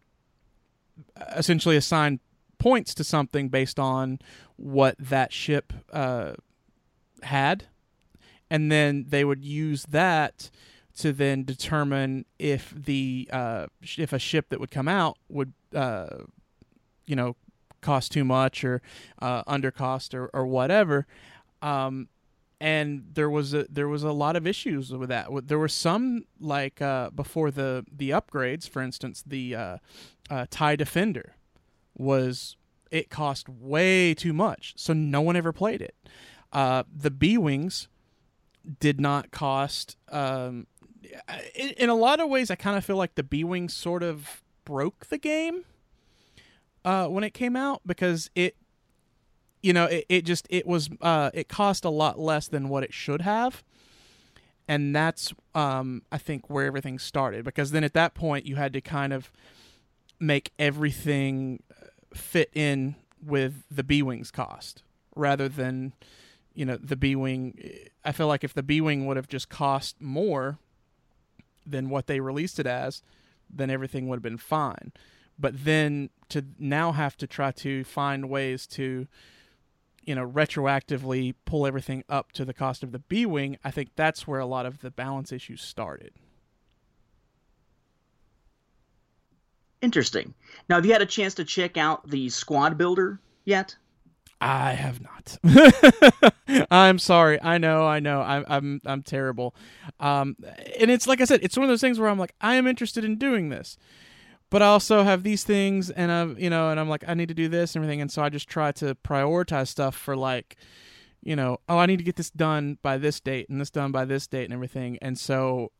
[1.36, 2.20] essentially assign
[2.58, 4.20] points to something based on
[4.56, 6.34] what that ship uh,
[7.22, 7.66] had
[8.50, 10.50] and then they would use that
[10.98, 13.66] to then determine if the uh,
[13.96, 16.24] if a ship that would come out would uh,
[17.06, 17.36] you know
[17.80, 18.82] cost too much or
[19.22, 21.06] uh, under cost or, or whatever.
[21.62, 22.08] Um,
[22.60, 25.28] and there was a there was a lot of issues with that.
[25.46, 29.76] There were some like uh, before the the upgrades for instance the uh,
[30.28, 31.36] uh, tie defender
[31.96, 32.56] was
[32.90, 34.74] it cost way too much.
[34.76, 35.94] So no one ever played it.
[36.52, 37.88] Uh, the b wings
[38.80, 40.66] did not cost um
[41.54, 44.42] in, in a lot of ways i kind of feel like the b-wing sort of
[44.64, 45.64] broke the game
[46.84, 48.56] uh when it came out because it
[49.62, 52.82] you know it, it just it was uh it cost a lot less than what
[52.82, 53.62] it should have.
[54.66, 58.72] And that's um i think where everything started because then at that point you had
[58.74, 59.32] to kind of
[60.20, 61.62] make everything
[62.14, 64.82] fit in with the b-wings cost
[65.16, 65.92] rather than
[66.58, 67.56] you know the b-wing
[68.04, 70.58] i feel like if the b-wing would have just cost more
[71.66, 73.02] than what they released it as
[73.48, 74.92] then everything would have been fine
[75.38, 79.06] but then to now have to try to find ways to
[80.08, 83.90] you know, retroactively pull everything up to the cost of the B wing, I think
[83.94, 86.14] that's where a lot of the balance issues started.
[89.82, 90.32] Interesting.
[90.66, 93.76] Now, have you had a chance to check out the squad builder yet?
[94.40, 95.38] I have not.
[96.70, 97.42] I'm sorry.
[97.42, 97.86] I know.
[97.86, 98.20] I know.
[98.20, 98.44] I'm.
[98.48, 98.80] I'm.
[98.86, 99.54] I'm terrible.
[99.98, 100.36] Um,
[100.78, 101.40] and it's like I said.
[101.42, 103.76] It's one of those things where I'm like, I am interested in doing this,
[104.50, 107.28] but I also have these things, and I'm, you know, and I'm like, I need
[107.28, 110.56] to do this and everything, and so I just try to prioritize stuff for like,
[111.22, 113.90] you know, oh, I need to get this done by this date and this done
[113.90, 115.72] by this date and everything, and so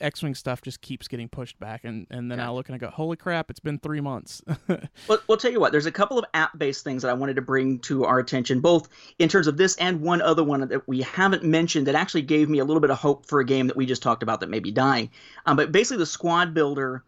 [0.00, 2.48] X-wing stuff just keeps getting pushed back, and and then Yeah.
[2.48, 4.42] I look and I go, holy crap, it's been three months.
[5.08, 5.72] Well, we'll tell you what.
[5.72, 8.88] There's a couple of app-based things that I wanted to bring to our attention, both
[9.18, 12.48] in terms of this and one other one that we haven't mentioned that actually gave
[12.48, 14.48] me a little bit of hope for a game that we just talked about that
[14.48, 15.10] may be dying.
[15.46, 17.02] Um, but basically, the squad builder,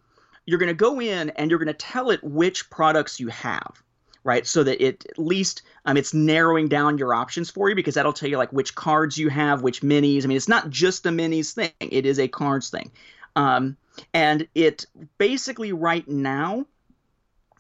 [0.45, 3.83] you're going to go in and you're going to tell it which products you have,
[4.27, 4.47] right?
[4.47, 8.13] So that it at least um, it's narrowing down your options for you because that'll
[8.13, 10.25] tell you like which cards you have, which minis.
[10.25, 12.91] I mean, it's not just a minis thing; it is a cards thing.
[13.37, 13.77] Um,
[14.13, 14.85] and it
[15.17, 16.67] basically right now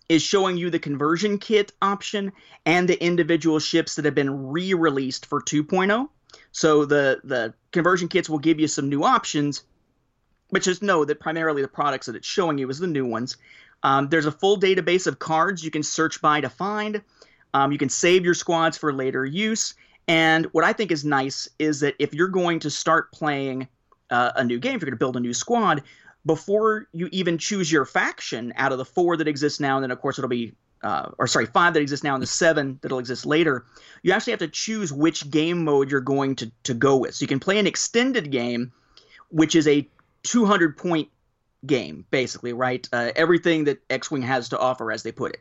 [0.08, 2.32] is showing you the conversion kit option
[2.64, 6.08] and the individual ships that have been re-released for 2.0.
[6.52, 9.62] So the the conversion kits will give you some new options,
[10.50, 13.36] but just know that primarily the products that it's showing you is the new ones.
[13.82, 17.02] Um, there's a full database of cards you can search by to find.
[17.54, 19.74] Um, you can save your squads for later use.
[20.08, 23.68] And what I think is nice is that if you're going to start playing
[24.10, 25.82] uh, a new game, if you're going to build a new squad,
[26.24, 29.90] before you even choose your faction out of the four that exist now, and then
[29.90, 32.98] of course it'll be, uh, or sorry, five that exist now and the seven that'll
[32.98, 33.64] exist later,
[34.02, 37.14] you actually have to choose which game mode you're going to, to go with.
[37.14, 38.72] So you can play an extended game,
[39.30, 39.88] which is a
[40.24, 41.08] 200 point
[41.64, 42.88] game, basically, right?
[42.92, 45.40] Uh, everything that X Wing has to offer, as they put it.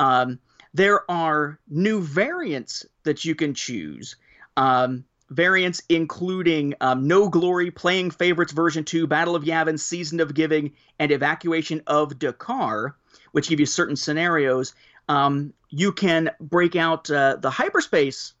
[0.00, 0.38] Um,
[0.74, 4.16] there are new variants that you can choose.
[4.56, 10.34] Um, variants including um, No Glory, Playing Favorites Version 2, Battle of Yavin, Season of
[10.34, 12.92] Giving, and Evacuation of D'Qar,
[13.32, 14.74] which give you certain scenarios.
[15.08, 18.34] Um, you can break out uh, the hyperspace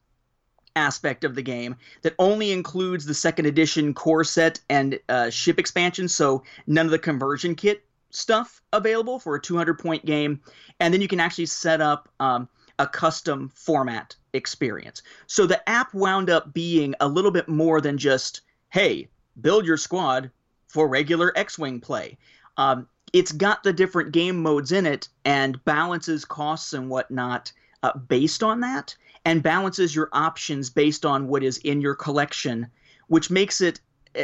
[0.76, 5.58] aspect of the game that only includes the second edition core set and uh, ship
[5.58, 10.40] expansion, so none of the conversion kit stuff available for a 200 point game.
[10.78, 12.48] And then you can actually set up um,
[12.78, 15.02] a custom format experience.
[15.26, 19.08] So the app wound up being a little bit more than just, hey,
[19.40, 20.30] build your squad
[20.68, 22.18] for regular X Wing play.
[22.56, 27.96] Um, it's got the different game modes in it and balances costs and whatnot uh,
[27.96, 28.96] based on that,
[29.26, 32.68] and balances your options based on what is in your collection,
[33.08, 33.80] which makes it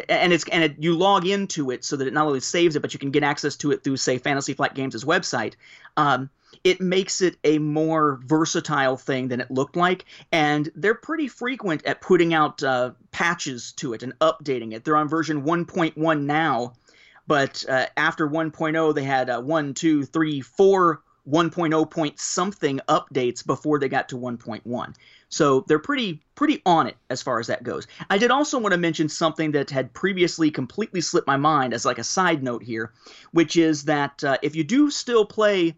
[0.09, 2.81] and it's and it, you log into it so that it not only saves it,
[2.81, 5.55] but you can get access to it through, say, Fantasy Flight Games' website.
[5.99, 6.31] Um,
[6.65, 11.85] it makes it a more versatile thing than it looked like, and they're pretty frequent
[11.85, 14.85] at putting out uh, patches to it and updating it.
[14.85, 16.75] They're on version 1.1 now,
[17.27, 23.47] but uh, after 1.0, they had uh, one, two, three, four 1.0 point something updates
[23.47, 24.95] before they got to 1.1.
[25.29, 27.87] So they're pretty pretty on it as far as that goes.
[28.11, 31.85] I did also want to mention something that had previously completely slipped my mind as
[31.85, 32.93] like a side note here,
[33.31, 35.77] which is that uh, if you do still play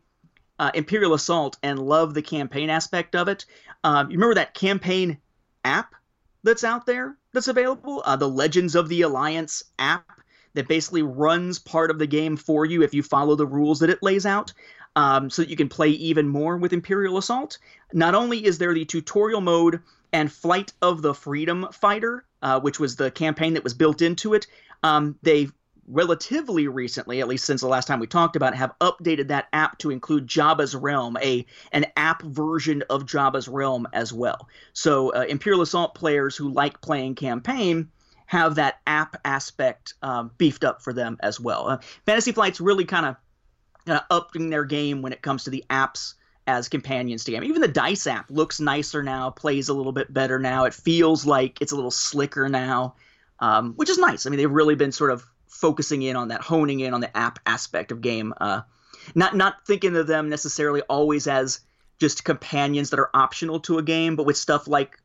[0.58, 3.44] uh, Imperial Assault and love the campaign aspect of it,
[3.84, 5.18] um, you remember that campaign
[5.64, 5.94] app
[6.42, 10.06] that's out there that's available, uh, the Legends of the Alliance app
[10.54, 13.90] that basically runs part of the game for you if you follow the rules that
[13.90, 14.52] it lays out
[14.96, 17.58] um, so that you can play even more with Imperial Assault.
[17.92, 19.80] Not only is there the tutorial mode
[20.12, 24.34] and Flight of the Freedom Fighter, uh, which was the campaign that was built into
[24.34, 24.46] it,
[24.82, 25.48] um, they
[25.88, 29.48] relatively recently, at least since the last time we talked about it, have updated that
[29.52, 34.48] app to include Jabba's Realm, a an app version of Jabba's Realm as well.
[34.72, 37.90] So uh, Imperial Assault players who like playing campaign
[38.26, 41.68] have that app aspect um, beefed up for them as well.
[41.68, 43.16] Uh, Fantasy Flight's really kind of
[43.86, 46.14] kind of upping their game when it comes to the apps
[46.46, 47.44] as companions to game.
[47.44, 50.64] Even the Dice app looks nicer now, plays a little bit better now.
[50.64, 52.96] It feels like it's a little slicker now,
[53.40, 54.26] um, which is nice.
[54.26, 57.16] I mean, they've really been sort of focusing in on that, honing in on the
[57.16, 58.34] app aspect of game.
[58.38, 58.62] Uh,
[59.14, 61.60] not not thinking of them necessarily always as
[61.98, 65.00] just companions that are optional to a game, but with stuff like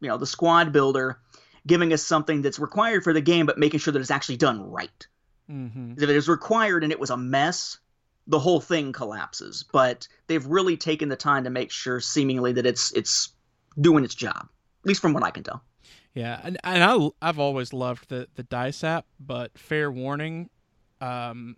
[0.00, 1.18] you know the squad builder,
[1.66, 4.70] giving us something that's required for the game, but making sure that it's actually done
[4.70, 5.06] right.
[5.50, 5.92] mm-hmm.
[5.96, 7.78] If it is required and it was a mess,
[8.26, 9.64] the whole thing collapses.
[9.72, 13.32] But they've really taken the time to make sure, seemingly, that it's it's
[13.80, 14.48] doing its job.
[14.82, 15.62] At least from what I can tell.
[16.14, 20.48] Yeah, and, and I I've always loved the the dice app, but fair warning,
[21.00, 21.56] um,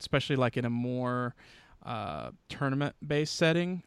[0.00, 1.34] especially like in a more
[1.84, 3.82] uh, tournament based setting,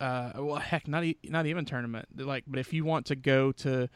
[0.00, 2.06] uh, well, heck, not e- not even tournament.
[2.16, 3.88] Like, but if you want to go to,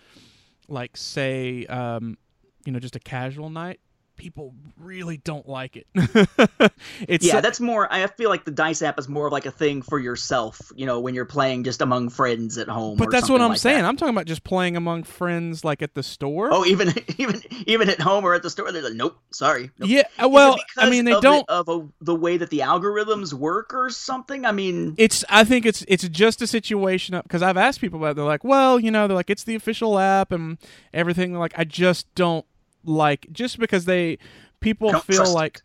[0.68, 2.16] like, say, um,
[2.64, 3.80] you know, just a casual night,
[4.20, 5.86] people really don't like it.
[7.08, 7.90] it's yeah, that's more.
[7.90, 10.70] I feel like the dice app is more of like a thing for yourself.
[10.76, 12.98] You know, when you're playing just among friends at home.
[12.98, 13.78] but or that's what I'm like saying.
[13.78, 13.88] that.
[13.88, 16.50] I'm talking about just playing among friends, like at the store.
[16.52, 19.70] Oh, even even even at home or at the store, they're like, nope, sorry.
[19.78, 19.88] Nope.
[19.88, 20.00] yeah.
[20.00, 21.46] Is it Well, I mean, they of don't.
[21.46, 24.44] the, of a, the way that the algorithms work or something.
[24.44, 25.24] I mean, It's.
[25.30, 25.82] I think it's.
[25.88, 28.10] It's just a situation of because I've asked people about.
[28.10, 28.16] It.
[28.16, 30.58] They're like, well, you know, they're like, it's the official app and
[30.92, 31.32] everything.
[31.32, 32.44] They're like, I just don't
[32.84, 34.18] like just because they
[34.60, 35.62] people don't feel like it.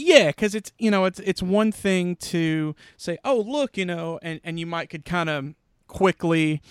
[0.00, 4.18] Yeah, because it's you know it's it's one thing to say, oh look, you know,
[4.22, 5.54] and and you might could kind of
[5.88, 6.62] quickly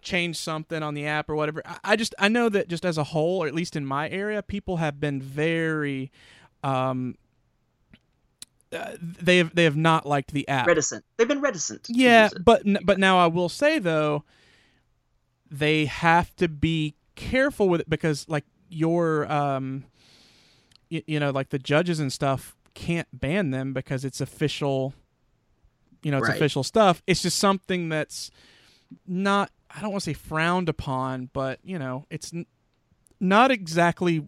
[0.00, 1.62] change something on the app or whatever.
[1.66, 4.08] I, I just I know that just as a whole, or at least in my
[4.08, 6.10] area, people have been very,
[6.64, 7.16] um,
[8.72, 10.66] uh, they have they have not liked the app.
[10.66, 11.04] reticent.
[11.16, 11.88] They've been reticent.
[11.88, 14.24] Yeah, but n- but now I will say though,
[15.50, 19.84] they have to be careful with it because like your um,
[20.90, 24.94] y- you know, like the judges and stuff can't ban them because it's official.
[26.02, 26.36] You know, it's Right.
[26.36, 27.02] official stuff.
[27.06, 28.30] It's just something that's
[29.06, 29.50] not.
[29.74, 32.46] I don't want to say frowned upon, but you know, it's n-
[33.20, 34.26] not exactly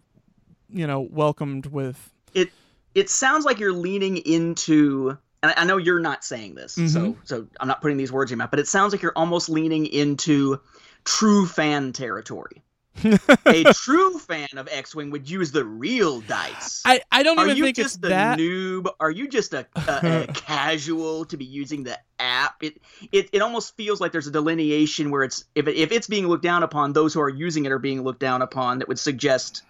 [0.69, 2.11] you know welcomed with.
[2.33, 2.49] it
[2.95, 6.81] it sounds like you're leaning into and I I know you're not saying this, so
[6.81, 7.17] Mhm.
[7.23, 9.47] so I'm not putting these words in your mouth, but it sounds like you're almost
[9.49, 10.59] leaning into
[11.03, 12.63] true fan territory.
[13.03, 16.81] A true fan of X-wing would use the real dice.
[16.85, 18.39] I I don't Are even you think just it's a that.
[18.39, 18.87] noob?
[18.99, 22.63] Are you just a, a, a casual to be using the app?
[22.63, 22.81] It,
[23.11, 26.27] it it almost feels like there's a delineation where it's if it, if it's being
[26.27, 28.79] looked down upon, those who are using it are being looked down upon.
[28.79, 29.63] That would suggest,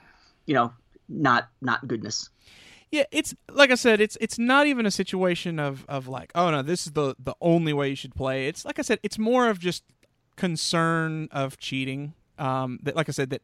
[0.46, 0.74] you know,
[1.10, 2.30] not not goodness.
[2.92, 6.52] Yeah, it's like I said, it's it's not even a situation of of like, oh
[6.52, 8.48] no, this is the the only way you should play.
[8.48, 9.84] It's like I said, it's more of just
[10.36, 12.14] concern of cheating.
[12.38, 13.42] Um, that like I said, that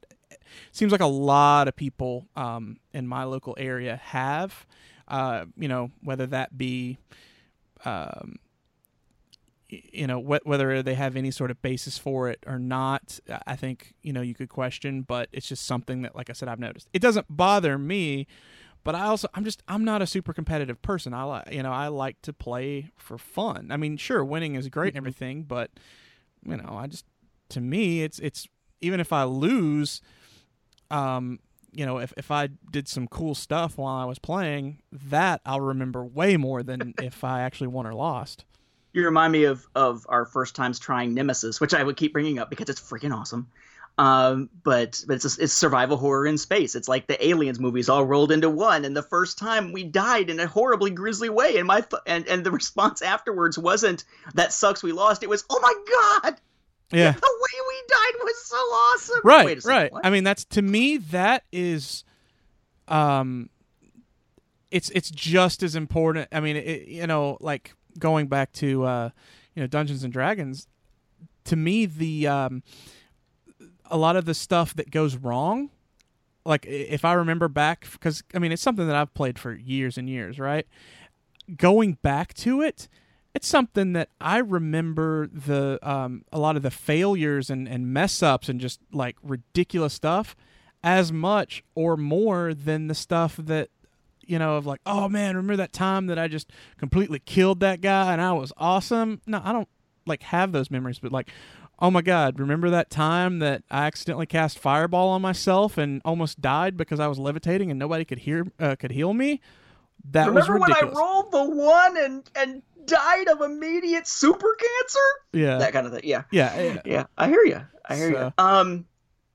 [0.71, 4.65] seems like a lot of people um in my local area have.
[5.07, 6.97] Uh, you know, whether that be,
[7.83, 8.37] um,
[9.67, 13.57] you know, wh- whether they have any sort of basis for it or not, I
[13.57, 15.01] think you know you could question.
[15.01, 16.87] But it's just something that, like I said, I've noticed.
[16.93, 18.27] It doesn't bother me
[18.83, 21.13] but I also I'm just I'm not a super competitive person.
[21.13, 23.67] I like you know I like to play for fun.
[23.71, 25.71] I mean, sure, winning is great and everything, but
[26.45, 27.05] you know I just
[27.49, 28.47] to me it's it's
[28.81, 30.01] even if I lose,
[30.89, 31.39] um,
[31.71, 35.61] you know if if I did some cool stuff while I was playing, that I'll
[35.61, 38.45] remember way more than if I actually won or lost.
[38.93, 42.39] You remind me of of our first times trying Nemesis, which I would keep bringing
[42.39, 43.47] up because it's freaking awesome.
[43.97, 46.75] Um, but but it's it's survival horror in space.
[46.75, 48.85] It's like the Aliens movies all rolled into one.
[48.85, 52.27] And the first time we died in a horribly grisly way, and my th- and
[52.27, 54.03] and the response afterwards wasn't
[54.33, 55.23] that sucks we lost.
[55.23, 56.41] It was oh my god,
[56.97, 57.11] Yeah.
[57.11, 59.21] the way we died was so awesome.
[59.23, 60.05] right Wait a second, right what?
[60.05, 62.03] i mean that's to me that is
[62.87, 63.49] um
[64.71, 69.09] it's it's just as important i mean it, you know like going back to uh
[69.55, 70.67] you know dungeons and dragons
[71.45, 72.63] to me the um
[73.89, 75.69] a lot of the stuff that goes wrong
[76.45, 79.97] like if i remember back because i mean it's something that i've played for years
[79.97, 80.67] and years right
[81.57, 82.87] going back to it
[83.33, 88.21] it's something that I remember the um, a lot of the failures and, and mess
[88.21, 90.35] ups and just like ridiculous stuff
[90.83, 93.69] as much or more than the stuff that
[94.21, 97.81] you know of like oh man remember that time that I just completely killed that
[97.81, 99.21] guy and I was awesome?
[99.25, 99.69] No I don't
[100.05, 101.29] like have those memories but like
[101.79, 106.41] oh my god remember that time that I accidentally cast fireball on myself and almost
[106.41, 109.39] died because I was levitating and nobody could hear uh, could heal me
[110.11, 114.99] that Remember was when I rolled the one and and died of immediate super cancer?
[115.33, 116.01] yeah That kind of thing.
[116.03, 116.23] Yeah.
[116.31, 118.85] yeah yeah yeah i hear you i hear So- you um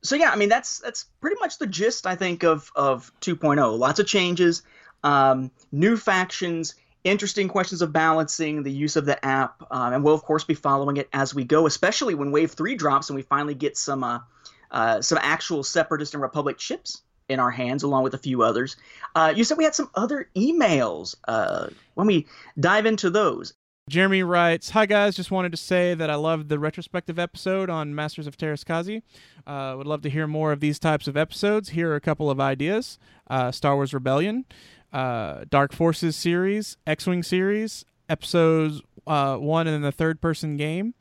[0.02, 3.78] so yeah i mean that's that's pretty much the gist i think of of 2.0
[3.78, 4.62] lots of changes
[5.04, 6.74] um new factions
[7.04, 10.54] interesting questions of balancing the use of the app um, and we'll of course be
[10.54, 14.02] following it as we go especially when wave 3 drops and we finally get some
[14.04, 14.18] uh,
[14.72, 18.76] uh some actual separatist and republic chips in our hands along with a few others.
[19.14, 21.14] Uh you said we had some other emails.
[21.26, 22.26] Uh when we
[22.58, 23.54] dive into those?
[23.88, 27.94] Jeremy writes, "Hi guys, just wanted to say that I loved the retrospective episode on
[27.94, 29.02] Masters of Teräs Käsi.
[29.46, 31.68] Uh, would love to hear more of these types of episodes.
[31.68, 32.98] Here are a couple of ideas:
[33.30, 34.44] uh, Star Wars Rebellion,
[34.92, 40.94] uh, Dark Forces series, X-wing series, episodes uh, one in the third-person game,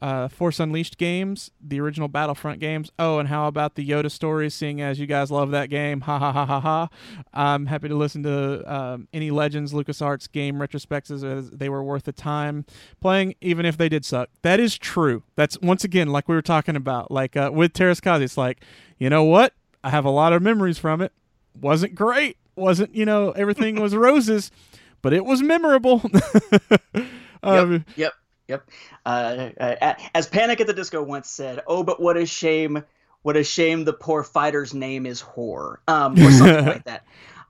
[0.00, 2.90] uh, Force Unleashed games, the original Battlefront games.
[2.98, 4.54] Oh, and how about the Yoda stories?
[4.54, 6.88] Seeing as you guys love that game, ha ha ha ha ha.
[7.32, 12.04] I'm happy to listen to um, any Legends LucasArts game retrospects as they were worth
[12.04, 12.64] the time
[13.00, 14.30] playing, even if they did suck.
[14.42, 15.22] That is true.
[15.36, 18.22] That's once again like we were talking about, like uh, with Teräs Käsi.
[18.22, 18.62] It's like,
[18.98, 19.52] you know what?
[19.82, 21.12] I have a lot of memories from it.
[21.60, 22.36] Wasn't great.
[22.56, 24.50] Wasn't you know everything was roses,
[25.02, 26.02] but it was memorable.
[27.42, 28.12] um, Yep, yep,
[28.48, 28.68] yep.
[29.06, 32.82] Uh, uh, as Panic at the Disco once said, "Oh, but what a shame!
[33.22, 33.84] What a shame!
[33.84, 37.04] The poor fighter's name is Whore," um, or something like that.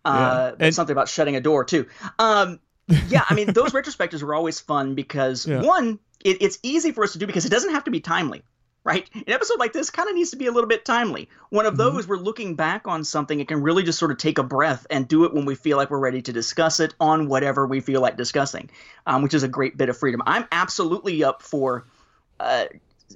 [0.05, 0.67] Uh, Yeah.
[0.67, 1.87] And- something about shutting a door too.
[2.19, 2.61] Um,
[3.09, 5.63] yeah, I mean, those retrospectives were always fun because Yeah.
[5.63, 8.43] one, it, it's easy for us to do because it doesn't have to be timely.
[8.89, 11.29] Right, an episode like this kind of needs to be a little bit timely.
[11.51, 11.77] One of Mm-hmm.
[11.77, 14.87] those we're looking back on something, it can really just sort of take a breath
[14.89, 17.81] and do it when we feel like we're ready to discuss it on whatever we
[17.81, 18.71] feel like discussing,
[19.07, 20.23] um, which is a great bit of freedom.
[20.25, 21.85] I'm absolutely up for
[22.41, 22.65] uh,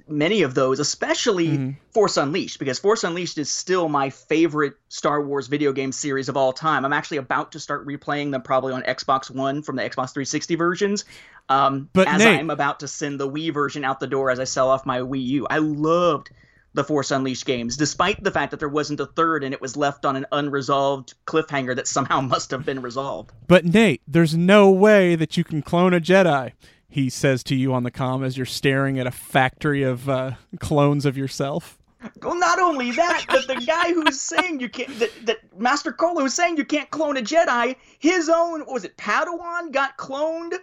[0.07, 1.69] many of those, especially Mm-hmm.
[1.91, 6.35] Force Unleashed, because Force Unleashed is still my favorite Star Wars video game series of
[6.37, 6.85] all time.
[6.85, 10.55] I'm actually about to start replaying them probably on Xbox One from the Xbox 360
[10.55, 11.05] versions.
[11.49, 14.39] Um, But as Nate- I'm about to send the Wii version out the door as
[14.39, 16.29] I sell off my Wii U, I loved
[16.75, 19.77] the Force Unleashed games, despite the fact that there wasn't a third and it was
[19.77, 23.31] left on an unresolved cliffhanger that somehow must have been resolved.
[23.47, 26.53] But Nate, there's no way that you can clone a Jedi.
[26.93, 30.33] He says to you on the comm as you're staring at a factory of uh,
[30.59, 31.79] clones of yourself.
[32.21, 36.19] Well, not only that, but the guy who's saying you can't, that, that Master Kota
[36.21, 40.53] who's saying you can't clone a Jedi, his own, what was it, Padawan got cloned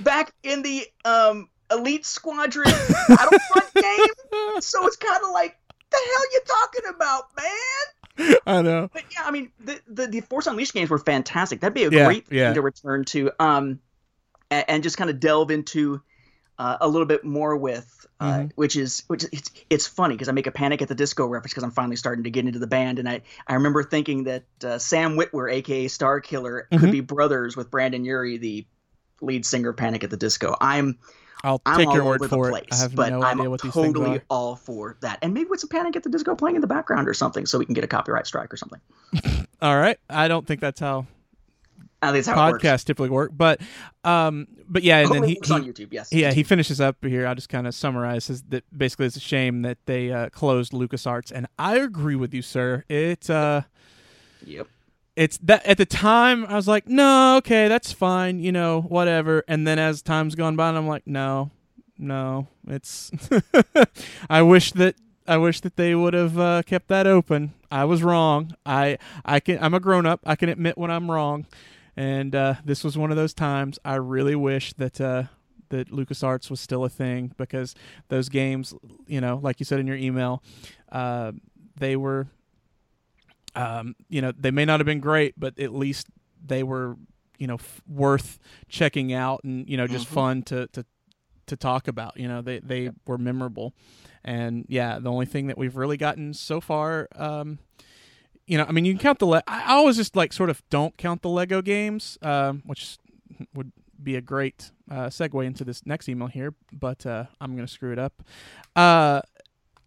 [0.00, 2.64] back in the um, Elite Squadron
[3.08, 4.60] Battlefront game.
[4.60, 5.58] So it's kind of like,
[5.90, 8.36] the hell you talking about, man?
[8.46, 8.88] I know.
[8.94, 11.60] But yeah, I mean, the, the, the Force Unleashed games were fantastic.
[11.60, 12.46] That'd be a Yeah, great yeah.
[12.46, 13.80] thing to return to, um,
[14.50, 16.00] and, and just kind of delve into
[16.58, 18.50] uh, a little bit more with, uh, Mhm.
[18.54, 21.52] which is which it's it's funny because I make a Panic at the Disco reference
[21.52, 24.44] because I'm finally starting to get into the band, and I I remember thinking that
[24.64, 26.80] uh, Sam Witwer, aka Starkiller, Mhm.
[26.80, 28.66] could be brothers with Brendon Urie, the
[29.20, 30.56] lead singer of Panic at the Disco.
[30.60, 30.98] I'm
[31.44, 32.72] I'll I'm take your word the for place, it.
[32.72, 34.22] I have but no I'm idea what these things totally are.
[34.30, 37.06] all for that, and maybe with some Panic at the Disco playing in the background
[37.06, 38.80] or something, so we can get a copyright strike or something.
[39.60, 39.98] All right.
[40.08, 41.06] I don't think that's how
[42.08, 43.60] I think that's how podcasts typically work, but
[44.04, 45.88] um, but yeah, and Oh, then he, he on YouTube.
[45.92, 46.12] Yes.
[46.12, 47.26] yeah he finishes up here.
[47.26, 50.72] I'll just kind of summarize his, that basically it's a shame that they uh, closed
[50.72, 52.84] LucasArts, and I agree with you, sir.
[52.88, 53.62] It uh,
[54.44, 54.68] Yep.
[55.16, 59.42] it's that at the time I was like, no, okay, that's fine, you know, whatever.
[59.48, 61.50] And then as time's gone by, I'm like, no,
[61.98, 63.10] no, it's.
[64.30, 64.94] I wish that
[65.26, 67.54] I wish that they would have uh, kept that open.
[67.70, 68.54] I was wrong.
[68.64, 70.20] I I can I'm a grown up.
[70.24, 71.46] I can admit when I'm wrong,
[71.96, 73.78] and uh, this was one of those times.
[73.84, 75.00] I really wish that.
[75.00, 75.24] Uh,
[75.70, 77.74] that LucasArts was still a thing because
[78.06, 78.72] those games,
[79.08, 80.40] you know, like you said in your email,
[80.92, 81.32] uh,
[81.76, 82.28] they were
[83.56, 86.06] um, you know, they may not have been great, but at least
[86.44, 86.96] they were,
[87.38, 90.12] you know, f- worth checking out and you know just Mhm.
[90.12, 90.84] fun to to
[91.46, 92.16] to talk about.
[92.16, 93.74] You know, they they were memorable,
[94.24, 97.08] and yeah, the only thing that we've really gotten so far.
[97.16, 97.58] Um,
[98.46, 99.26] you know, I mean, you can count the.
[99.26, 102.98] Le- I always just like sort of don't count the Lego games, um, which
[103.54, 107.68] would be a great uh, segue into this next email here, but uh, I'm gonna
[107.68, 108.22] screw it up.
[108.74, 109.20] Uh,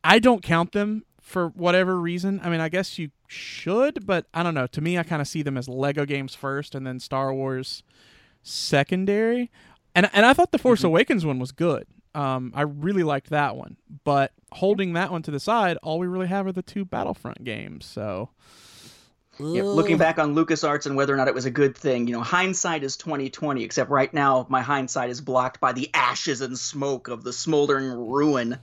[0.03, 2.41] I don't count them for whatever reason.
[2.43, 4.67] I mean, I guess you should, but I don't know.
[4.67, 7.83] To me, I kind of see them as Lego games first, and then Star Wars
[8.43, 9.51] secondary.
[9.95, 11.87] And and I thought the Force Awakens one was good.
[12.15, 16.07] Um, I really liked that one, but holding that one to the side, all we
[16.07, 17.85] really have are the two Battlefront games.
[17.85, 18.29] So
[19.39, 22.13] Yeah, looking back on LucasArts and whether or not it was a good thing, you
[22.13, 26.57] know, hindsight is 2020, except right now my hindsight is blocked by the ashes and
[26.57, 28.57] smoke of the smoldering ruin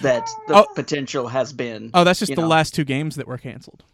[0.00, 0.66] that the Oh.
[0.74, 1.90] potential has been.
[1.94, 2.48] Oh, that's just the know.
[2.48, 3.84] last two games that were canceled.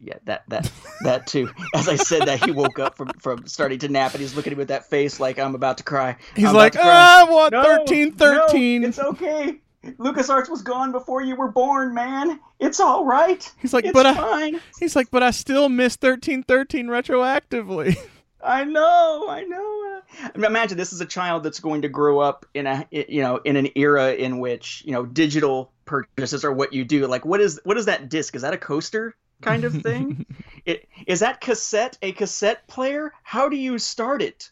[0.00, 0.70] Yeah, that that
[1.02, 1.50] that too.
[1.74, 4.52] As I said that, he woke up from from starting to nap, and he's looking
[4.52, 6.16] at me with that face like I'm about to cry.
[6.34, 8.82] He's I'm like, cry." "Ah, I want No, thirteen, thirteen.
[8.82, 9.60] No, it's okay.
[9.84, 12.40] LucasArts was gone before you were born, man.
[12.58, 13.50] It's all right.
[13.58, 14.60] He's like, it's "But I-" fine.
[14.80, 17.96] He's like, but I still miss thirteen, thirteen retroactively.
[18.42, 20.02] I know, I know.
[20.22, 23.22] I mean, imagine this is a child that's going to grow up in a you
[23.22, 27.06] know in an era in which you know digital purchases are what you do.
[27.06, 28.34] Like, what is what is that disc?
[28.36, 30.26] Is that a coaster kind of thing?
[30.64, 33.12] it is that cassette a cassette player?
[33.22, 34.50] How do you start it?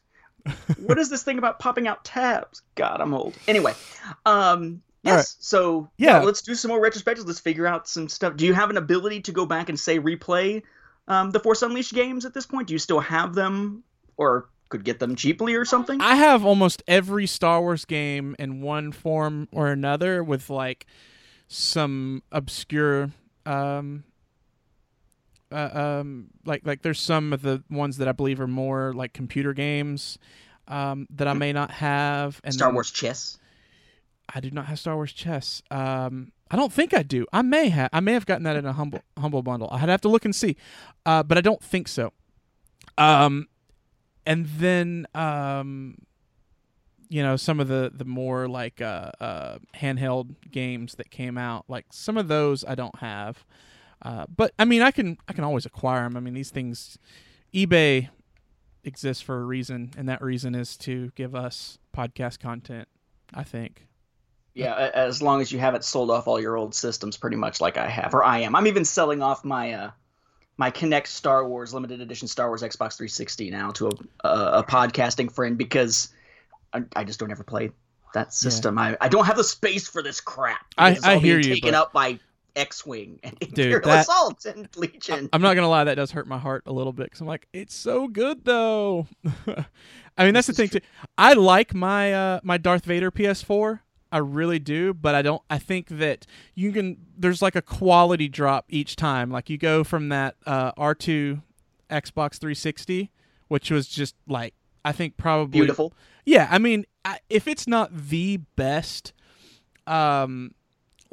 [0.79, 2.63] what is this thing about popping out tabs?
[2.75, 3.37] God, I'm old.
[3.49, 3.75] Anyway,
[4.27, 5.17] um, yes.
[5.17, 5.27] Right.
[5.39, 6.21] So Yeah.
[6.21, 7.27] let's do some more retrospectives.
[7.27, 8.37] Let's figure out some stuff.
[8.37, 10.63] Do you have an ability to go back and say replay
[11.09, 12.69] um, the Force Unleashed games at this point?
[12.69, 13.85] Do you still have them,
[14.19, 16.01] or could get them cheaply or something.
[16.01, 20.87] I have almost every Star Wars game in one form or another with like
[21.47, 23.11] some obscure
[23.47, 24.03] um
[25.53, 29.13] uh, um like like there's some of the ones that I believe are more like
[29.13, 30.19] computer games
[30.69, 33.39] um that I may not have and Star then Wars chess.
[34.35, 35.63] I do not have Star Wars chess.
[35.71, 37.27] Um I don't think I do.
[37.33, 39.69] I may have I may have gotten that in a humble humble bundle.
[39.71, 40.57] I'd have to look and see.
[41.05, 42.13] Uh but I don't think so.
[42.97, 43.49] Um
[44.27, 45.97] and then um
[47.09, 51.65] you know some of the the more like uh, uh handheld games that came out
[51.69, 53.45] like some of those i don't have
[54.05, 56.99] uh but i mean i can i can always acquire them i mean these things
[57.55, 58.09] ebay
[58.85, 62.87] exists for a reason and that reason is to give us podcast content
[63.33, 63.87] i think
[64.55, 67.77] Yeah, as long as you haven't sold off all your old systems, pretty much like
[67.77, 68.55] I have, or I am.
[68.55, 69.91] I'm even selling off my uh,
[70.59, 74.63] my Kinect Star Wars limited edition Star Wars Xbox 360 now to a a, a
[74.65, 76.15] podcasting friend because
[76.73, 77.73] I, I just don't ever play
[78.15, 78.79] that system.
[78.79, 80.65] I, I don't have the space for this crap.
[80.79, 82.21] I- I hear you, Taken but- up by
[82.57, 85.29] X-wing and Imperial that- Assault and Legion.
[85.33, 87.47] i'm not gonna lie that does hurt my heart a little bit because i'm like
[87.53, 89.07] it's so good though
[90.19, 90.81] i mean that's the thing is too
[91.19, 93.81] i like my uh my darth vader ps4
[94.13, 95.43] I really do, but I don't.
[95.51, 96.25] I think that
[96.55, 96.99] you can.
[97.19, 99.29] There's like a quality drop each time.
[99.29, 101.43] Like you go from that uh, R2
[101.91, 103.11] Xbox 360,
[103.49, 104.55] which was just like
[104.85, 105.93] I think probably Beautiful.
[106.25, 109.13] Yeah, I mean, I, if it's not the best,
[109.89, 110.55] um,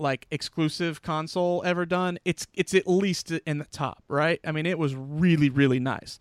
[0.02, 4.40] like exclusive console ever done, it's it's at least in the top, right?
[4.46, 6.20] I mean, it was really really nice.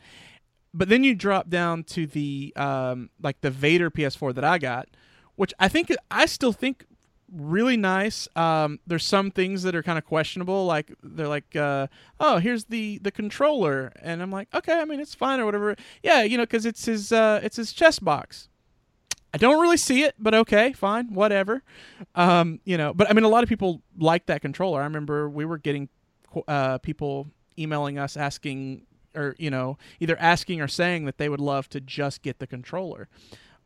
[0.72, 4.88] But then you drop down to the um, like the Vader PS4 that I got,
[5.34, 6.86] which I think I still think
[7.32, 8.28] really nice.
[8.36, 11.86] Um, there's some things that are kind of questionable, like they're like, uh,
[12.18, 15.76] oh, here's the the controller, and I'm like, okay, I mean it's fine or whatever.
[16.02, 18.48] Yeah, you know, because it's his uh, it's his chest box.
[19.32, 21.62] I don't really see it, but okay, fine, whatever.
[22.14, 24.80] Um, you know, but I mean, a lot of people like that controller.
[24.80, 25.88] I remember we were getting
[26.48, 27.28] uh, people
[27.58, 31.80] emailing us asking, or you know, either asking or saying that they would love to
[31.80, 33.08] just get the controller.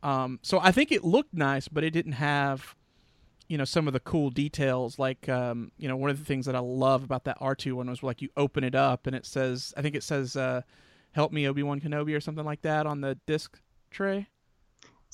[0.03, 2.75] Um, so I think it looked nice, but it didn't have,
[3.49, 4.99] you know, some of the cool details.
[4.99, 7.89] Like, um, you know, one of the things that I love about that R2 one
[7.89, 10.61] was like you open it up and it says, I think it says, uh,
[11.13, 13.59] "Help me, Obi Wan Kenobi" or something like that on the disc
[13.91, 14.29] tray.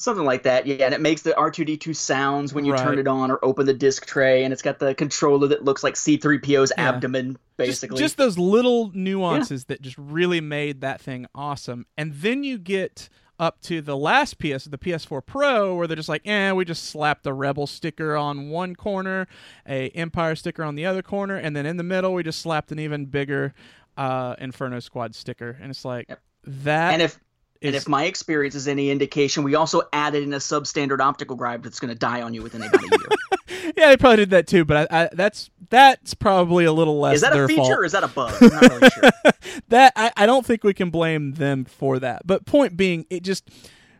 [0.01, 0.86] Something like that, yeah.
[0.86, 2.82] And it makes the R2D2 sounds when you Right.
[2.82, 5.85] turn it on or open the disc tray, and it's got the controller that looks
[5.85, 6.89] like C3PO's Yeah.
[6.89, 7.98] abdomen, basically.
[7.98, 11.85] Just, those little nuances that just really made that thing awesome.
[11.98, 16.09] And then you get up to the last PS, the PS4 Pro, where they're just
[16.09, 19.27] like, eh, we just slapped the Rebel sticker on one corner,
[19.68, 22.72] a Empire sticker on the other corner, and then in the middle we just slapped
[22.72, 23.52] an even bigger
[23.98, 25.59] uh, Inferno Squad sticker.
[25.60, 26.20] And it's like Yep.
[26.47, 27.18] that and if
[27.62, 31.62] and if my experience is any indication, we also added in a substandard optical drive
[31.62, 33.73] that's going to die on you within about a year.
[33.77, 37.16] yeah, they probably did that too, but I, I, that's that's probably a little less
[37.16, 37.78] is that a feature fault.
[37.78, 38.35] or is that a bug?
[38.41, 39.32] I'm not really sure.
[39.69, 42.27] that I, I don't think we can blame them for that.
[42.27, 43.49] But point being, it just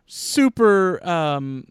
[0.07, 1.67] super um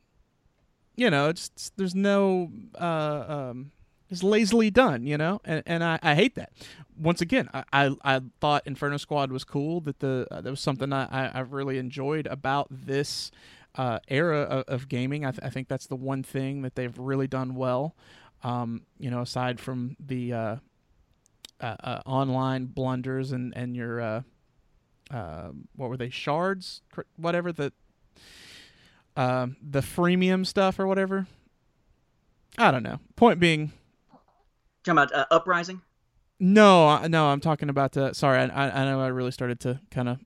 [0.97, 3.73] you know, it's there's no uh um
[4.11, 6.53] it's lazily done, you know, and and I, I hate that.
[7.01, 9.81] Once again, I, I I thought Inferno Squad was cool.
[9.81, 13.31] That the uh, that was something I I, really enjoyed about this
[13.75, 15.25] uh, era of, of gaming.
[15.25, 17.95] I, th- I think that's the one thing that they've really done well.
[18.43, 20.57] Um, you know, aside from the uh,
[21.61, 24.23] uh, uh, online blunders and and your uh,
[25.11, 26.83] uh, what were they shards,
[27.17, 27.73] whatever the
[29.17, 31.27] um, the freemium stuff or whatever.
[32.59, 32.99] I don't know.
[33.17, 33.73] Point being,
[34.85, 35.83] Talking about Uprising.
[36.41, 38.12] No, I- no, I'm talking about the.
[38.15, 40.19] Sorry, I, I I know I really started to kind of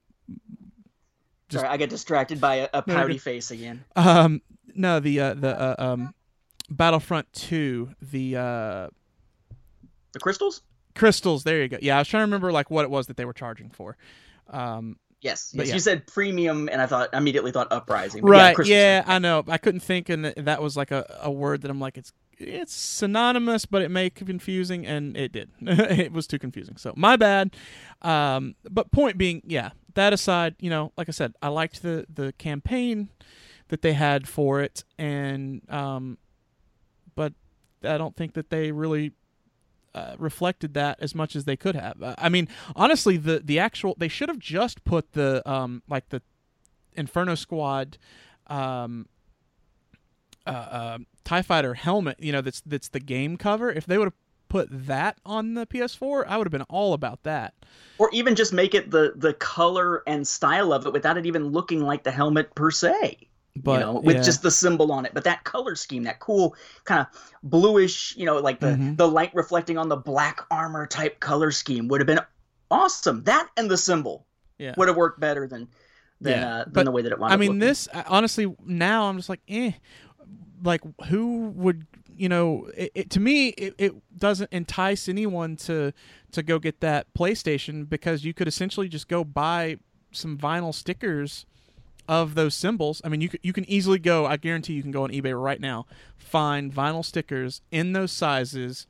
[1.49, 3.23] Just- Sorry, I get distracted by a, a pouty good.
[3.23, 3.85] face again.
[3.97, 4.41] um
[4.75, 6.15] no the uh, the uh, um
[6.71, 8.89] Battlefront Two the uh
[10.13, 10.63] The crystals?
[10.95, 11.45] crystals.
[11.45, 11.79] There you go.
[11.83, 13.97] Yeah, I was trying to remember like what it was that they were charging for.
[14.49, 15.53] Um, Yes.
[15.57, 15.69] But Yes.
[15.69, 15.75] yeah.
[15.75, 18.23] You said premium, and I thought I immediately thought Uprising.
[18.23, 21.31] But Yeah, right yeah, i know i couldn't think and that was like a, a
[21.31, 25.51] word that i'm like it's it's synonymous but it may be confusing and it did.
[25.61, 26.77] It was too confusing.
[26.77, 27.55] So my bad.
[28.03, 32.07] Um but point being yeah that aside you know like i said i liked the
[32.13, 33.09] the campaign
[33.69, 36.19] that they had for it and um
[37.15, 37.33] but
[37.83, 39.13] i don't think that they really
[39.95, 42.03] uh, reflected that as much as they could have.
[42.03, 46.09] Uh, I mean, honestly, the the actual they should have just put the um like
[46.09, 46.21] the
[46.95, 47.99] Inferno Squad
[48.49, 49.09] um
[50.47, 53.71] uh, uh Tie Fighter helmet, you know, that's that's the game cover.
[53.71, 54.15] If they would have
[54.49, 57.55] put that on the PS4, I would have been all about that.
[57.99, 61.49] Or even just make it the the color and style of it without it even
[61.49, 63.29] looking like the helmet per se.
[63.57, 64.23] But you know, with yeah.
[64.23, 65.15] just the symbol on it.
[65.15, 67.07] But that color scheme, that cool kind of
[67.43, 68.97] bluish, you know, like the Mhm.
[68.97, 72.21] the light reflecting on the black armor type color scheme would have been
[72.71, 73.23] awesome.
[73.25, 74.27] That and the symbol
[74.59, 74.75] yeah.
[74.77, 75.69] would have worked better than
[76.21, 77.61] than Yeah, uh, than but, the way that it wound I mean, looking.
[77.61, 79.73] this honestly now I'm just like, eh.
[80.63, 81.87] Like, who would
[82.17, 82.71] you know?
[82.77, 85.93] It, it, to me, it, it doesn't entice anyone to
[86.33, 89.79] to go get that PlayStation because you could essentially just go buy
[90.13, 91.47] some vinyl stickers
[92.09, 93.01] of those symbols.
[93.05, 94.27] I mean, you you can easily go.
[94.27, 95.87] I guarantee you can go on eBay right now,
[96.17, 98.87] find vinyl stickers in those sizes,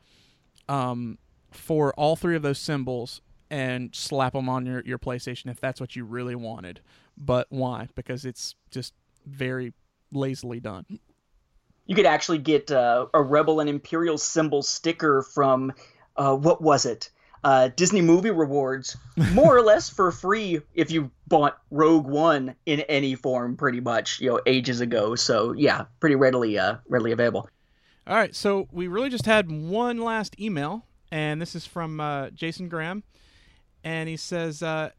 [0.69, 1.19] um,
[1.51, 3.21] for all three of those symbols,
[3.51, 6.81] and slap them on your your PlayStation if that's what you really wanted.
[7.17, 7.89] But why?
[7.95, 8.95] Because it's just
[9.27, 9.73] very
[10.13, 10.85] lazily done.
[11.87, 15.73] You could actually get uh, a rebel and imperial symbol sticker from
[16.17, 17.11] uh, what was it?
[17.43, 18.97] Uh, disney movie rewards
[19.33, 24.19] more or less for free if you bought rogue one in any form pretty much
[24.19, 25.15] you know ages ago.
[25.15, 27.49] So yeah pretty readily uh, readily available.
[28.07, 32.29] All right, so we really just had one last email, and this is from uh,
[32.31, 33.03] Jason Graham,
[33.83, 34.91] and he says, uh,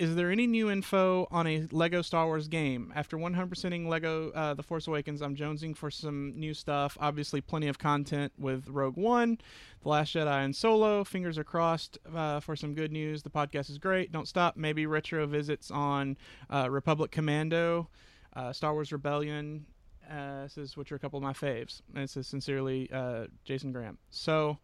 [0.00, 2.90] "Is there any new info on a Lego Star Wars game?
[2.96, 6.96] After 100%ing Lego uh, The Force Awakens, I'm jonesing for some new stuff.
[6.98, 9.36] Obviously, plenty of content with Rogue One,
[9.82, 11.04] The Last Jedi, and Solo.
[11.04, 13.22] Fingers are crossed uh, for some good news.
[13.22, 14.10] The podcast is great.
[14.10, 14.56] Don't stop.
[14.56, 16.16] Maybe retro visits on
[16.48, 17.90] uh, Republic Commando,
[18.34, 19.66] uh, Star Wars Rebellion."
[20.10, 21.82] Uh, says which are a couple of my faves.
[21.94, 23.98] And says sincerely, uh, Jason Graham.
[24.08, 24.60] So,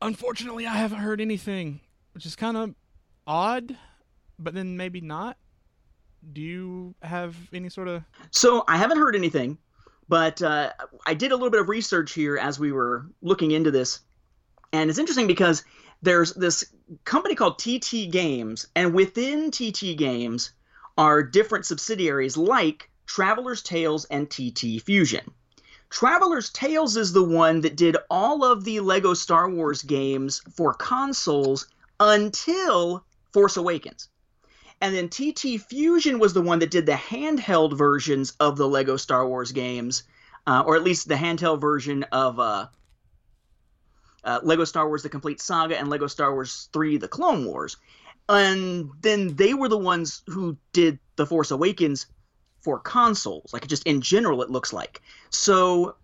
[0.00, 1.80] unfortunately, I haven't heard anything,
[2.14, 2.74] which is kind of
[3.26, 3.76] odd,
[4.42, 5.36] but then maybe not.
[6.32, 8.02] Do you have any sort of?
[8.30, 9.58] so i haven't heard anything
[10.08, 10.72] but uh,
[11.06, 14.00] i did a little bit of research here as we were looking into this
[14.72, 15.64] and it's interesting because
[16.02, 16.64] there's this
[17.04, 20.52] company called tt games and within tt games
[20.96, 25.30] are different subsidiaries like traveler's tales and tt fusion
[25.90, 30.72] traveler's tales is the one that did all of the lego star wars games for
[30.74, 31.66] consoles
[32.00, 34.08] until force awakens
[34.82, 38.96] and then TT Fusion was the one that did the handheld versions of the Lego
[38.96, 40.02] Star Wars games,
[40.48, 42.66] uh, or at least the handheld version of uh,
[44.24, 47.76] uh, Lego Star Wars: The Complete Saga and Lego Star Wars 3: The Clone Wars.
[48.28, 52.06] And then they were the ones who did The Force Awakens
[52.60, 55.00] for consoles, like just in general, it looks like.
[55.30, 55.94] So,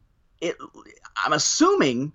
[0.41, 0.57] it,
[1.25, 2.13] I'm assuming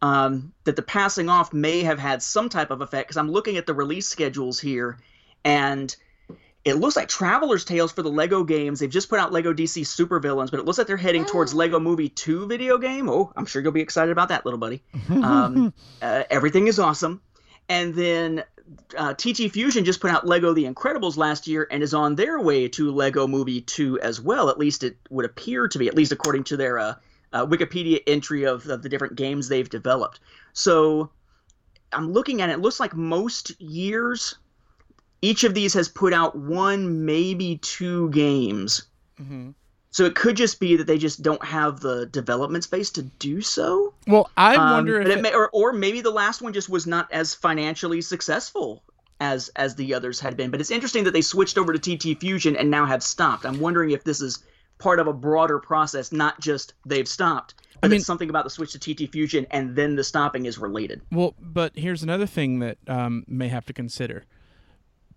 [0.00, 3.58] um, that the passing off may have had some type of effect because I'm looking
[3.58, 4.98] at the release schedules here,
[5.44, 5.94] and
[6.66, 8.80] it looks like Traveler's Tales for the Lego games.
[8.80, 11.78] They've just put out Lego DC Supervillains, but it looks like they're heading towards Lego
[11.78, 13.08] Movie 2 video game.
[13.08, 14.82] Oh, I'm sure you'll be excited about that, little buddy.
[15.08, 15.72] Um,
[16.02, 17.22] uh, everything is awesome.
[17.68, 18.44] And then
[18.98, 22.40] uh, TT Fusion just put out Lego The Incredibles last year and is on their
[22.40, 24.50] way to Lego Movie 2 as well.
[24.50, 26.94] At least it would appear to be, at least according to their uh,
[27.32, 30.18] uh, Wikipedia entry of, of the different games they've developed.
[30.52, 31.10] So
[31.92, 34.36] I'm looking at it, it looks like most years
[35.22, 38.84] each of these has put out one, maybe two games.
[39.20, 39.50] Mm-hmm.
[39.90, 43.40] So it could just be that they just don't have the development space to do
[43.40, 43.94] so.
[44.06, 46.86] Well, I Um, wonder if it may, or, or maybe the last one just was
[46.86, 48.82] not as financially successful
[49.20, 50.50] as as the others had been.
[50.50, 53.46] But it's interesting that they switched over to TT Fusion and now have stopped.
[53.46, 54.44] I'm wondering if this is
[54.78, 58.50] part of a broader process, not just they've stopped, but mean- it's something about the
[58.50, 61.00] switch to TT Fusion and then the stopping is related.
[61.10, 64.24] Well, but here's another thing that um, may have to consider.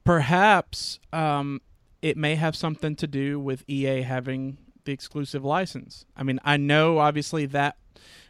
[0.03, 1.61] Perhaps um,
[2.01, 6.05] it may have something to do with EA having the exclusive license.
[6.15, 7.77] I mean, I know obviously that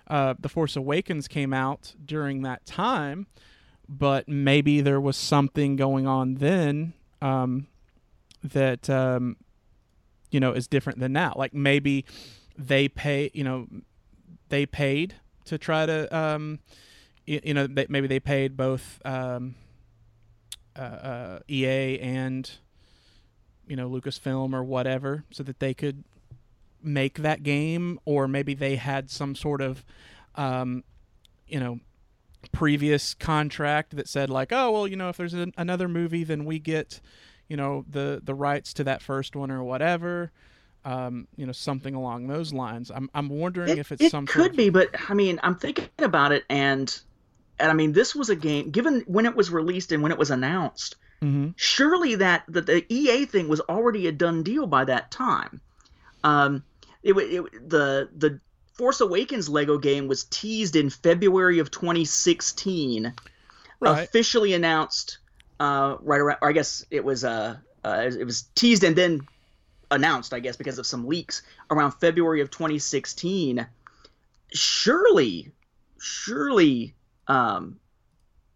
[0.08, 3.28] uh, The Force Awakens came out during that time,
[3.88, 7.68] but maybe there was something going on then um,
[8.44, 9.38] that um,
[10.32, 11.34] you know is different than now.
[11.36, 12.06] Like maybe
[12.58, 13.68] they pay, you know,
[14.50, 15.16] they paid
[15.46, 16.60] to try to um,
[17.26, 19.56] you, you know they, maybe they paid both um,
[20.80, 22.52] uh, uh, EA and
[23.68, 26.04] you know Lucasfilm or whatever so that they could
[26.82, 29.84] make that game or maybe they had some sort of
[30.36, 30.84] um,
[31.48, 31.80] you know
[32.54, 36.46] previous contract that said like oh well you know if there's an, another movie then
[36.46, 37.02] we get
[37.50, 40.32] you know the the rights to that first one or whatever
[40.86, 42.90] um, you know something along those lines.
[42.90, 45.38] I'm i'm wondering It, if it's it some could sort of, be, but I mean,
[45.44, 46.98] I'm thinking about it, and
[47.60, 48.72] and I mean, this was a game.
[48.72, 51.54] Given when it was released and when it was announced, Mhm.
[51.58, 55.60] surely that that the EA thing was already a done deal by that time.
[56.24, 56.64] Um,
[57.04, 58.40] it, it the the
[58.74, 63.14] Force Awakens Lego game was teased in February of 2016,
[63.82, 64.04] Right.
[64.04, 65.18] officially announced
[65.60, 66.38] uh, right around.
[66.42, 69.22] Or I guess it was uh, uh, it was teased and then
[69.92, 70.34] announced.
[70.34, 73.68] I guess because of some leaks around February of 2016.
[74.54, 75.52] Surely,
[76.00, 76.96] surely,
[77.30, 77.80] um,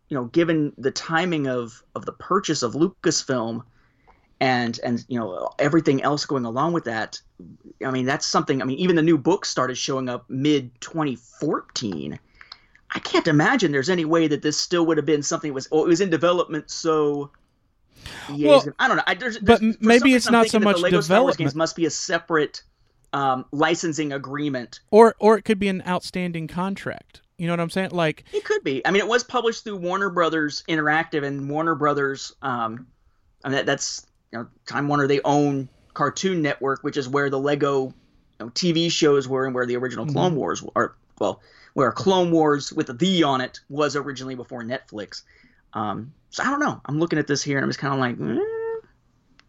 [0.09, 3.63] you know, given the timing of of the purchase of Lucasfilm
[4.39, 7.21] and and you know everything else going along with that
[7.85, 12.19] i mean that's something i mean even the new books started showing up mid 2014
[12.93, 15.67] i can't imagine there's any way that this still would have been something that was
[15.71, 17.31] oh, it was in development so
[18.29, 19.03] Well, I don't know.
[19.07, 21.37] I, there's, but there's- maybe it's not so much the Lego development.
[21.37, 22.63] games must be a separate
[23.13, 24.81] um, licensing agreement.
[24.91, 27.21] or or it could be an outstanding contract.
[27.43, 27.89] You know what I'm saying?
[27.91, 28.87] Like It could be.
[28.87, 32.33] I mean, it was published through Warner Brothers Interactive and Warner Brothers.
[32.41, 32.87] Um,
[33.43, 35.07] I mean, that, that's you know, Time Warner.
[35.07, 37.93] They own Cartoon Network, which is where the Lego you
[38.39, 40.95] know, TV shows were and where the original Clone Wars are.
[41.19, 41.41] Well,
[41.73, 45.23] where Clone Wars with a the on it was originally before Netflix.
[45.73, 46.79] Um, so I don't know.
[46.85, 48.87] I'm looking at this here and I'm just kind of like, eh.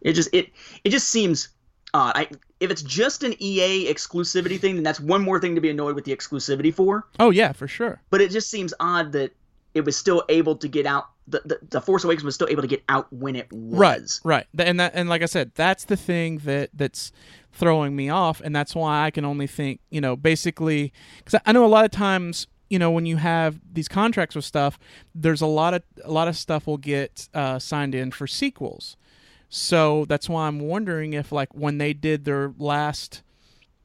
[0.01, 0.49] it just it
[0.83, 1.47] it just seems
[1.95, 2.13] odd.
[2.15, 2.27] I
[2.59, 5.95] if it's just an EA exclusivity thing, then that's one more thing to be annoyed
[5.95, 8.01] with the exclusivity for oh yeah, for sure.
[8.09, 9.31] but it just seems odd that
[9.73, 11.09] it was still able to get out.
[11.27, 14.21] The, the, the Force Awakens was still able to get out when it was.
[14.23, 14.67] Right, right.
[14.67, 17.11] And that, and like I said, that's the thing that that's
[17.51, 21.51] throwing me off, and that's why I can only think, you know, basically, because I
[21.51, 24.79] know a lot of times, you know, when you have these contracts with stuff,
[25.13, 28.95] there's a lot of a lot of stuff will get uh, signed in for sequels.
[29.49, 33.21] So that's why I'm wondering if, like, when they did their last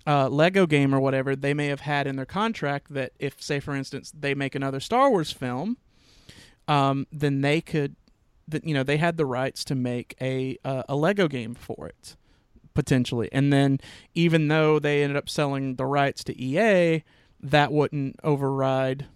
[0.07, 3.61] uh, Lego game or whatever, they may have had in their contract that if, say,
[3.61, 5.77] for instance, they make another Star Wars film,
[6.67, 7.97] um, then they could
[8.51, 11.87] that you know they had the rights to make a uh, a Lego game for
[11.87, 12.17] it
[12.75, 13.79] potentially, and then
[14.15, 17.03] even though they ended up selling the rights to EA,
[17.41, 19.07] that wouldn't override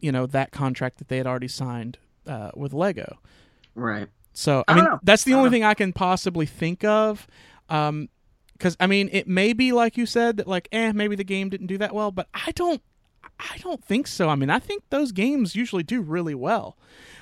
[0.00, 3.18] you know that contract that they had already signed uh, with Lego.
[3.74, 4.08] Right.
[4.32, 5.00] So I, I mean, know.
[5.02, 5.52] that's the only know.
[5.52, 7.26] thing I can possibly think of.
[7.68, 8.08] Um,
[8.52, 11.48] because I mean, it may be like you said that like, eh, maybe the game
[11.48, 12.82] didn't do that well, but I don't,
[13.38, 14.28] I don't think so.
[14.28, 16.76] I mean, I think those games usually do really well.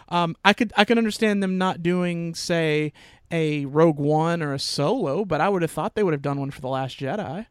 [0.09, 2.93] Um, I could, I could understand them not doing, say,
[3.31, 6.41] a Rogue One or a Solo, but I would have thought they would have done
[6.41, 7.47] one for the Last Jedi.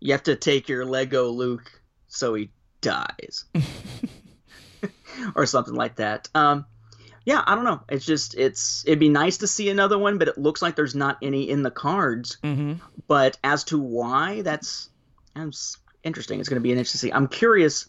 [0.00, 3.44] You have to take your Lego Luke so he dies,
[5.34, 6.28] or something like that.
[6.34, 6.66] Um,
[7.24, 7.80] yeah, I don't know.
[7.88, 10.94] It's just it's it'd be nice to see another one, but it looks like there's
[10.94, 12.38] not any in the cards.
[12.42, 12.74] Mm-hmm.
[13.06, 14.88] But as to why, that's
[15.34, 16.40] that's interesting.
[16.40, 17.12] It's going to be an interesting.
[17.12, 17.88] I'm curious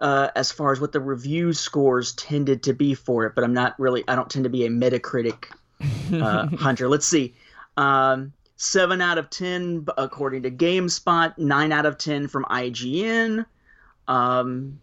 [0.00, 3.54] uh, as far as what the review scores tended to be for it, but I'm
[3.54, 4.02] not really.
[4.08, 5.46] I don't tend to be a Metacritic
[6.12, 6.88] uh, hunter.
[6.88, 7.34] Let's see.
[7.76, 11.38] Um, seven out of ten according to GameSpot.
[11.38, 13.46] Nine out of ten from IGN.
[14.08, 14.80] Um,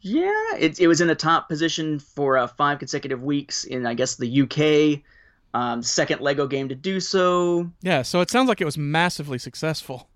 [0.00, 3.94] yeah, it, it was in the top position for uh, five consecutive weeks in, I
[3.94, 5.02] guess, the UK.
[5.54, 7.70] Um, second Lego game to do so.
[7.82, 10.08] Yeah, so it sounds like it was massively successful.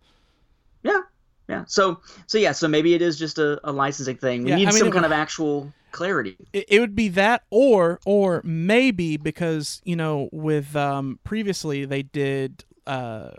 [0.83, 1.01] Yeah,
[1.49, 1.65] yeah.
[1.67, 2.53] So, so yeah.
[2.53, 4.45] So maybe it is just a, a licensing thing.
[4.45, 6.39] We Yeah, need I mean, some kind of actual clarity.
[6.53, 12.03] it, it would be that or or maybe because you know with um previously they
[12.03, 13.31] did uh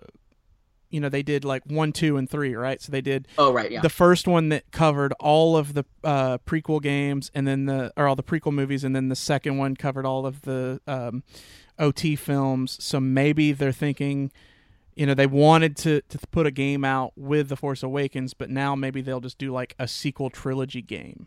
[0.93, 3.71] you know they did like one two and three right so they did Oh, right.
[3.71, 3.81] Yeah.
[3.81, 8.07] the first one that covered all of the uh prequel games and then the or
[8.07, 11.23] all the prequel movies and then the second one covered all of the um
[11.79, 14.31] ot films so maybe they're thinking
[14.95, 18.49] you know they wanted to to put a game out with the force awakens but
[18.51, 21.25] now maybe they'll just do like a sequel trilogy game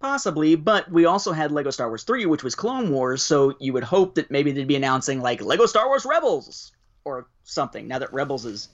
[0.00, 3.72] Possibly, but we also had Lego Star Wars 3, which was Clone Wars, so you
[3.72, 6.72] would hope that maybe they'd be announcing like Lego Star Wars Rebels
[7.04, 8.68] or something now that Rebels is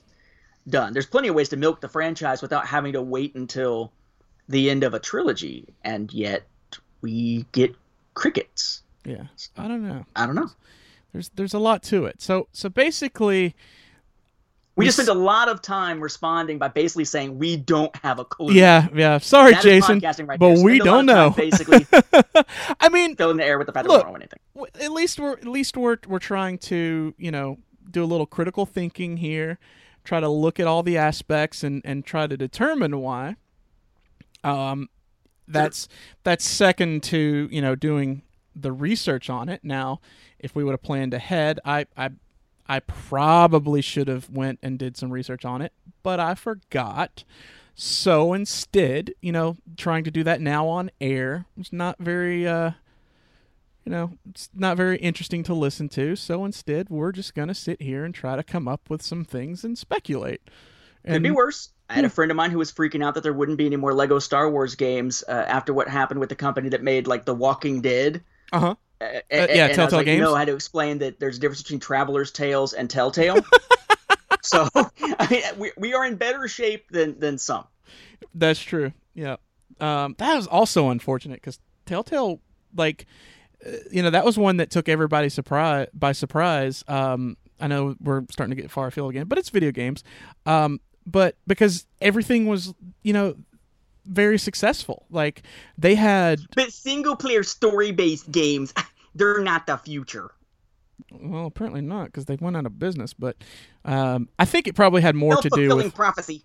[0.67, 0.93] done.
[0.93, 3.91] There's plenty of ways to milk the franchise without having to wait until
[4.47, 6.43] the end of a trilogy, and yet
[7.01, 7.73] we get
[8.13, 8.81] crickets.
[9.05, 9.23] yeah
[9.57, 10.49] i don't know I don't know.
[11.13, 12.21] There's there's a lot to it.
[12.21, 13.55] So so basically,
[14.75, 18.19] We, We just spent a lot of time responding by basically saying we don't have
[18.19, 18.53] a clue.
[18.53, 19.17] yeah, yeah.
[19.17, 21.31] Sorry, That Jason, podcasting right but we don't know.
[21.31, 21.87] basically
[22.79, 24.83] I mean, filling the air with the fact that Look, we don't know anything.
[24.85, 27.57] at least we're at least we're we're trying to you know
[27.91, 29.57] do a little critical thinking here,
[30.03, 33.35] try to look at all the aspects and and try to determine why.
[34.43, 34.89] Um,
[35.47, 35.87] that's
[36.23, 38.21] that's second to you know doing
[38.55, 39.63] the research on it.
[39.63, 39.99] Now,
[40.37, 42.11] if we would have planned ahead, I I
[42.67, 47.23] I probably should have went and did some research on it, but I forgot.
[47.75, 52.71] So instead, you know, trying to do that now on air was not very uh
[53.85, 56.15] you know, it's not very interesting to listen to.
[56.15, 59.25] So instead, we're just going to sit here and try to come up with some
[59.25, 60.41] things and speculate.
[61.05, 61.71] Could be worse.
[61.89, 63.77] I had a friend of mine who was freaking out that there wouldn't be any
[63.77, 67.25] more Lego Star Wars games uh, after what happened with the company that made like
[67.25, 68.23] The Walking Dead.
[68.51, 68.75] Uh-huh.
[69.01, 70.21] Uh, yeah, and Telltale like, Games?
[70.21, 73.39] No, I had to explain that there's a difference between Traveler's Tales and Telltale.
[74.41, 77.65] so I mean, we, we are in better shape than than some.
[78.35, 78.91] That's true.
[79.13, 79.37] Yeah.
[79.79, 82.41] Um, that was also unfortunate because Telltale,
[82.75, 83.05] like,
[83.91, 86.83] you know, that was one that took everybody surprise by surprise.
[86.87, 90.03] Um, I know we're starting to get far afield again, but it's video games.
[90.45, 92.73] Um, but because everything was,
[93.03, 93.35] you know,
[94.05, 95.05] very successful.
[95.09, 95.43] Like
[95.77, 98.73] they had, But single player story based games,
[99.15, 100.31] they're not the future.
[101.11, 103.13] well, apparently not because they went out of business.
[103.13, 103.37] But
[103.85, 105.95] um, I think it probably had more to do fulfilling with.
[105.95, 106.43] prophecy.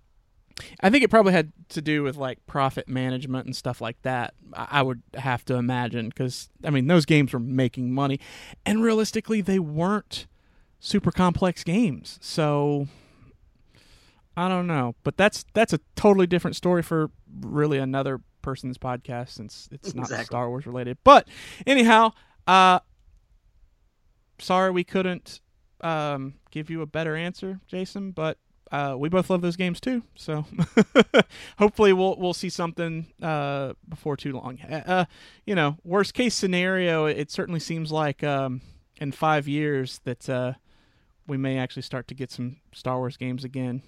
[0.81, 4.35] I think it probably had to do with like profit management and stuff like that.
[4.52, 8.20] I would have to imagine because I mean those games were making money,
[8.64, 10.26] and realistically they weren't
[10.78, 12.18] super complex games.
[12.20, 12.86] So
[14.36, 17.10] I don't know, but that's that's a totally different story for
[17.40, 20.26] really another person's podcast since it's not Exactly.
[20.26, 20.98] Star Wars related.
[21.02, 21.26] But
[21.66, 22.12] anyhow,
[22.47, 22.81] uh,
[24.39, 25.40] sorry we couldn't
[25.81, 28.39] um, give you a better answer, Jason, but
[28.75, 30.03] uh, we both love those games too.
[30.17, 30.45] So
[31.59, 34.61] hopefully we'll we'll see something uh, before too long.
[34.61, 35.05] Uh,
[35.47, 38.63] you know, worst case scenario, it certainly seems like um,
[38.97, 40.55] in five years that uh,
[41.29, 43.83] we may actually start to get some Star Wars games again.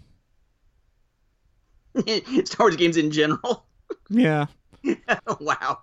[2.44, 3.64] Star Wars games in general.
[4.08, 4.46] Yeah.
[5.40, 5.80] wow.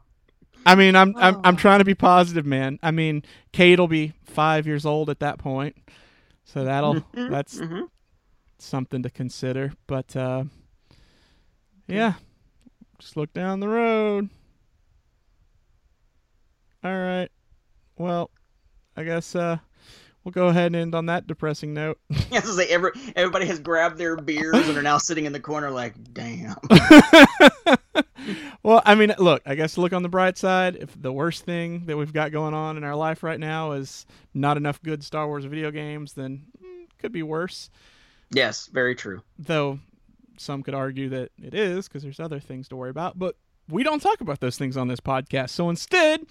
[0.65, 2.77] I mean, I'm I'm I'm trying to be positive, man.
[2.83, 3.23] I mean,
[3.53, 5.75] Kate will be five years old at that point,
[6.43, 7.87] so that'll that's mhm.
[8.63, 9.73] Something to consider.
[9.87, 10.45] But uh,
[11.87, 12.13] yeah,
[12.99, 14.29] just look down the road.
[16.83, 17.29] All right.
[17.97, 18.29] Well,
[18.97, 19.57] I guess uh,
[20.23, 21.99] we'll go ahead and end on that depressing note.
[22.31, 25.39] Yeah, so say every, everybody has grabbed their beers and are now sitting in the
[25.39, 26.55] corner like, damn.
[28.63, 30.75] well, I mean, look, I guess look on the bright side.
[30.75, 34.07] If the worst thing that we've got going on in our life right now is
[34.33, 37.69] not enough good Star Wars video games, then mm, could be worse.
[38.33, 39.21] Yes, very true.
[39.37, 39.79] Though
[40.37, 43.17] some could argue that it is because there's other things to worry about.
[43.17, 43.35] But
[43.69, 45.49] we don't talk about those things on this podcast.
[45.49, 46.25] So instead,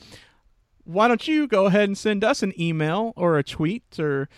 [0.85, 4.29] why don't you go ahead and send us an email or a tweet or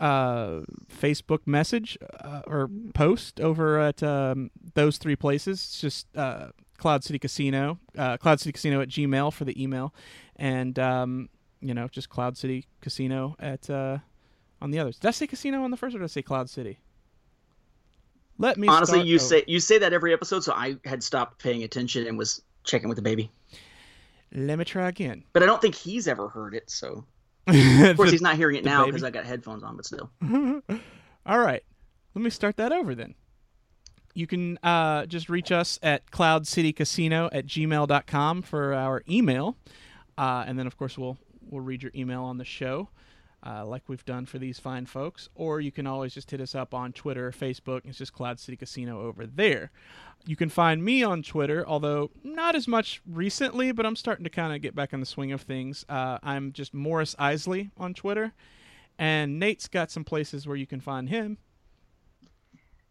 [0.00, 0.62] uh,
[0.92, 5.60] Facebook message uh, or post over at um, those three places.
[5.60, 6.48] It's just uh,
[6.78, 9.94] Cloud City Casino, uh, Cloud City Casino at Gmail for the email,
[10.36, 11.28] and um,
[11.60, 13.98] you know just Cloud City Casino at uh,
[14.60, 14.98] on the others.
[14.98, 16.78] Did I say casino on the first, or did I say Cloud City?
[18.42, 19.24] Let me Honestly, you over.
[19.24, 22.88] say you say that every episode, so I had stopped paying attention and was checking
[22.88, 23.30] with the baby.
[24.34, 25.22] Let me try again.
[25.32, 27.04] But I don't think he's ever heard it, so
[27.46, 27.54] of
[27.96, 29.76] course The- he's not hearing it now because I got headphones on.
[29.76, 30.10] But still,
[31.24, 31.62] All right.
[32.14, 33.14] Let me start that over then.
[34.14, 39.56] You can uh, just reach us at cloudcitycasino at gmail.com for our email.
[40.18, 41.16] Uh, and then, of course, we'll,
[41.48, 42.90] we'll read your email on the show,
[43.44, 45.28] uh, like we've done for these fine folks.
[45.34, 47.82] Or you can always just hit us up on Twitter or Facebook.
[47.84, 49.70] It's just Cloud City Casino over there.
[50.24, 54.30] You can find me on Twitter, although not as much recently, but I'm starting to
[54.30, 55.84] kind of get back in the swing of things.
[55.88, 58.32] Uh, I'm just Morris Isley on Twitter.
[58.98, 61.38] And Nate's got some places where you can find him.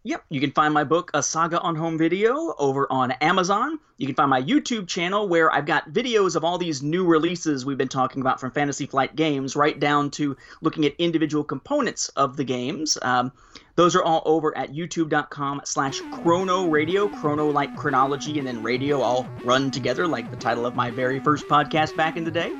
[0.03, 3.77] Yep, you can find my book, A Saga on Home Video, over on Amazon.
[3.97, 7.67] You can find my YouTube channel where I've got videos of all these new releases
[7.67, 12.09] we've been talking about from Fantasy Flight Games, right down to looking at individual components
[12.09, 12.97] of the games.
[13.03, 13.31] Um,
[13.75, 19.01] those are all over at youtube.com slash chrono radio, chrono like chronology, and then radio
[19.01, 22.51] all run together like the title of my very first podcast back in the day.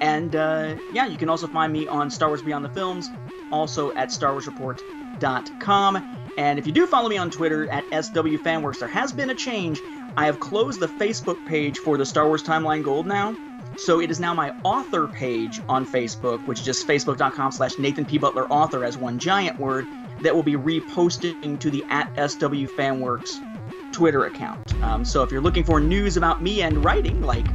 [0.00, 3.10] And uh, yeah, you can also find me on Star Wars Beyond the Films,
[3.50, 6.23] also at StarWarsReport.com.
[6.36, 9.80] And if you do follow me on Twitter at SWFanWorks, there has been a change.
[10.16, 13.36] I have closed the Facebook page for the Star Wars Timeline Gold now.
[13.76, 18.04] So it is now my author page on Facebook, which is just facebook.com slash Nathan
[18.04, 18.18] P.
[18.18, 19.86] Butler author as one giant word,
[20.20, 24.74] that will be reposting to the at SWFanWorks Twitter account.
[24.82, 27.46] Um, so if you're looking for news about me and writing, like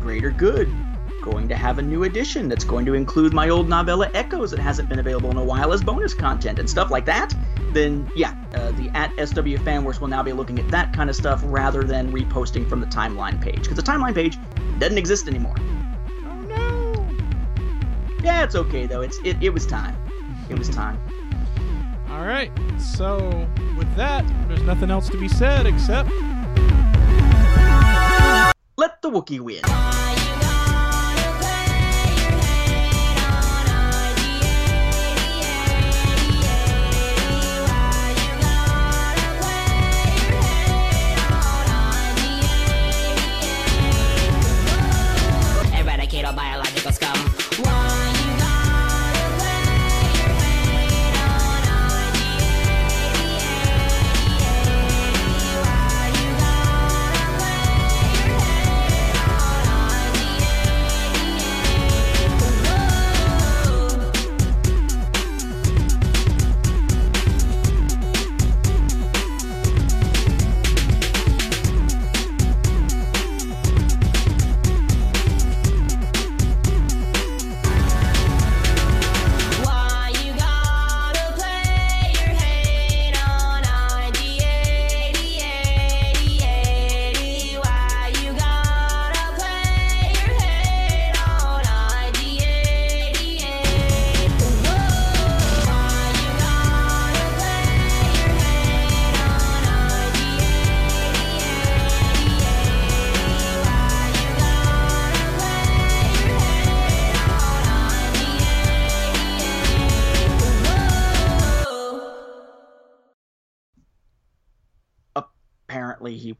[0.00, 0.72] Greater Good,
[1.20, 4.60] going to have a new edition that's going to include my old novella Echoes that
[4.60, 7.34] hasn't been available in a while as bonus content and stuff like that,
[7.72, 11.16] then yeah, uh, the at SW Fanworks will now be looking at that kind of
[11.16, 14.36] stuff rather than reposting from the timeline page because the timeline page
[14.78, 15.54] doesn't exist anymore.
[15.58, 17.08] Oh no!
[18.22, 19.02] Yeah, it's okay though.
[19.02, 19.96] It's it, it was time.
[20.48, 21.00] It was time.
[22.10, 22.50] All right.
[22.78, 26.10] So with that, there's nothing else to be said except
[28.76, 30.09] Let the Wookiee win.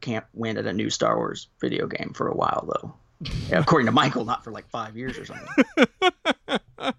[0.01, 2.93] Can't win at a new Star Wars video game for a while though.
[3.49, 5.47] Yeah, according to Michael, not for like five years or something.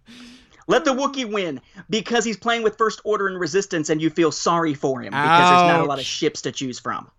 [0.69, 1.61] Let the Wookiee win
[1.91, 5.51] because he's playing with First Order and Resistance, and you feel sorry for him because
[5.51, 7.11] there's not a lot of ships to choose from.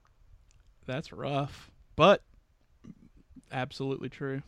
[0.85, 2.21] That's rough, but
[3.51, 4.41] absolutely true.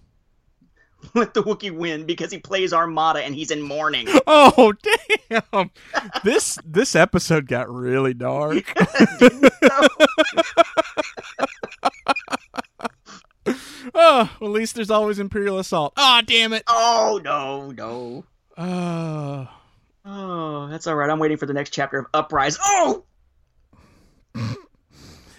[1.14, 4.08] Let the Wookiee win because he plays Armada and he's in mourning.
[4.28, 4.74] Oh
[5.30, 5.72] damn!
[6.24, 8.74] this this episode got really dark.
[13.48, 13.54] oh,
[13.94, 15.94] well, at least there's always Imperial Assault.
[15.98, 16.64] Ah, damn it!
[16.68, 18.26] oh no, no.
[18.58, 19.48] Oh,
[20.08, 21.10] Oh, that's all right.
[21.10, 22.58] I'm waiting for the next chapter of Uprise.
[22.64, 23.04] Oh,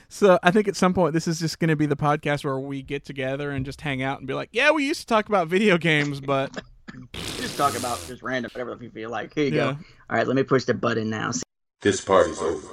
[0.08, 2.58] so I think at some point this is just going to be the podcast where
[2.58, 5.28] we get together and just hang out and be like, "Yeah, we used to talk
[5.28, 6.56] about video games, but
[7.12, 9.34] just talk about just random whatever you feel like.
[9.34, 9.72] Here you Yeah.
[9.72, 9.78] go.
[10.10, 11.30] All right, let me push the button now.
[11.80, 12.66] This party's over.